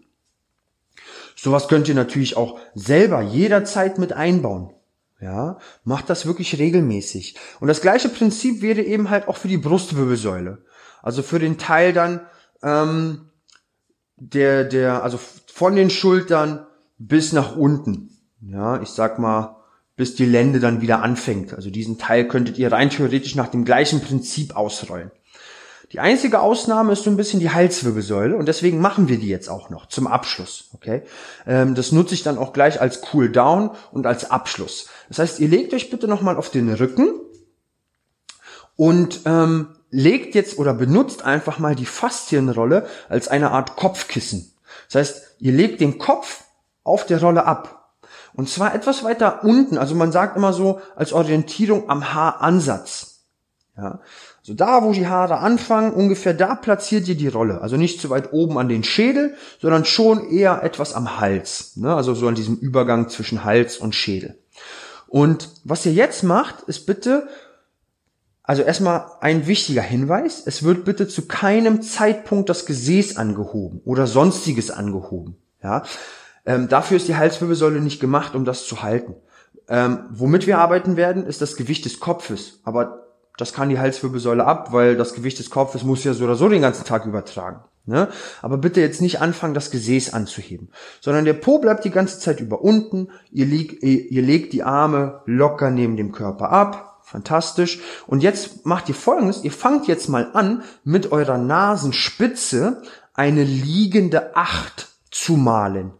Sowas 1.36 1.68
könnt 1.68 1.88
ihr 1.88 1.94
natürlich 1.94 2.36
auch 2.36 2.58
selber 2.74 3.20
jederzeit 3.20 3.98
mit 3.98 4.12
einbauen. 4.12 4.72
Ja, 5.20 5.58
macht 5.84 6.10
das 6.10 6.26
wirklich 6.26 6.58
regelmäßig. 6.58 7.36
Und 7.60 7.68
das 7.68 7.80
gleiche 7.80 8.08
Prinzip 8.08 8.60
wäre 8.60 8.82
eben 8.82 9.08
halt 9.08 9.28
auch 9.28 9.36
für 9.36 9.48
die 9.48 9.56
Brustwirbelsäule. 9.56 10.64
Also 11.02 11.22
für 11.22 11.38
den 11.38 11.56
Teil 11.56 11.92
dann 11.92 12.26
ähm, 12.62 13.30
der 14.16 14.64
der 14.64 15.02
also 15.02 15.18
von 15.46 15.76
den 15.76 15.88
Schultern 15.88 16.66
bis 16.98 17.32
nach 17.32 17.56
unten. 17.56 18.10
Ja, 18.40 18.80
ich 18.82 18.90
sag 18.90 19.18
mal 19.18 19.55
bis 19.96 20.14
die 20.14 20.26
Lende 20.26 20.60
dann 20.60 20.80
wieder 20.80 21.02
anfängt. 21.02 21.54
Also 21.54 21.70
diesen 21.70 21.98
Teil 21.98 22.28
könntet 22.28 22.58
ihr 22.58 22.70
rein 22.70 22.90
theoretisch 22.90 23.34
nach 23.34 23.48
dem 23.48 23.64
gleichen 23.64 24.00
Prinzip 24.00 24.54
ausrollen. 24.54 25.10
Die 25.92 26.00
einzige 26.00 26.40
Ausnahme 26.40 26.92
ist 26.92 27.04
so 27.04 27.10
ein 27.10 27.16
bisschen 27.16 27.40
die 27.40 27.50
Halswirbelsäule 27.50 28.36
und 28.36 28.46
deswegen 28.46 28.80
machen 28.80 29.08
wir 29.08 29.18
die 29.18 29.28
jetzt 29.28 29.48
auch 29.48 29.70
noch 29.70 29.86
zum 29.86 30.06
Abschluss. 30.06 30.70
Okay, 30.74 31.02
ähm, 31.46 31.74
das 31.74 31.92
nutze 31.92 32.14
ich 32.14 32.24
dann 32.24 32.38
auch 32.38 32.52
gleich 32.52 32.80
als 32.80 33.02
Cool 33.12 33.30
Down 33.30 33.70
und 33.92 34.06
als 34.06 34.30
Abschluss. 34.30 34.88
Das 35.08 35.20
heißt, 35.20 35.40
ihr 35.40 35.48
legt 35.48 35.72
euch 35.74 35.88
bitte 35.88 36.08
noch 36.08 36.22
mal 36.22 36.36
auf 36.36 36.50
den 36.50 36.72
Rücken 36.72 37.08
und 38.74 39.20
ähm, 39.26 39.68
legt 39.90 40.34
jetzt 40.34 40.58
oder 40.58 40.74
benutzt 40.74 41.24
einfach 41.24 41.60
mal 41.60 41.76
die 41.76 41.86
Faszienrolle 41.86 42.86
als 43.08 43.28
eine 43.28 43.52
Art 43.52 43.76
Kopfkissen. 43.76 44.52
Das 44.88 44.96
heißt, 44.96 45.36
ihr 45.38 45.52
legt 45.52 45.80
den 45.80 45.98
Kopf 45.98 46.42
auf 46.82 47.06
der 47.06 47.20
Rolle 47.20 47.46
ab 47.46 47.75
und 48.36 48.50
zwar 48.50 48.74
etwas 48.74 49.02
weiter 49.02 49.42
unten. 49.44 49.78
Also 49.78 49.94
man 49.94 50.12
sagt 50.12 50.36
immer 50.36 50.52
so 50.52 50.80
als 50.94 51.12
Orientierung 51.12 51.88
am 51.88 52.12
Haaransatz. 52.14 53.24
Ja. 53.76 54.00
So 54.42 54.54
da, 54.54 54.84
wo 54.84 54.92
die 54.92 55.08
Haare 55.08 55.38
anfangen, 55.38 55.92
ungefähr 55.92 56.32
da 56.34 56.54
platziert 56.54 57.08
ihr 57.08 57.16
die 57.16 57.28
Rolle. 57.28 57.62
Also 57.62 57.76
nicht 57.76 58.00
zu 58.00 58.10
weit 58.10 58.32
oben 58.32 58.58
an 58.58 58.68
den 58.68 58.84
Schädel, 58.84 59.34
sondern 59.60 59.84
schon 59.84 60.30
eher 60.30 60.62
etwas 60.62 60.94
am 60.94 61.18
Hals. 61.18 61.76
Ne? 61.76 61.94
Also 61.94 62.14
so 62.14 62.28
an 62.28 62.36
diesem 62.36 62.56
Übergang 62.56 63.08
zwischen 63.08 63.42
Hals 63.42 63.78
und 63.78 63.94
Schädel. 63.94 64.38
Und 65.08 65.48
was 65.64 65.84
ihr 65.86 65.92
jetzt 65.92 66.22
macht, 66.22 66.62
ist 66.66 66.86
bitte, 66.86 67.28
also 68.42 68.62
erstmal 68.62 69.06
ein 69.20 69.46
wichtiger 69.46 69.82
Hinweis, 69.82 70.42
es 70.46 70.62
wird 70.62 70.84
bitte 70.84 71.08
zu 71.08 71.26
keinem 71.26 71.82
Zeitpunkt 71.82 72.48
das 72.48 72.66
Gesäß 72.66 73.16
angehoben 73.16 73.80
oder 73.84 74.06
sonstiges 74.06 74.70
angehoben. 74.70 75.36
Ja, 75.62 75.82
ähm, 76.46 76.68
dafür 76.68 76.96
ist 76.96 77.08
die 77.08 77.16
Halswirbelsäule 77.16 77.80
nicht 77.80 78.00
gemacht, 78.00 78.34
um 78.34 78.44
das 78.44 78.66
zu 78.66 78.82
halten. 78.82 79.14
Ähm, 79.68 80.04
womit 80.10 80.46
wir 80.46 80.58
arbeiten 80.58 80.96
werden, 80.96 81.26
ist 81.26 81.42
das 81.42 81.56
Gewicht 81.56 81.84
des 81.84 81.98
Kopfes. 81.98 82.60
Aber 82.64 83.06
das 83.36 83.52
kann 83.52 83.68
die 83.68 83.78
Halswirbelsäule 83.78 84.44
ab, 84.44 84.72
weil 84.72 84.96
das 84.96 85.14
Gewicht 85.14 85.38
des 85.38 85.50
Kopfes 85.50 85.82
muss 85.82 86.04
ja 86.04 86.14
so 86.14 86.24
oder 86.24 86.36
so 86.36 86.48
den 86.48 86.62
ganzen 86.62 86.84
Tag 86.84 87.04
übertragen. 87.04 87.60
Ne? 87.84 88.08
Aber 88.42 88.58
bitte 88.58 88.80
jetzt 88.80 89.00
nicht 89.00 89.20
anfangen, 89.20 89.54
das 89.54 89.70
Gesäß 89.70 90.12
anzuheben, 90.12 90.70
sondern 91.00 91.24
der 91.24 91.34
Po 91.34 91.58
bleibt 91.58 91.84
die 91.84 91.90
ganze 91.90 92.18
Zeit 92.18 92.40
über 92.40 92.62
unten. 92.62 93.10
Ihr, 93.30 93.46
lieg, 93.46 93.82
ihr, 93.82 94.10
ihr 94.10 94.22
legt 94.22 94.52
die 94.52 94.62
Arme 94.62 95.20
locker 95.26 95.70
neben 95.70 95.96
dem 95.96 96.12
Körper 96.12 96.50
ab. 96.50 97.00
Fantastisch. 97.02 97.80
Und 98.08 98.24
jetzt 98.24 98.66
macht 98.66 98.88
ihr 98.88 98.96
folgendes. 98.96 99.44
Ihr 99.44 99.52
fangt 99.52 99.86
jetzt 99.86 100.08
mal 100.08 100.30
an, 100.32 100.64
mit 100.82 101.12
eurer 101.12 101.38
Nasenspitze 101.38 102.82
eine 103.14 103.44
liegende 103.44 104.34
Acht 104.36 104.88
zu 105.12 105.36
malen. 105.36 105.92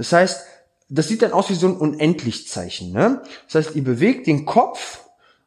Das 0.00 0.12
heißt, 0.12 0.46
das 0.88 1.08
sieht 1.08 1.20
dann 1.20 1.32
aus 1.32 1.50
wie 1.50 1.54
so 1.54 1.66
ein 1.66 1.76
Unendlichzeichen. 1.76 2.90
Ne? 2.90 3.20
Das 3.44 3.66
heißt, 3.66 3.76
ihr 3.76 3.84
bewegt 3.84 4.26
den 4.26 4.46
Kopf 4.46 5.00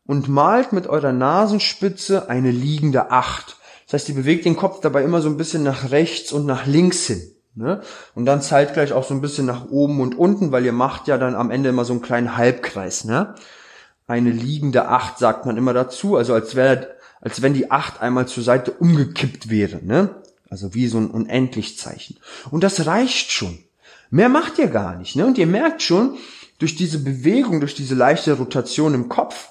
und 0.06 0.30
malt 0.30 0.74
mit 0.74 0.86
eurer 0.86 1.12
Nasenspitze 1.12 2.30
eine 2.30 2.52
liegende 2.52 3.10
Acht. 3.10 3.58
Das 3.86 3.94
heißt, 3.94 4.10
ihr 4.10 4.16
bewegt 4.16 4.46
den 4.46 4.56
Kopf 4.56 4.80
dabei 4.80 5.04
immer 5.04 5.22
so 5.22 5.30
ein 5.30 5.38
bisschen 5.38 5.64
nach 5.64 5.90
rechts 5.90 6.32
und 6.32 6.46
nach 6.46 6.68
links 6.68 7.08
hin. 7.08 7.32
Ne? 7.56 7.82
Und 8.14 8.28
dann 8.28 8.44
zeitgleich 8.44 8.94
auch 8.94 9.06
so 9.06 9.16
ein 9.16 9.22
bisschen 9.22 9.48
nach 9.48 9.72
oben 9.72 10.02
und 10.02 10.16
unten, 10.16 10.52
weil 10.52 10.66
ihr 10.66 10.72
macht 10.72 11.08
ja 11.08 11.18
dann 11.18 11.34
am 11.34 11.50
Ende 11.50 11.70
immer 11.70 11.84
so 11.84 11.94
einen 11.94 12.04
kleinen 12.04 12.38
Halbkreis. 12.38 13.06
Ne? 13.06 13.34
Eine 14.06 14.30
liegende 14.30 14.88
Acht 14.88 15.18
sagt 15.18 15.48
man 15.48 15.58
immer 15.58 15.74
dazu, 15.74 16.16
also 16.16 16.36
als 16.36 16.54
wäre, 16.54 16.90
als 17.22 17.42
wenn 17.42 17.56
die 17.56 17.72
Acht 17.72 18.04
einmal 18.04 18.28
zur 18.28 18.44
Seite 18.44 18.70
umgekippt 18.70 19.50
wäre. 19.50 19.84
Ne? 19.84 20.12
Also 20.48 20.76
wie 20.76 20.88
so 20.88 21.00
ein 21.00 21.10
Unendlichzeichen. 21.10 22.20
Und 22.52 22.64
das 22.64 22.86
reicht 22.86 23.32
schon. 23.32 23.63
Mehr 24.14 24.30
macht 24.30 24.60
ihr 24.60 24.68
gar 24.68 24.96
nicht. 24.96 25.16
Ne? 25.16 25.26
Und 25.26 25.40
ihr 25.40 25.48
merkt 25.48 25.82
schon, 25.82 26.20
durch 26.60 26.76
diese 26.76 27.00
Bewegung, 27.00 27.60
durch 27.60 27.74
diese 27.74 27.96
leichte 27.96 28.34
Rotation 28.34 28.94
im 28.94 29.10
Kopf, 29.10 29.50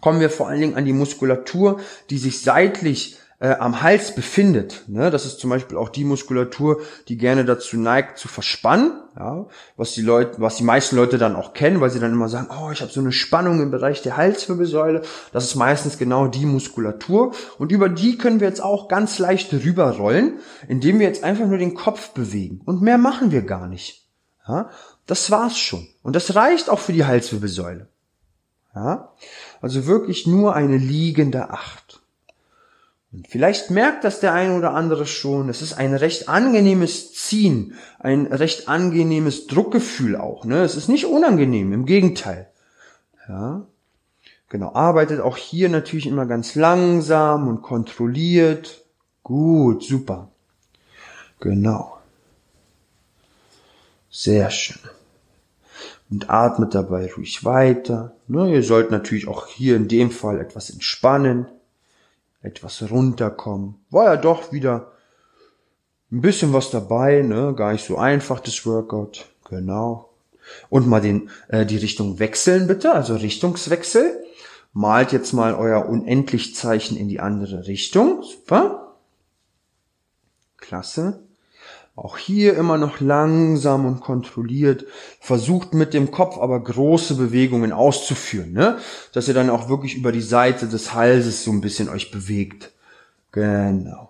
kommen 0.00 0.20
wir 0.20 0.30
vor 0.30 0.48
allen 0.48 0.60
Dingen 0.60 0.76
an 0.76 0.84
die 0.84 0.92
Muskulatur, 0.92 1.80
die 2.08 2.18
sich 2.18 2.42
seitlich 2.42 3.16
äh, 3.42 3.56
am 3.58 3.82
Hals 3.82 4.14
befindet. 4.14 4.84
Ne? 4.86 5.10
Das 5.10 5.26
ist 5.26 5.40
zum 5.40 5.50
Beispiel 5.50 5.76
auch 5.76 5.88
die 5.88 6.04
Muskulatur, 6.04 6.80
die 7.08 7.16
gerne 7.16 7.44
dazu 7.44 7.76
neigt 7.76 8.16
zu 8.18 8.28
verspannen, 8.28 8.92
ja? 9.18 9.46
was 9.76 9.94
die 9.94 10.00
Leute, 10.00 10.40
was 10.40 10.56
die 10.56 10.62
meisten 10.62 10.94
Leute 10.94 11.18
dann 11.18 11.34
auch 11.34 11.52
kennen, 11.52 11.80
weil 11.80 11.90
sie 11.90 11.98
dann 11.98 12.12
immer 12.12 12.28
sagen, 12.28 12.48
oh, 12.50 12.70
ich 12.70 12.82
habe 12.82 12.92
so 12.92 13.00
eine 13.00 13.10
Spannung 13.10 13.60
im 13.60 13.72
Bereich 13.72 14.00
der 14.00 14.16
Halswirbelsäule. 14.16 15.02
Das 15.32 15.42
ist 15.42 15.56
meistens 15.56 15.98
genau 15.98 16.28
die 16.28 16.46
Muskulatur 16.46 17.32
und 17.58 17.72
über 17.72 17.88
die 17.88 18.16
können 18.16 18.38
wir 18.38 18.46
jetzt 18.46 18.62
auch 18.62 18.86
ganz 18.86 19.18
leicht 19.18 19.52
rüberrollen, 19.52 20.38
indem 20.68 21.00
wir 21.00 21.08
jetzt 21.08 21.24
einfach 21.24 21.46
nur 21.46 21.58
den 21.58 21.74
Kopf 21.74 22.10
bewegen 22.10 22.60
und 22.64 22.80
mehr 22.80 22.96
machen 22.96 23.32
wir 23.32 23.42
gar 23.42 23.66
nicht. 23.66 24.06
Ja? 24.46 24.70
Das 25.08 25.32
war's 25.32 25.58
schon 25.58 25.88
und 26.04 26.14
das 26.14 26.36
reicht 26.36 26.70
auch 26.70 26.78
für 26.78 26.92
die 26.92 27.06
Halswirbelsäule. 27.06 27.88
Ja? 28.72 29.12
Also 29.60 29.86
wirklich 29.86 30.28
nur 30.28 30.54
eine 30.54 30.76
liegende 30.76 31.50
Acht. 31.50 31.81
Und 33.12 33.28
vielleicht 33.28 33.70
merkt 33.70 34.04
das 34.04 34.20
der 34.20 34.32
eine 34.32 34.56
oder 34.56 34.72
andere 34.72 35.06
schon. 35.06 35.50
Es 35.50 35.60
ist 35.60 35.74
ein 35.74 35.94
recht 35.94 36.30
angenehmes 36.30 37.12
Ziehen, 37.12 37.74
ein 37.98 38.26
recht 38.26 38.68
angenehmes 38.68 39.46
Druckgefühl 39.46 40.16
auch. 40.16 40.46
Ne? 40.46 40.62
Es 40.62 40.76
ist 40.76 40.88
nicht 40.88 41.04
unangenehm, 41.04 41.74
im 41.74 41.84
Gegenteil. 41.84 42.48
Ja, 43.28 43.66
genau. 44.48 44.74
Arbeitet 44.74 45.20
auch 45.20 45.36
hier 45.36 45.68
natürlich 45.68 46.06
immer 46.06 46.24
ganz 46.24 46.54
langsam 46.54 47.48
und 47.48 47.60
kontrolliert. 47.60 48.82
Gut, 49.22 49.84
super. 49.84 50.30
Genau. 51.38 51.98
Sehr 54.10 54.50
schön. 54.50 54.80
Und 56.10 56.30
atmet 56.30 56.74
dabei 56.74 57.12
ruhig 57.12 57.44
weiter. 57.44 58.14
Ne, 58.26 58.54
ihr 58.54 58.62
sollt 58.62 58.90
natürlich 58.90 59.28
auch 59.28 59.46
hier 59.46 59.76
in 59.76 59.88
dem 59.88 60.10
Fall 60.10 60.40
etwas 60.40 60.70
entspannen 60.70 61.46
etwas 62.42 62.90
runterkommen. 62.90 63.76
War 63.90 64.04
ja 64.04 64.16
doch 64.16 64.52
wieder 64.52 64.92
ein 66.10 66.20
bisschen 66.20 66.52
was 66.52 66.70
dabei, 66.70 67.22
ne? 67.22 67.54
Gar 67.56 67.72
nicht 67.72 67.86
so 67.86 67.96
einfach 67.96 68.40
das 68.40 68.66
Workout. 68.66 69.26
Genau. 69.48 70.10
Und 70.68 70.86
mal 70.86 71.00
den, 71.00 71.30
äh, 71.48 71.64
die 71.64 71.76
Richtung 71.76 72.18
wechseln 72.18 72.66
bitte, 72.66 72.92
also 72.92 73.14
Richtungswechsel. 73.14 74.24
Malt 74.72 75.12
jetzt 75.12 75.32
mal 75.32 75.54
euer 75.54 75.86
Unendlichzeichen 75.86 76.96
in 76.96 77.08
die 77.08 77.20
andere 77.20 77.66
Richtung. 77.66 78.22
Super. 78.22 78.96
Klasse. 80.56 81.22
Auch 81.94 82.16
hier 82.16 82.56
immer 82.56 82.78
noch 82.78 83.00
langsam 83.00 83.84
und 83.84 84.00
kontrolliert. 84.00 84.86
Versucht 85.20 85.74
mit 85.74 85.92
dem 85.92 86.10
Kopf 86.10 86.38
aber 86.38 86.58
große 86.58 87.16
Bewegungen 87.16 87.72
auszuführen, 87.72 88.52
ne? 88.52 88.78
Dass 89.12 89.28
ihr 89.28 89.34
dann 89.34 89.50
auch 89.50 89.68
wirklich 89.68 89.94
über 89.96 90.10
die 90.10 90.22
Seite 90.22 90.68
des 90.68 90.94
Halses 90.94 91.44
so 91.44 91.50
ein 91.50 91.60
bisschen 91.60 91.90
euch 91.90 92.10
bewegt. 92.10 92.72
Genau. 93.30 94.08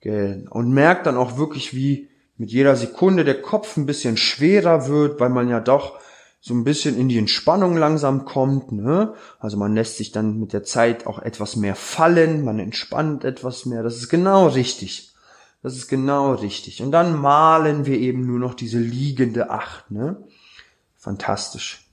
Genau. 0.00 0.52
Und 0.52 0.72
merkt 0.72 1.06
dann 1.06 1.16
auch 1.16 1.36
wirklich, 1.36 1.74
wie 1.74 2.08
mit 2.38 2.50
jeder 2.50 2.76
Sekunde 2.76 3.24
der 3.24 3.42
Kopf 3.42 3.76
ein 3.76 3.86
bisschen 3.86 4.16
schwerer 4.16 4.86
wird, 4.86 5.18
weil 5.18 5.30
man 5.30 5.48
ja 5.48 5.58
doch 5.58 5.98
so 6.40 6.54
ein 6.54 6.64
bisschen 6.64 6.98
in 6.98 7.08
die 7.08 7.18
Entspannung 7.18 7.76
langsam 7.76 8.24
kommt, 8.24 8.72
ne? 8.72 9.14
Also 9.38 9.56
man 9.56 9.74
lässt 9.74 9.96
sich 9.96 10.10
dann 10.10 10.40
mit 10.40 10.52
der 10.52 10.64
Zeit 10.64 11.06
auch 11.06 11.20
etwas 11.20 11.56
mehr 11.56 11.76
fallen, 11.76 12.44
man 12.44 12.58
entspannt 12.58 13.24
etwas 13.24 13.66
mehr. 13.66 13.82
Das 13.82 13.96
ist 13.96 14.08
genau 14.08 14.48
richtig. 14.48 15.11
Das 15.62 15.76
ist 15.76 15.88
genau 15.88 16.34
richtig. 16.34 16.82
Und 16.82 16.90
dann 16.90 17.16
malen 17.20 17.86
wir 17.86 17.98
eben 17.98 18.26
nur 18.26 18.38
noch 18.38 18.54
diese 18.54 18.78
liegende 18.78 19.50
Acht. 19.50 19.90
Ne? 19.90 20.22
Fantastisch. 20.96 21.88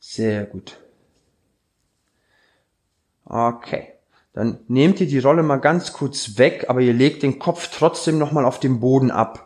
Sehr 0.00 0.44
gut. 0.44 0.78
Okay. 3.24 3.92
Dann 4.32 4.60
nehmt 4.68 5.00
ihr 5.00 5.06
die 5.06 5.18
Rolle 5.18 5.42
mal 5.42 5.56
ganz 5.56 5.92
kurz 5.92 6.38
weg, 6.38 6.66
aber 6.68 6.80
ihr 6.80 6.92
legt 6.92 7.22
den 7.22 7.38
Kopf 7.38 7.70
trotzdem 7.74 8.18
nochmal 8.18 8.44
auf 8.44 8.60
dem 8.60 8.80
Boden 8.80 9.10
ab. 9.10 9.45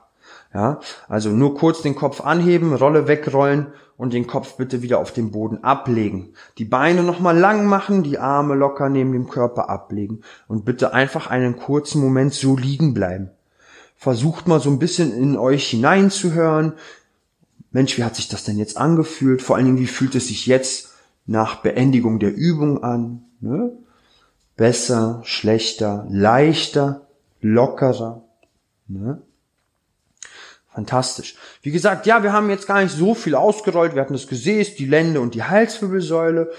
Ja, 0.52 0.80
also 1.08 1.30
nur 1.30 1.54
kurz 1.54 1.82
den 1.82 1.94
Kopf 1.94 2.20
anheben, 2.22 2.74
Rolle 2.74 3.06
wegrollen 3.06 3.68
und 3.96 4.12
den 4.12 4.26
Kopf 4.26 4.56
bitte 4.56 4.82
wieder 4.82 4.98
auf 4.98 5.12
den 5.12 5.30
Boden 5.30 5.62
ablegen. 5.62 6.32
Die 6.58 6.64
Beine 6.64 7.04
nochmal 7.04 7.38
lang 7.38 7.66
machen, 7.66 8.02
die 8.02 8.18
Arme 8.18 8.56
locker 8.56 8.88
neben 8.88 9.12
dem 9.12 9.28
Körper 9.28 9.68
ablegen 9.68 10.22
und 10.48 10.64
bitte 10.64 10.92
einfach 10.92 11.28
einen 11.28 11.56
kurzen 11.56 12.00
Moment 12.00 12.34
so 12.34 12.56
liegen 12.56 12.94
bleiben. 12.94 13.30
Versucht 13.94 14.48
mal 14.48 14.58
so 14.58 14.70
ein 14.70 14.80
bisschen 14.80 15.12
in 15.12 15.36
euch 15.36 15.68
hineinzuhören. 15.68 16.72
Mensch, 17.70 17.96
wie 17.96 18.04
hat 18.04 18.16
sich 18.16 18.28
das 18.28 18.42
denn 18.42 18.58
jetzt 18.58 18.76
angefühlt? 18.76 19.42
Vor 19.42 19.54
allen 19.54 19.66
Dingen, 19.66 19.78
wie 19.78 19.86
fühlt 19.86 20.14
es 20.16 20.28
sich 20.28 20.46
jetzt 20.46 20.94
nach 21.26 21.56
Beendigung 21.56 22.18
der 22.18 22.34
Übung 22.34 22.82
an? 22.82 23.22
Ne? 23.40 23.70
Besser, 24.56 25.20
schlechter, 25.24 26.06
leichter, 26.08 27.06
lockerer. 27.40 28.24
Ne? 28.88 29.22
Fantastisch. 30.72 31.36
Wie 31.62 31.72
gesagt, 31.72 32.06
ja, 32.06 32.22
wir 32.22 32.32
haben 32.32 32.48
jetzt 32.48 32.66
gar 32.66 32.82
nicht 32.82 32.94
so 32.94 33.14
viel 33.14 33.34
ausgerollt. 33.34 33.94
Wir 33.94 34.02
hatten 34.02 34.12
das 34.12 34.28
Gesäß, 34.28 34.76
die 34.76 34.86
Lände 34.86 35.20
und 35.20 35.34
die 35.34 35.42
Halswirbelsäule. 35.42 36.50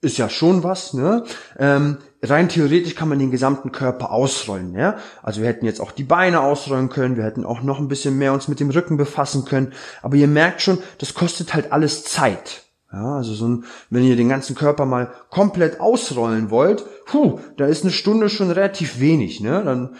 Ist 0.00 0.16
ja 0.16 0.28
schon 0.28 0.62
was, 0.62 0.94
ne? 0.94 1.24
Ähm, 1.58 1.98
rein 2.22 2.48
theoretisch 2.48 2.94
kann 2.94 3.08
man 3.08 3.18
den 3.18 3.32
gesamten 3.32 3.72
Körper 3.72 4.12
ausrollen, 4.12 4.74
ja? 4.74 4.96
Also 5.24 5.40
wir 5.40 5.48
hätten 5.48 5.66
jetzt 5.66 5.80
auch 5.80 5.90
die 5.90 6.04
Beine 6.04 6.40
ausrollen 6.40 6.88
können, 6.88 7.16
wir 7.16 7.24
hätten 7.24 7.44
auch 7.44 7.62
noch 7.62 7.80
ein 7.80 7.88
bisschen 7.88 8.16
mehr 8.16 8.32
uns 8.32 8.46
mit 8.46 8.60
dem 8.60 8.70
Rücken 8.70 8.96
befassen 8.96 9.44
können. 9.44 9.72
Aber 10.00 10.14
ihr 10.14 10.28
merkt 10.28 10.62
schon, 10.62 10.78
das 10.98 11.14
kostet 11.14 11.52
halt 11.52 11.72
alles 11.72 12.04
Zeit. 12.04 12.62
Ja, 12.92 13.16
also 13.16 13.34
so 13.34 13.48
ein, 13.48 13.64
wenn 13.90 14.04
ihr 14.04 14.16
den 14.16 14.28
ganzen 14.28 14.54
Körper 14.54 14.86
mal 14.86 15.12
komplett 15.30 15.80
ausrollen 15.80 16.50
wollt, 16.50 16.84
puh, 17.06 17.40
da 17.56 17.66
ist 17.66 17.82
eine 17.82 17.92
Stunde 17.92 18.30
schon 18.30 18.50
relativ 18.50 19.00
wenig, 19.00 19.40
ne? 19.40 19.62
Dann 19.64 19.96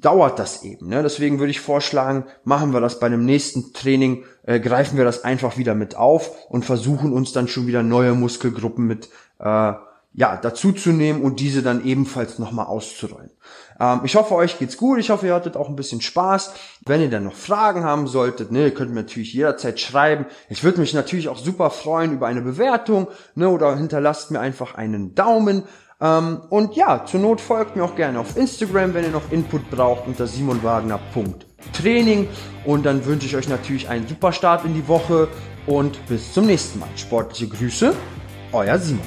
dauert 0.00 0.38
das 0.38 0.62
eben. 0.62 0.88
Ne? 0.88 1.02
Deswegen 1.02 1.38
würde 1.38 1.50
ich 1.50 1.60
vorschlagen, 1.60 2.24
machen 2.44 2.72
wir 2.72 2.80
das 2.80 3.00
bei 3.00 3.08
dem 3.08 3.24
nächsten 3.24 3.72
Training, 3.72 4.24
äh, 4.44 4.60
greifen 4.60 4.96
wir 4.96 5.04
das 5.04 5.24
einfach 5.24 5.56
wieder 5.56 5.74
mit 5.74 5.96
auf 5.96 6.46
und 6.48 6.64
versuchen 6.64 7.12
uns 7.12 7.32
dann 7.32 7.48
schon 7.48 7.66
wieder 7.66 7.82
neue 7.82 8.14
Muskelgruppen 8.14 8.86
mit 8.86 9.08
äh, 9.38 9.72
ja, 10.16 10.36
dazu 10.36 10.70
zu 10.72 10.90
nehmen 10.90 11.22
und 11.22 11.40
diese 11.40 11.62
dann 11.62 11.84
ebenfalls 11.84 12.38
nochmal 12.38 12.66
auszurollen. 12.66 13.30
Ähm, 13.80 14.02
ich 14.04 14.14
hoffe, 14.14 14.34
euch 14.36 14.58
geht's 14.58 14.76
gut. 14.76 15.00
Ich 15.00 15.10
hoffe, 15.10 15.26
ihr 15.26 15.34
hattet 15.34 15.56
auch 15.56 15.68
ein 15.68 15.74
bisschen 15.74 16.00
Spaß. 16.00 16.54
Wenn 16.86 17.00
ihr 17.00 17.10
dann 17.10 17.24
noch 17.24 17.34
Fragen 17.34 17.82
haben 17.82 18.06
solltet, 18.06 18.52
ne, 18.52 18.64
ihr 18.64 18.74
könnt 18.74 18.90
mir 18.90 19.00
natürlich 19.00 19.34
jederzeit 19.34 19.80
schreiben. 19.80 20.26
Ich 20.48 20.62
würde 20.62 20.80
mich 20.80 20.94
natürlich 20.94 21.28
auch 21.28 21.36
super 21.36 21.70
freuen 21.70 22.12
über 22.12 22.28
eine 22.28 22.42
Bewertung, 22.42 23.08
ne, 23.34 23.48
oder 23.48 23.76
hinterlasst 23.76 24.30
mir 24.30 24.38
einfach 24.38 24.76
einen 24.76 25.16
Daumen. 25.16 25.64
Ähm, 26.04 26.42
und 26.50 26.76
ja, 26.76 27.06
zur 27.06 27.20
Not 27.20 27.40
folgt 27.40 27.76
mir 27.76 27.84
auch 27.84 27.96
gerne 27.96 28.20
auf 28.20 28.36
Instagram, 28.36 28.92
wenn 28.92 29.04
ihr 29.04 29.10
noch 29.10 29.32
Input 29.32 29.70
braucht, 29.70 30.06
unter 30.06 30.26
simonwagner.training. 30.26 32.28
Und 32.66 32.84
dann 32.84 33.06
wünsche 33.06 33.26
ich 33.26 33.34
euch 33.34 33.48
natürlich 33.48 33.88
einen 33.88 34.06
super 34.06 34.32
Start 34.32 34.66
in 34.66 34.74
die 34.74 34.86
Woche 34.86 35.28
und 35.66 36.04
bis 36.06 36.34
zum 36.34 36.44
nächsten 36.44 36.78
Mal. 36.78 36.90
Sportliche 36.96 37.48
Grüße, 37.48 37.94
euer 38.52 38.78
Simon. 38.78 39.00